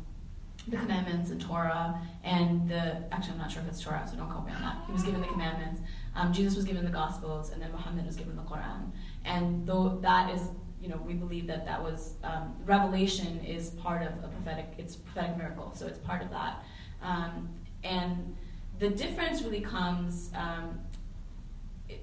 the 0.66 0.78
commandments 0.78 1.30
and 1.30 1.40
Torah, 1.40 2.00
and 2.24 2.68
the 2.70 3.04
actually 3.12 3.34
I'm 3.34 3.38
not 3.38 3.52
sure 3.52 3.62
if 3.62 3.68
it's 3.68 3.82
Torah, 3.82 4.06
so 4.08 4.16
don't 4.16 4.30
quote 4.30 4.46
me 4.46 4.52
on 4.52 4.62
that. 4.62 4.76
He 4.86 4.92
was 4.92 5.02
given 5.02 5.20
the 5.20 5.26
commandments. 5.26 5.82
Um, 6.14 6.32
Jesus 6.32 6.56
was 6.56 6.64
given 6.64 6.84
the 6.84 6.90
Gospels, 6.90 7.50
and 7.50 7.60
then 7.60 7.70
Muhammad 7.72 8.06
was 8.06 8.16
given 8.16 8.34
the 8.34 8.42
Quran. 8.42 8.90
And 9.24 9.66
though 9.66 9.98
that 10.02 10.32
is, 10.34 10.42
you 10.80 10.88
know, 10.88 11.00
we 11.06 11.14
believe 11.14 11.46
that 11.48 11.66
that 11.66 11.82
was 11.82 12.14
um, 12.24 12.54
revelation 12.64 13.44
is 13.44 13.70
part 13.70 14.02
of 14.02 14.12
a 14.24 14.28
prophetic. 14.28 14.72
It's 14.78 14.94
a 14.96 15.00
prophetic 15.00 15.36
miracle, 15.36 15.72
so 15.74 15.86
it's 15.86 15.98
part 15.98 16.22
of 16.22 16.30
that. 16.30 16.64
Um, 17.02 17.50
and 17.84 18.36
the 18.78 18.88
difference 18.88 19.42
really 19.42 19.60
comes 19.60 20.30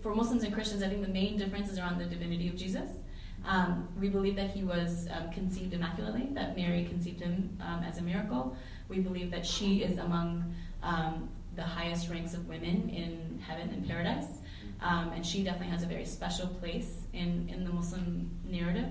for 0.02 0.14
Muslims 0.16 0.44
and 0.44 0.54
Christians. 0.54 0.84
I 0.84 0.90
think 0.90 1.02
the 1.02 1.12
main 1.12 1.38
difference 1.38 1.70
is 1.70 1.78
around 1.80 2.00
the 2.00 2.06
divinity 2.06 2.48
of 2.48 2.56
Jesus. 2.56 2.92
Um, 3.46 3.88
we 4.00 4.10
believe 4.10 4.36
that 4.36 4.52
he 4.52 4.64
was 4.64 5.08
um, 5.12 5.32
conceived 5.32 5.74
immaculately, 5.74 6.30
that 6.34 6.56
Mary 6.56 6.86
conceived 6.86 7.22
him 7.22 7.58
um, 7.62 7.84
as 7.84 7.98
a 7.98 8.02
miracle. 8.02 8.56
We 8.90 9.00
believe 9.00 9.32
that 9.32 9.46
she 9.46 9.84
is 9.84 9.98
among 9.98 10.54
um, 10.84 11.30
the 11.56 11.64
highest 11.64 12.10
ranks 12.10 12.34
of 12.34 12.48
women 12.48 12.90
in 12.90 13.40
heaven 13.40 13.70
and 13.70 13.88
paradise. 13.88 14.28
Um, 14.82 15.12
and 15.14 15.26
she 15.26 15.44
definitely 15.44 15.70
has 15.70 15.84
a 15.84 15.88
very 15.88 16.06
special 16.06 16.48
place 16.48 17.04
in, 17.14 17.50
in 17.54 17.64
the 17.64 17.72
Muslim 17.72 18.30
narrative. 18.46 18.88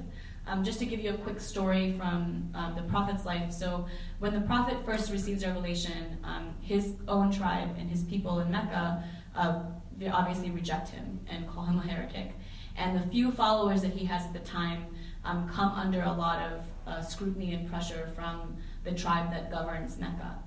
Um, 0.47 0.65
just 0.65 0.79
to 0.79 0.87
give 0.87 1.01
you 1.01 1.11
a 1.11 1.19
quick 1.19 1.41
story 1.41 1.95
from 1.99 2.51
the 2.75 2.83
prophet's 2.85 3.27
life. 3.27 3.53
So, 3.53 3.87
when 4.19 4.33
the 4.33 4.41
prophet 4.41 4.79
first 4.83 5.13
receives 5.13 5.45
revelation, 5.45 6.17
his 6.63 6.95
own 7.07 7.31
tribe 7.31 7.77
and 7.79 7.91
his 7.91 8.03
people 8.03 8.41
in 8.41 8.51
Mecca 8.51 9.05
uh, 9.35 9.61
they 9.99 10.09
obviously 10.09 10.51
reject 10.51 10.89
him 10.89 11.21
and 11.29 11.49
call 11.49 11.65
him 11.65 11.79
a 11.79 11.83
heretic 11.83 12.33
and 12.79 12.97
the 12.97 13.07
few 13.09 13.33
followers 13.33 13.83
that 13.83 13.93
he 13.93 14.07
has 14.07 14.25
at 14.25 14.33
the 14.33 14.39
time 14.39 14.87
um, 15.25 15.49
come 15.49 15.73
under 15.73 16.03
a 16.03 16.13
lot 16.13 16.41
of 16.41 16.65
uh, 16.87 17.03
scrutiny 17.03 17.53
and 17.53 17.69
pressure 17.69 18.11
from 18.15 18.57
the 18.85 18.93
tribe 18.93 19.31
that 19.33 19.51
governs 19.51 19.99
Mecca. 19.99 20.39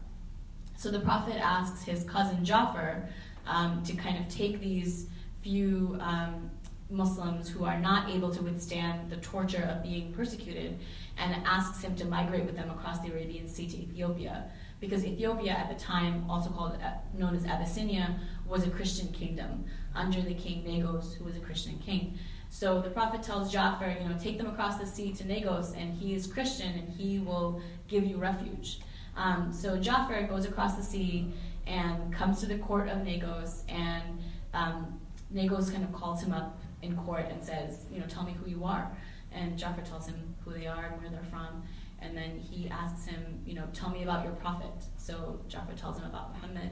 So 0.78 0.90
the 0.90 1.02
prophet 1.02 1.36
asks 1.36 1.84
his 1.84 2.04
cousin 2.06 2.44
Jafar 2.44 3.10
um, 3.46 3.84
to 3.84 3.94
kind 3.94 4.18
of 4.18 4.34
take 4.34 4.60
these 4.62 5.08
few 5.44 5.98
um, 6.00 6.50
Muslims 6.90 7.50
who 7.50 7.66
are 7.66 7.80
not 7.80 8.10
able 8.10 8.34
to 8.34 8.42
withstand 8.42 9.10
the 9.10 9.18
torture 9.18 9.64
of 9.64 9.84
being 9.84 10.14
persecuted 10.14 10.80
and 11.18 11.36
asks 11.46 11.84
him 11.84 11.96
to 11.96 12.06
migrate 12.06 12.46
with 12.46 12.56
them 12.56 12.70
across 12.70 13.00
the 13.00 13.12
Arabian 13.12 13.48
Sea 13.48 13.68
to 13.68 13.78
Ethiopia. 13.78 14.50
Because 14.80 15.06
Ethiopia 15.06 15.52
at 15.52 15.70
the 15.70 15.84
time, 15.84 16.26
also 16.30 16.50
called 16.50 16.78
uh, 16.84 16.94
known 17.14 17.36
as 17.36 17.46
Abyssinia, 17.46 18.20
was 18.52 18.68
a 18.68 18.70
Christian 18.70 19.08
kingdom 19.14 19.66
under 19.96 20.22
the 20.22 20.34
king 20.34 20.64
Negus, 20.64 21.14
who 21.14 21.24
was 21.24 21.36
a 21.36 21.40
Christian 21.40 21.80
king. 21.80 22.20
So 22.50 22.82
the 22.82 22.90
prophet 22.90 23.24
tells 23.24 23.52
Jafar, 23.52 23.96
you 24.00 24.08
know, 24.08 24.18
take 24.20 24.38
them 24.38 24.48
across 24.48 24.78
the 24.78 24.86
sea 24.86 25.14
to 25.14 25.26
Negus, 25.26 25.74
and 25.74 25.94
he 25.94 26.14
is 26.14 26.28
Christian, 26.28 26.72
and 26.74 26.90
he 26.90 27.20
will 27.20 27.62
give 27.88 28.06
you 28.06 28.18
refuge. 28.18 28.82
Um, 29.16 29.54
so 29.54 29.78
Jafar 29.78 30.24
goes 30.24 30.46
across 30.46 30.76
the 30.76 30.84
sea 30.84 31.34
and 31.66 32.14
comes 32.14 32.42
to 32.42 32.46
the 32.46 32.58
court 32.58 32.90
of 32.90 33.06
Negus, 33.06 33.64
and 33.70 34.20
um, 34.54 35.00
Negus 35.30 35.70
kind 35.70 35.84
of 35.84 35.94
calls 35.94 36.22
him 36.22 36.34
up 36.34 36.60
in 36.82 36.98
court 36.98 37.28
and 37.30 37.42
says, 37.42 37.86
you 37.90 38.00
know, 38.00 38.06
tell 38.08 38.24
me 38.24 38.34
who 38.34 38.50
you 38.50 38.66
are. 38.66 38.92
And 39.32 39.58
Jafar 39.58 39.86
tells 39.86 40.08
him 40.08 40.36
who 40.44 40.52
they 40.52 40.68
are 40.68 40.88
and 40.88 41.02
where 41.02 41.10
they're 41.10 41.30
from. 41.30 41.64
And 42.00 42.18
then 42.18 42.38
he 42.38 42.68
asks 42.70 43.06
him, 43.06 43.42
you 43.46 43.54
know, 43.54 43.68
tell 43.72 43.90
me 43.92 44.04
about 44.04 44.26
your 44.26 44.34
prophet. 44.34 44.74
So 44.98 45.40
Jafar 45.48 45.76
tells 45.76 46.00
him 46.00 46.06
about 46.06 46.34
Muhammad. 46.34 46.72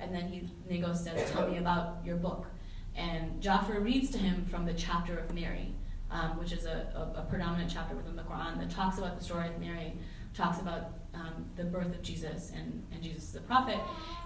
And 0.00 0.14
then 0.14 0.28
he, 0.28 0.48
Negus 0.68 1.04
says, 1.04 1.30
tell 1.30 1.48
me 1.48 1.58
about 1.58 1.98
your 2.04 2.16
book. 2.16 2.46
And 2.96 3.40
Jafar 3.40 3.80
reads 3.80 4.10
to 4.10 4.18
him 4.18 4.44
from 4.44 4.66
the 4.66 4.74
chapter 4.74 5.18
of 5.18 5.32
Mary, 5.34 5.74
um, 6.10 6.38
which 6.38 6.52
is 6.52 6.64
a, 6.66 7.12
a, 7.16 7.20
a, 7.20 7.26
predominant 7.28 7.70
chapter 7.72 7.94
within 7.94 8.16
the 8.16 8.22
Quran 8.22 8.58
that 8.58 8.70
talks 8.70 8.98
about 8.98 9.18
the 9.18 9.24
story 9.24 9.48
of 9.48 9.60
Mary, 9.60 9.94
talks 10.34 10.60
about 10.60 10.92
um, 11.14 11.44
the 11.56 11.64
birth 11.64 11.94
of 11.94 12.02
Jesus 12.02 12.52
and, 12.54 12.84
and 12.92 13.02
Jesus 13.02 13.24
is 13.24 13.32
the 13.32 13.40
prophet. 13.40 13.78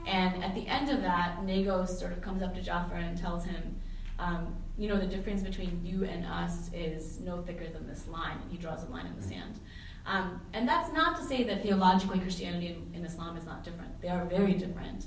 And 0.06 0.42
at 0.42 0.54
the 0.54 0.66
end 0.66 0.90
of 0.90 1.02
that, 1.02 1.44
Negus 1.44 1.98
sort 1.98 2.12
of 2.12 2.20
comes 2.22 2.42
up 2.42 2.54
to 2.54 2.62
Jafar 2.62 2.96
and 2.96 3.16
tells 3.16 3.44
him, 3.44 3.76
um, 4.18 4.54
you 4.78 4.88
know, 4.88 4.98
the 4.98 5.06
difference 5.06 5.42
between 5.42 5.80
you 5.84 6.04
and 6.04 6.24
us 6.24 6.70
is 6.72 7.20
no 7.20 7.42
thicker 7.42 7.68
than 7.68 7.86
this 7.86 8.06
line. 8.08 8.38
And 8.42 8.50
he 8.50 8.56
draws 8.56 8.84
a 8.84 8.86
line 8.86 9.06
in 9.06 9.16
the 9.16 9.22
sand. 9.22 9.58
Um, 10.06 10.40
and 10.52 10.68
that's 10.68 10.92
not 10.92 11.16
to 11.18 11.24
say 11.24 11.44
that 11.44 11.62
theologically 11.62 12.18
Christianity 12.18 12.78
and 12.94 13.04
Islam 13.04 13.36
is 13.36 13.44
not 13.44 13.64
different. 13.64 14.00
They 14.00 14.08
are 14.08 14.24
very 14.24 14.54
different. 14.54 15.06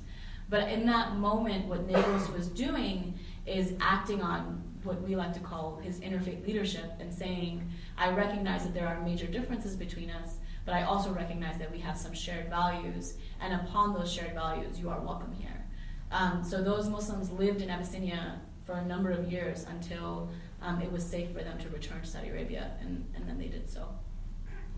But 0.50 0.70
in 0.70 0.86
that 0.86 1.16
moment, 1.16 1.66
what 1.68 1.88
Negus 1.88 2.30
was 2.30 2.48
doing 2.48 3.18
is 3.46 3.74
acting 3.80 4.22
on 4.22 4.64
what 4.84 5.02
we 5.02 5.16
like 5.16 5.34
to 5.34 5.40
call 5.40 5.78
his 5.78 6.00
interfaith 6.00 6.46
leadership 6.46 6.92
and 7.00 7.12
saying, 7.12 7.68
I 7.98 8.12
recognize 8.12 8.64
that 8.64 8.74
there 8.74 8.88
are 8.88 9.02
major 9.02 9.26
differences 9.26 9.76
between 9.76 10.12
us, 10.12 10.38
but 10.66 10.76
I 10.76 10.84
also 10.84 11.12
recognize 11.12 11.58
that 11.58 11.72
we 11.72 11.80
have 11.80 11.98
some 11.98 12.14
shared 12.14 12.50
values, 12.50 13.16
and 13.42 13.54
upon 13.54 13.94
those 13.94 14.12
shared 14.12 14.34
values, 14.34 14.80
you 14.80 14.90
are 14.90 15.00
welcome 15.00 15.34
here. 15.34 15.66
Um, 16.12 16.44
so 16.44 16.64
those 16.64 16.88
Muslims 16.88 17.32
lived 17.32 17.62
in 17.62 17.70
Abyssinia 17.70 18.40
for 18.66 18.74
a 18.74 18.86
number 18.86 19.12
of 19.12 19.32
years 19.32 19.66
until 19.70 20.30
um, 20.62 20.82
it 20.82 20.92
was 20.92 21.04
safe 21.04 21.32
for 21.32 21.44
them 21.44 21.58
to 21.60 21.70
return 21.70 22.02
to 22.02 22.08
Saudi 22.08 22.30
Arabia, 22.30 22.72
and, 22.82 23.06
and 23.16 23.28
then 23.28 23.38
they 23.40 23.48
did 23.48 23.70
so. 23.70 23.88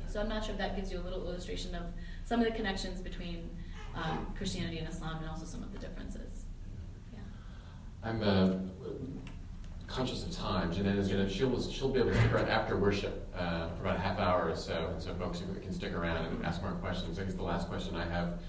So 0.08 0.22
I'm 0.22 0.30
not 0.30 0.46
sure 0.46 0.54
if 0.54 0.58
that 0.60 0.78
gives 0.78 0.90
you 0.90 1.00
a 1.00 1.04
little 1.04 1.28
illustration 1.28 1.76
of 1.76 1.84
some 2.24 2.40
of 2.40 2.46
the 2.46 2.54
connections 2.54 3.02
between 3.02 3.50
um, 4.04 4.34
Christianity 4.38 4.80
and 4.80 4.88
Islam 4.88 5.18
and 5.20 5.30
also 5.30 5.46
some 5.46 5.64
of 5.64 5.72
the 5.72 5.80
differences. 5.80 6.46
I'm 8.04 8.22
uh, 8.24 8.54
conscious 9.88 10.24
of 10.24 10.32
time. 10.32 10.72
Jeanette 10.72 10.98
is 10.98 11.08
gonna 11.08 11.30
she'll 11.30 11.62
she'll 11.70 11.90
be 11.90 12.00
able 12.00 12.12
to 12.12 12.18
stick 12.18 12.32
around 12.32 12.48
after 12.50 12.78
worship 12.78 13.28
uh, 13.36 13.70
for 13.70 13.82
about 13.82 13.96
a 13.98 14.00
half 14.00 14.20
hour 14.20 14.50
or 14.50 14.56
so, 14.56 14.90
and 14.94 15.02
so 15.02 15.14
folks 15.16 15.42
can 15.62 15.74
stick 15.74 15.94
around 15.94 16.26
and 16.26 16.46
ask 16.46 16.62
more 16.62 16.72
questions. 16.74 17.20
I 17.20 17.24
guess 17.24 17.34
the 17.34 17.44
last 17.44 17.68
question 17.68 17.96
I 17.96 18.08
have 18.08 18.40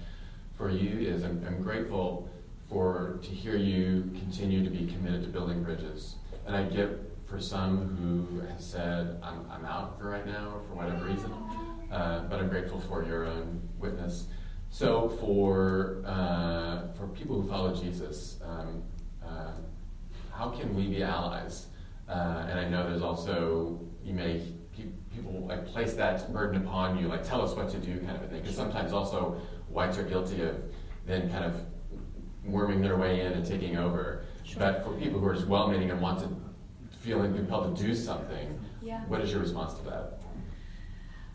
for 0.55 0.69
you 0.69 0.99
is: 0.99 1.23
I'm, 1.23 1.43
I'm 1.45 1.61
grateful 1.61 2.29
for 2.69 3.19
to 3.23 3.29
hear 3.29 3.55
you 3.55 4.11
continue 4.19 4.63
to 4.63 4.69
be 4.69 4.85
committed 4.85 5.23
to 5.23 5.29
building 5.29 5.63
bridges, 5.63 6.15
and 6.45 6.55
I 6.55 6.63
get 6.63 6.89
for 7.25 7.39
some 7.39 7.97
who 7.97 8.39
have 8.47 8.61
said 8.61 9.19
I'm, 9.21 9.45
I'm 9.51 9.65
out 9.65 9.99
for 9.99 10.09
right 10.09 10.25
now 10.25 10.51
or 10.55 10.61
for 10.67 10.75
whatever 10.75 11.05
reason, 11.05 11.31
uh, 11.91 12.23
but 12.29 12.39
I'm 12.39 12.49
grateful 12.49 12.79
for 12.79 13.03
your 13.03 13.25
own 13.25 13.61
witness. 13.77 14.27
So 14.69 15.09
for 15.21 16.03
uh, 16.05 16.59
for 16.99 17.07
people 17.07 17.41
who 17.41 17.47
follow 17.47 17.73
Jesus. 17.75 18.39
Um, 18.43 18.83
uh, 19.25 19.51
how 20.33 20.49
can 20.49 20.75
we 20.75 20.87
be 20.87 21.03
allies? 21.03 21.67
Uh, 22.07 22.45
and 22.49 22.59
I 22.59 22.67
know 22.67 22.89
there's 22.89 23.01
also, 23.01 23.79
you 24.03 24.13
may, 24.13 24.41
people 25.13 25.45
like 25.47 25.65
place 25.67 25.93
that 25.93 26.31
burden 26.33 26.65
upon 26.65 26.97
you, 26.97 27.07
like 27.07 27.23
tell 27.23 27.41
us 27.41 27.55
what 27.55 27.69
to 27.69 27.77
do 27.77 27.99
kind 27.99 28.15
of 28.17 28.23
a 28.23 28.27
thing. 28.27 28.41
Because 28.41 28.55
sometimes 28.55 28.93
also 28.93 29.41
whites 29.69 29.97
are 29.97 30.03
guilty 30.03 30.41
of 30.41 30.55
then 31.05 31.29
kind 31.29 31.45
of 31.45 31.55
worming 32.45 32.81
their 32.81 32.97
way 32.97 33.21
in 33.21 33.33
and 33.33 33.45
taking 33.45 33.77
over. 33.77 34.23
Sure. 34.43 34.59
But 34.59 34.83
for 34.83 34.93
people 34.93 35.19
who 35.19 35.27
are 35.27 35.35
just 35.35 35.47
well-meaning 35.47 35.91
and 35.91 36.01
want 36.01 36.19
to 36.19 36.29
feeling 36.99 37.33
compelled 37.33 37.75
to 37.75 37.83
do 37.83 37.93
something, 37.93 38.59
yeah. 38.81 39.01
what 39.07 39.21
is 39.21 39.31
your 39.31 39.41
response 39.41 39.73
to 39.75 39.83
that? 39.85 40.21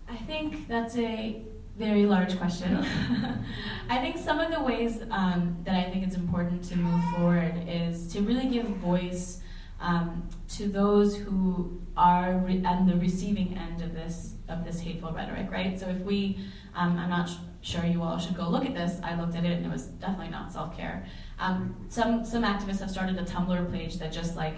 I 0.08 0.16
think 0.16 0.66
that's 0.66 0.96
a 0.96 1.42
very 1.76 2.06
large 2.06 2.38
question. 2.38 2.76
I 3.90 3.98
think 3.98 4.16
some 4.18 4.40
of 4.40 4.52
the 4.52 4.62
ways 4.62 5.02
um, 5.10 5.56
that 5.64 5.74
I 5.74 5.90
think 5.90 6.06
it's 6.06 6.16
important 6.16 6.62
to 6.64 6.76
move 6.76 7.04
forward 7.14 7.64
is 7.68 8.06
to 8.12 8.20
really 8.22 8.46
give 8.46 8.66
voice 8.66 9.40
um, 9.80 10.28
to 10.50 10.68
those 10.68 11.16
who 11.16 11.80
are 11.96 12.38
re- 12.38 12.60
the 12.60 12.96
receiving 12.98 13.58
end 13.58 13.82
of 13.82 13.94
this 13.94 14.34
of 14.48 14.64
this 14.64 14.80
hateful 14.80 15.10
rhetoric, 15.10 15.50
right? 15.50 15.78
So 15.80 15.88
if 15.88 15.98
we, 16.00 16.38
um, 16.74 16.98
I'm 16.98 17.08
not 17.08 17.28
sh- 17.30 17.36
sure 17.62 17.84
you 17.84 18.02
all 18.02 18.18
should 18.18 18.36
go 18.36 18.48
look 18.48 18.66
at 18.66 18.74
this. 18.74 19.00
I 19.02 19.18
looked 19.18 19.34
at 19.36 19.44
it 19.44 19.52
and 19.52 19.64
it 19.64 19.72
was 19.72 19.86
definitely 19.86 20.28
not 20.28 20.52
self 20.52 20.76
care. 20.76 21.06
Um, 21.38 21.74
some 21.88 22.24
some 22.24 22.44
activists 22.44 22.80
have 22.80 22.90
started 22.90 23.18
a 23.18 23.24
Tumblr 23.24 23.72
page 23.72 23.98
that 23.98 24.12
just 24.12 24.36
like 24.36 24.56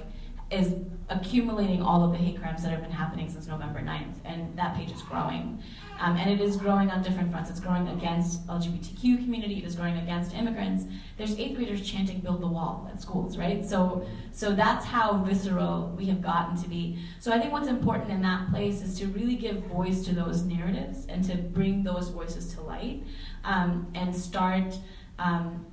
is 0.51 0.74
accumulating 1.09 1.82
all 1.82 2.05
of 2.05 2.12
the 2.12 2.18
hate 2.18 2.40
crimes 2.40 2.62
that 2.62 2.70
have 2.70 2.82
been 2.82 2.90
happening 2.90 3.28
since 3.30 3.47
November 3.47 3.80
9th, 3.80 4.14
and 4.24 4.57
that 4.57 4.76
page 4.76 4.90
is 4.90 5.03
growing. 5.03 5.62
Um, 6.01 6.16
and 6.16 6.28
it 6.28 6.40
is 6.40 6.57
growing 6.57 6.90
on 6.90 7.03
different 7.03 7.30
fronts. 7.30 7.49
It's 7.49 7.61
growing 7.61 7.88
against 7.88 8.47
LGBTQ 8.47 9.24
community. 9.24 9.59
It 9.59 9.64
is 9.64 9.76
growing 9.76 9.97
against 9.99 10.34
immigrants. 10.34 10.84
There's 11.16 11.38
eighth 11.38 11.57
graders 11.57 11.88
chanting 11.88 12.20
"Build 12.20 12.42
the 12.42 12.47
Wall" 12.47 12.88
at 12.92 13.01
schools, 13.01 13.38
right? 13.38 13.64
So, 13.64 14.07
so 14.32 14.55
that's 14.55 14.84
how 14.84 15.22
visceral 15.24 15.94
we 15.97 16.07
have 16.07 16.22
gotten 16.22 16.61
to 16.62 16.68
be. 16.68 16.99
So 17.20 17.32
I 17.32 17.38
think 17.38 17.53
what's 17.53 17.68
important 17.68 18.11
in 18.11 18.20
that 18.22 18.51
place 18.51 18.82
is 18.82 18.99
to 18.99 19.07
really 19.07 19.36
give 19.36 19.64
voice 19.64 20.05
to 20.05 20.14
those 20.14 20.42
narratives 20.42 21.07
and 21.07 21.24
to 21.24 21.36
bring 21.36 21.82
those 21.82 22.09
voices 22.09 22.53
to 22.55 22.62
light, 22.62 23.03
um, 23.44 23.86
and 23.94 24.14
start. 24.14 24.76
Um, 25.18 25.64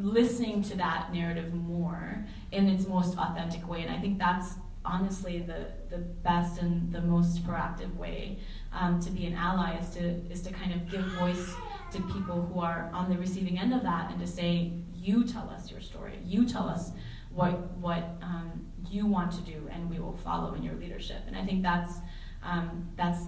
listening 0.00 0.62
to 0.62 0.76
that 0.76 1.12
narrative 1.12 1.52
more 1.52 2.24
in 2.52 2.68
its 2.68 2.86
most 2.86 3.16
authentic 3.18 3.68
way. 3.68 3.82
And 3.82 3.90
I 3.90 3.98
think 4.00 4.18
that's 4.18 4.54
honestly 4.84 5.40
the, 5.40 5.66
the 5.90 5.98
best 5.98 6.60
and 6.60 6.92
the 6.92 7.00
most 7.00 7.46
proactive 7.46 7.94
way 7.96 8.38
um, 8.72 9.00
to 9.00 9.10
be 9.10 9.26
an 9.26 9.34
ally 9.34 9.78
is 9.78 9.90
to 9.90 10.02
is 10.30 10.40
to 10.42 10.52
kind 10.52 10.72
of 10.72 10.90
give 10.90 11.04
voice 11.18 11.54
to 11.92 12.00
people 12.02 12.40
who 12.42 12.60
are 12.60 12.90
on 12.94 13.10
the 13.10 13.18
receiving 13.18 13.58
end 13.58 13.74
of 13.74 13.82
that 13.82 14.10
and 14.10 14.20
to 14.20 14.26
say 14.26 14.72
you 14.94 15.24
tell 15.24 15.48
us 15.50 15.70
your 15.70 15.80
story. 15.80 16.18
You 16.24 16.46
tell 16.46 16.68
us 16.68 16.92
what 17.30 17.72
what 17.76 18.04
um, 18.22 18.66
you 18.88 19.06
want 19.06 19.32
to 19.32 19.40
do 19.42 19.68
and 19.70 19.90
we 19.90 19.98
will 19.98 20.16
follow 20.16 20.54
in 20.54 20.62
your 20.62 20.74
leadership. 20.74 21.22
And 21.26 21.36
I 21.36 21.44
think 21.44 21.62
that's 21.62 21.94
um, 22.42 22.88
that's 22.96 23.24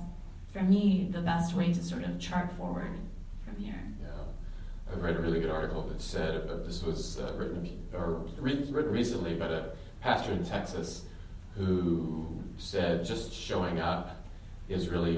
for 0.52 0.62
me 0.62 1.08
the 1.10 1.20
best 1.20 1.54
way 1.54 1.72
to 1.72 1.82
sort 1.82 2.04
of 2.04 2.18
chart 2.18 2.50
forward 2.56 2.98
from 3.44 3.56
here. 3.56 3.82
Yeah 4.00 4.31
I've 4.92 5.02
read 5.02 5.16
a 5.16 5.20
really 5.20 5.40
good 5.40 5.50
article 5.50 5.82
that 5.88 6.00
said 6.00 6.48
uh, 6.48 6.56
this 6.64 6.82
was 6.82 7.18
uh, 7.18 7.32
written 7.36 7.82
or 7.94 8.24
re- 8.38 8.66
written 8.70 8.92
recently 8.92 9.34
but 9.34 9.50
a 9.50 9.70
pastor 10.00 10.32
in 10.32 10.44
Texas 10.44 11.04
who 11.56 12.26
said 12.58 13.04
just 13.04 13.32
showing 13.32 13.80
up 13.80 14.22
is 14.68 14.88
really 14.88 15.14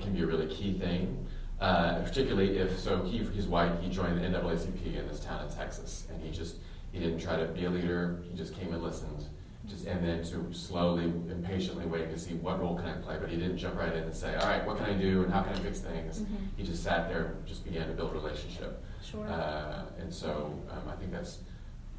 can 0.00 0.12
be 0.14 0.22
a 0.22 0.26
really 0.26 0.46
key 0.46 0.72
thing. 0.72 1.26
Uh, 1.60 2.02
particularly 2.02 2.58
if 2.58 2.76
so, 2.78 3.02
he 3.04 3.18
he's 3.18 3.46
white. 3.46 3.72
He 3.80 3.88
joined 3.88 4.18
the 4.18 4.26
NAACP 4.26 4.98
in 4.98 5.06
this 5.06 5.20
town 5.20 5.46
in 5.46 5.54
Texas, 5.54 6.06
and 6.10 6.20
he 6.20 6.30
just 6.30 6.56
he 6.90 6.98
didn't 6.98 7.20
try 7.20 7.36
to 7.36 7.46
be 7.46 7.66
a 7.66 7.70
leader. 7.70 8.20
He 8.28 8.36
just 8.36 8.54
came 8.54 8.72
and 8.74 8.82
listened, 8.82 9.26
just 9.68 9.86
and 9.86 10.04
then 10.04 10.24
to 10.24 10.52
slowly 10.52 11.04
and 11.04 11.44
patiently 11.44 11.86
wait 11.86 12.10
to 12.10 12.18
see 12.18 12.34
what 12.34 12.60
role 12.60 12.76
can 12.76 12.86
I 12.86 12.94
play. 12.94 13.16
But 13.20 13.30
he 13.30 13.36
didn't 13.36 13.58
jump 13.58 13.76
right 13.76 13.92
in 13.92 14.02
and 14.02 14.14
say, 14.14 14.34
"All 14.34 14.48
right, 14.48 14.66
what 14.66 14.76
can 14.76 14.86
I 14.86 14.94
do 14.94 15.22
and 15.22 15.32
how 15.32 15.42
can 15.42 15.52
I 15.52 15.58
fix 15.60 15.78
things." 15.78 16.20
Mm-hmm. 16.20 16.36
He 16.56 16.64
just 16.64 16.82
sat 16.82 17.08
there, 17.08 17.26
and 17.26 17.46
just 17.46 17.64
began 17.64 17.86
to 17.86 17.94
build 17.94 18.10
a 18.10 18.14
relationship. 18.14 18.82
Sure 19.02 19.26
Uh, 19.26 19.84
and 19.98 20.12
so 20.12 20.58
um, 20.70 20.88
I 20.88 20.96
think 20.96 21.12
that's 21.12 21.38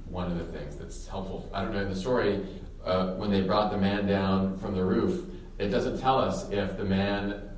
one 0.05 0.31
of 0.31 0.37
the 0.37 0.45
things 0.57 0.75
that's 0.75 1.07
helpful. 1.07 1.49
I 1.53 1.61
don't 1.61 1.73
know 1.73 1.81
in 1.81 1.89
the 1.89 1.95
story 1.95 2.45
uh, 2.85 3.13
when 3.15 3.31
they 3.31 3.41
brought 3.41 3.71
the 3.71 3.77
man 3.77 4.05
down 4.05 4.57
from 4.57 4.75
the 4.75 4.83
roof 4.83 5.25
it 5.59 5.69
doesn't 5.69 5.99
tell 5.99 6.17
us 6.19 6.49
if 6.49 6.77
the 6.77 6.83
man 6.83 7.49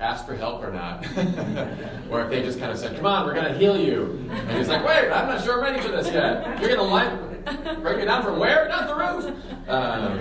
asked 0.00 0.26
for 0.26 0.34
help 0.34 0.62
or 0.62 0.72
not. 0.72 1.06
or 2.10 2.22
if 2.22 2.30
they 2.30 2.42
just 2.42 2.58
kind 2.58 2.72
of 2.72 2.78
said, 2.78 2.96
come 2.96 3.06
on, 3.06 3.24
we're 3.24 3.34
going 3.34 3.50
to 3.50 3.56
heal 3.56 3.78
you. 3.78 4.28
And 4.30 4.58
he's 4.58 4.68
like, 4.68 4.84
wait, 4.84 5.10
I'm 5.10 5.28
not 5.28 5.42
sure 5.44 5.54
I'm 5.54 5.60
ready 5.72 5.80
for 5.80 5.92
this 5.92 6.12
yet. 6.12 6.60
You're 6.60 6.76
going 6.76 6.80
to 6.80 6.82
line, 6.82 7.80
break 7.80 7.98
me 7.98 8.04
down 8.04 8.22
from 8.22 8.38
where? 8.38 8.68
Not 8.68 8.88
the 8.88 8.94
roof. 8.94 9.34
Um, 9.68 10.18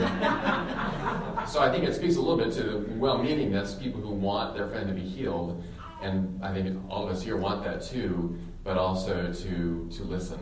so 1.47 1.59
I 1.59 1.71
think 1.71 1.85
it 1.85 1.95
speaks 1.95 2.15
a 2.15 2.21
little 2.21 2.37
bit 2.37 2.53
to 2.53 2.63
the 2.63 2.77
well-meaningness, 2.95 3.81
people 3.81 3.99
who 3.99 4.13
want 4.13 4.55
their 4.55 4.67
friend 4.67 4.87
to 4.87 4.93
be 4.93 5.01
healed. 5.01 5.63
And 6.01 6.43
I 6.43 6.53
think 6.53 6.79
all 6.89 7.07
of 7.07 7.15
us 7.15 7.23
here 7.23 7.37
want 7.37 7.63
that 7.63 7.81
too, 7.81 8.37
but 8.63 8.77
also 8.77 9.31
to, 9.31 9.89
to 9.91 10.03
listen 10.03 10.39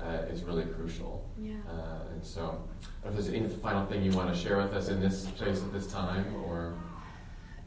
uh, 0.00 0.32
is 0.32 0.42
really 0.44 0.64
crucial. 0.64 1.28
yeah 1.38 1.54
Uh, 1.68 2.12
and 2.12 2.24
so 2.24 2.62
if 3.04 3.12
there's 3.14 3.28
any 3.28 3.48
final 3.48 3.84
thing 3.86 4.02
you 4.02 4.12
want 4.12 4.32
to 4.32 4.38
share 4.38 4.56
with 4.58 4.72
us 4.72 4.88
in 4.88 5.00
this 5.00 5.26
place 5.38 5.58
at 5.62 5.72
this 5.72 5.86
time, 5.86 6.24
or 6.46 6.74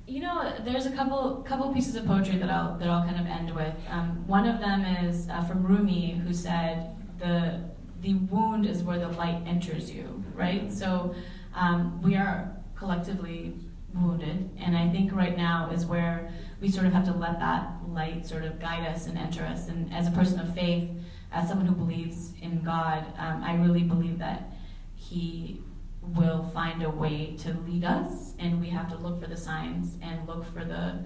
You 0.07 0.21
know, 0.21 0.53
there's 0.65 0.87
a 0.87 0.91
couple 0.99 1.21
couple 1.49 1.71
pieces 1.73 1.95
of 1.95 2.05
poetry 2.05 2.37
that 2.41 2.49
I'll 2.49 2.77
that 2.79 2.87
I'll 2.89 3.05
kind 3.09 3.19
of 3.23 3.27
end 3.39 3.49
with. 3.61 3.75
Um, 3.89 4.07
one 4.27 4.47
of 4.47 4.59
them 4.59 4.79
is 5.05 5.29
uh, 5.29 5.43
from 5.47 5.59
Rumi, 5.63 6.03
who 6.23 6.33
said 6.33 6.75
the 7.19 7.61
the 8.01 8.13
wound 8.31 8.65
is 8.65 8.77
where 8.87 8.99
the 9.05 9.09
light 9.21 9.39
enters 9.45 9.91
you, 9.91 10.23
right? 10.33 10.71
So 10.81 11.13
um, 11.53 12.01
we 12.01 12.15
are 12.15 12.37
collectively 12.75 13.53
wounded, 13.93 14.49
and 14.63 14.75
I 14.77 14.89
think 14.93 15.11
right 15.23 15.37
now 15.37 15.69
is 15.75 15.85
where 15.85 16.31
we 16.61 16.67
sort 16.69 16.85
of 16.87 16.93
have 16.93 17.05
to 17.05 17.13
let 17.13 17.39
that 17.39 17.63
light 17.93 18.25
sort 18.25 18.43
of 18.43 18.59
guide 18.59 18.87
us 18.87 19.07
and 19.07 19.17
enter 19.17 19.43
us. 19.43 19.67
And 19.67 19.93
as 19.93 20.07
a 20.07 20.11
person 20.11 20.39
of 20.39 20.53
faith, 20.53 20.89
as 21.31 21.47
someone 21.47 21.67
who 21.67 21.75
believes 21.75 22.33
in 22.41 22.63
God, 22.63 23.05
um, 23.17 23.43
I 23.43 23.55
really 23.55 23.83
believe 23.83 24.19
that 24.19 24.51
He 24.95 25.61
will 26.01 26.49
find 26.53 26.81
a 26.83 26.89
way 26.89 27.35
to 27.39 27.53
lead 27.67 27.83
us, 27.83 28.33
and 28.39 28.59
we 28.59 28.69
have 28.69 28.89
to 28.89 28.97
look 28.97 29.21
for 29.21 29.27
the 29.27 29.37
signs 29.37 29.95
and 30.01 30.27
look 30.27 30.45
for 30.53 30.65
the 30.65 31.05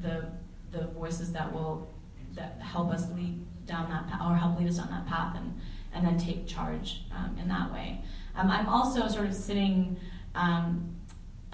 the 0.00 0.26
the 0.70 0.86
voices 0.88 1.32
that 1.32 1.52
will 1.52 1.92
that 2.34 2.60
help 2.60 2.90
us 2.90 3.10
lead 3.12 3.44
down 3.66 3.88
that 3.88 4.08
path 4.08 4.20
or 4.20 4.36
help 4.36 4.58
lead 4.58 4.68
us 4.68 4.78
on 4.78 4.88
that 4.90 5.06
path, 5.06 5.36
and 5.36 5.58
and 5.92 6.06
then 6.06 6.18
take 6.18 6.46
charge 6.46 7.02
um, 7.12 7.36
in 7.40 7.48
that 7.48 7.72
way. 7.72 8.02
Um, 8.36 8.50
I'm 8.50 8.68
also 8.68 9.08
sort 9.08 9.26
of 9.26 9.34
sitting. 9.34 9.96
Um, 10.34 10.93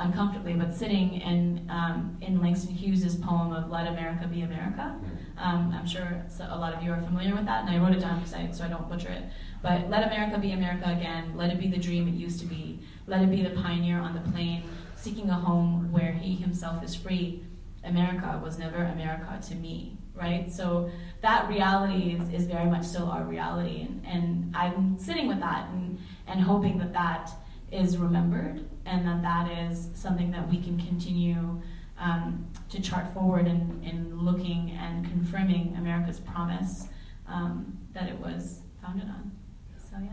uncomfortably, 0.00 0.54
but 0.54 0.74
sitting 0.74 1.20
in 1.20 1.66
um, 1.70 2.16
in 2.20 2.40
Langston 2.40 2.74
Hughes's 2.74 3.16
poem 3.16 3.52
of 3.52 3.70
"Let 3.70 3.86
America 3.86 4.26
Be 4.26 4.42
America." 4.42 4.96
Um, 5.38 5.72
I'm 5.74 5.86
sure 5.86 6.22
a 6.40 6.58
lot 6.58 6.74
of 6.74 6.82
you 6.82 6.92
are 6.92 7.00
familiar 7.00 7.34
with 7.34 7.46
that, 7.46 7.64
and 7.64 7.70
I 7.70 7.78
wrote 7.78 7.94
it 7.94 8.00
down 8.00 8.18
because 8.18 8.34
I, 8.34 8.50
so 8.50 8.64
I 8.64 8.68
don't 8.68 8.88
butcher 8.88 9.08
it. 9.08 9.24
But 9.62 9.88
let 9.88 10.06
America 10.06 10.38
be 10.38 10.52
America 10.52 10.90
again. 10.90 11.36
Let 11.36 11.50
it 11.50 11.58
be 11.58 11.68
the 11.68 11.78
dream 11.78 12.08
it 12.08 12.14
used 12.14 12.40
to 12.40 12.46
be. 12.46 12.80
Let 13.06 13.22
it 13.22 13.30
be 13.30 13.42
the 13.42 13.50
pioneer 13.50 13.98
on 13.98 14.14
the 14.14 14.30
plain, 14.30 14.64
seeking 14.96 15.30
a 15.30 15.34
home 15.34 15.92
where 15.92 16.12
he 16.12 16.34
himself 16.34 16.82
is 16.82 16.94
free. 16.94 17.44
America 17.84 18.40
was 18.42 18.58
never 18.58 18.76
America 18.76 19.38
to 19.48 19.54
me, 19.54 19.96
right? 20.14 20.52
So 20.52 20.90
that 21.22 21.48
reality 21.48 22.18
is, 22.18 22.28
is 22.42 22.46
very 22.46 22.68
much 22.68 22.84
still 22.84 23.06
our 23.06 23.24
reality, 23.24 23.82
and, 23.82 24.04
and 24.06 24.56
I'm 24.56 24.98
sitting 24.98 25.28
with 25.28 25.40
that 25.40 25.68
and, 25.70 25.98
and 26.26 26.40
hoping 26.40 26.78
that 26.78 26.92
that 26.92 27.30
is 27.70 27.96
remembered 27.96 28.64
and 28.86 29.06
that 29.06 29.22
that 29.22 29.50
is 29.50 29.90
something 29.94 30.30
that 30.30 30.48
we 30.48 30.60
can 30.60 30.78
continue 30.78 31.60
um, 31.98 32.46
to 32.70 32.80
chart 32.80 33.12
forward 33.12 33.46
in, 33.46 33.80
in 33.84 34.18
looking 34.18 34.70
and 34.80 35.04
confirming 35.06 35.74
America's 35.76 36.18
promise 36.18 36.88
um, 37.28 37.78
that 37.92 38.08
it 38.08 38.18
was 38.18 38.60
founded 38.82 39.08
on. 39.08 39.30
So, 39.78 39.96
yeah. 40.00 40.08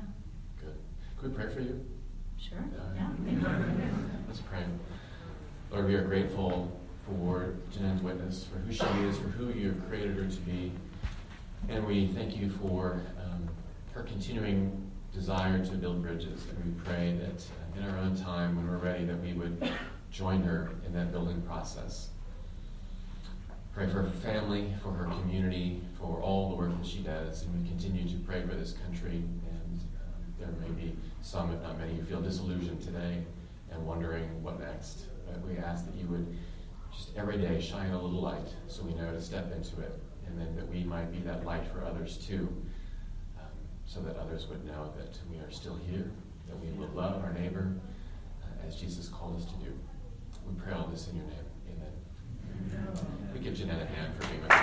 good. 0.59 0.75
Could 1.17 1.31
we 1.31 1.43
pray 1.43 1.53
for 1.53 1.61
you? 1.61 1.83
Sure. 2.37 2.63
Yeah. 2.73 2.81
Yeah. 2.95 3.09
Thank 3.25 3.41
you. 3.87 4.09
Let's 4.27 4.41
pray. 4.41 4.63
Lord, 5.71 5.87
we 5.87 5.95
are 5.95 6.03
grateful 6.03 6.71
for 7.05 7.55
Janen's 7.71 8.01
witness, 8.01 8.45
for 8.45 8.59
who 8.59 8.71
she 8.71 9.07
is, 9.07 9.17
for 9.17 9.29
who 9.29 9.51
you 9.57 9.69
have 9.69 9.87
created 9.87 10.17
her 10.17 10.25
to 10.25 10.39
be. 10.41 10.71
And 11.69 11.85
we 11.85 12.07
thank 12.07 12.37
you 12.37 12.49
for 12.49 13.01
um, 13.23 13.49
her 13.93 14.03
continuing 14.03 14.86
desire 15.13 15.63
to 15.65 15.71
build 15.73 16.01
bridges. 16.01 16.45
And 16.49 16.65
we 16.65 16.81
pray 16.81 17.19
that 17.19 17.45
in 17.79 17.89
our 17.89 17.97
own 17.99 18.15
time, 18.15 18.55
when 18.55 18.67
we're 18.67 18.77
ready, 18.77 19.05
that 19.05 19.19
we 19.21 19.33
would 19.33 19.71
join 20.11 20.41
her 20.43 20.69
in 20.85 20.93
that 20.93 21.11
building 21.11 21.41
process. 21.41 22.09
Pray 23.73 23.87
for 23.87 24.01
her 24.01 24.09
family, 24.09 24.73
for 24.81 24.91
her 24.91 25.05
community, 25.05 25.81
for 25.99 26.19
all 26.19 26.49
the 26.49 26.55
work 26.55 26.75
that 26.77 26.87
she 26.87 26.99
does. 26.99 27.43
And 27.43 27.61
we 27.61 27.69
continue 27.69 28.07
to 28.09 28.15
pray 28.25 28.41
for 28.41 28.55
this 28.55 28.73
country. 28.73 29.23
And 29.51 29.79
um, 29.79 30.33
there 30.39 30.49
may 30.61 30.73
be 30.81 30.95
some, 31.21 31.53
if 31.53 31.61
not 31.61 31.77
many, 31.77 31.95
who 31.95 32.03
feel 32.03 32.21
disillusioned 32.21 32.81
today 32.81 33.23
and 33.71 33.85
wondering 33.85 34.41
what 34.41 34.59
next. 34.59 35.05
But 35.27 35.45
we 35.47 35.57
ask 35.57 35.85
that 35.85 35.95
you 35.95 36.07
would 36.07 36.35
just 36.91 37.15
every 37.15 37.37
day 37.37 37.61
shine 37.61 37.91
a 37.91 38.01
little 38.01 38.21
light 38.21 38.47
so 38.67 38.81
we 38.83 38.93
know 38.95 39.11
to 39.11 39.21
step 39.21 39.51
into 39.51 39.79
it. 39.81 39.99
And 40.25 40.39
then 40.39 40.55
that 40.55 40.67
we 40.67 40.83
might 40.83 41.11
be 41.11 41.19
that 41.19 41.45
light 41.45 41.65
for 41.71 41.85
others 41.85 42.17
too, 42.17 42.49
so 43.87 44.01
that 44.01 44.17
others 44.17 44.47
would 44.47 44.65
know 44.65 44.91
that 44.97 45.17
we 45.31 45.37
are 45.37 45.49
still 45.49 45.79
here, 45.89 46.11
that 46.47 46.59
we 46.59 46.69
will 46.77 46.89
love 46.89 47.23
our 47.23 47.31
neighbor 47.31 47.73
uh, 48.43 48.67
as 48.67 48.75
Jesus 48.75 49.07
called 49.07 49.37
us 49.37 49.45
to 49.45 49.53
do. 49.63 49.73
We 50.45 50.53
pray 50.61 50.73
all 50.73 50.87
this 50.87 51.07
in 51.07 51.15
your 51.15 51.25
name. 51.25 51.35
Amen. 51.71 51.93
We 53.33 53.39
give 53.39 53.55
Jeanette 53.55 53.81
a 53.81 53.85
hand 53.85 54.13
for 54.19 54.27
being 54.27 54.41
with 54.41 54.51
us. 54.51 54.57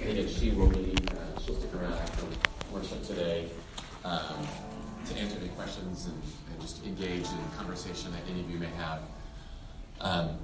And 0.00 0.30
she 0.30 0.50
will 0.50 0.68
be, 0.68 0.94
uh, 1.10 1.40
she'll 1.40 1.56
stick 1.56 1.74
around 1.74 1.94
after 1.94 2.26
worship 2.72 3.02
today 3.02 3.48
um, 4.04 4.46
to 5.06 5.16
answer 5.18 5.36
any 5.40 5.48
questions 5.50 6.06
and, 6.06 6.22
and 6.52 6.60
just 6.60 6.84
engage 6.86 7.26
in 7.26 7.38
conversation 7.58 8.12
that 8.12 8.22
any 8.30 8.40
of 8.40 8.50
you 8.50 8.58
may 8.58 8.70
have. 8.78 9.00
Um, 10.00 10.38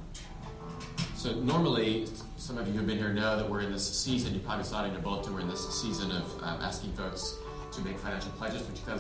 so 1.22 1.32
normally, 1.34 2.08
some 2.36 2.58
of 2.58 2.66
you 2.66 2.72
who've 2.72 2.84
been 2.84 2.98
here 2.98 3.12
know 3.12 3.36
that 3.36 3.48
we're 3.48 3.60
in 3.60 3.70
this 3.70 3.88
season. 3.88 4.34
You 4.34 4.40
probably 4.40 4.64
saw 4.64 4.82
it 4.82 4.88
in 4.88 4.92
your 4.92 5.02
bulletin. 5.02 5.32
We're 5.32 5.42
in 5.42 5.48
this 5.48 5.72
season 5.72 6.10
of 6.10 6.24
um, 6.42 6.60
asking 6.60 6.94
folks 6.94 7.36
to 7.70 7.80
make 7.82 7.96
financial 7.96 8.32
pledges 8.32 8.60
for 8.62 8.72
2000. 8.72 8.90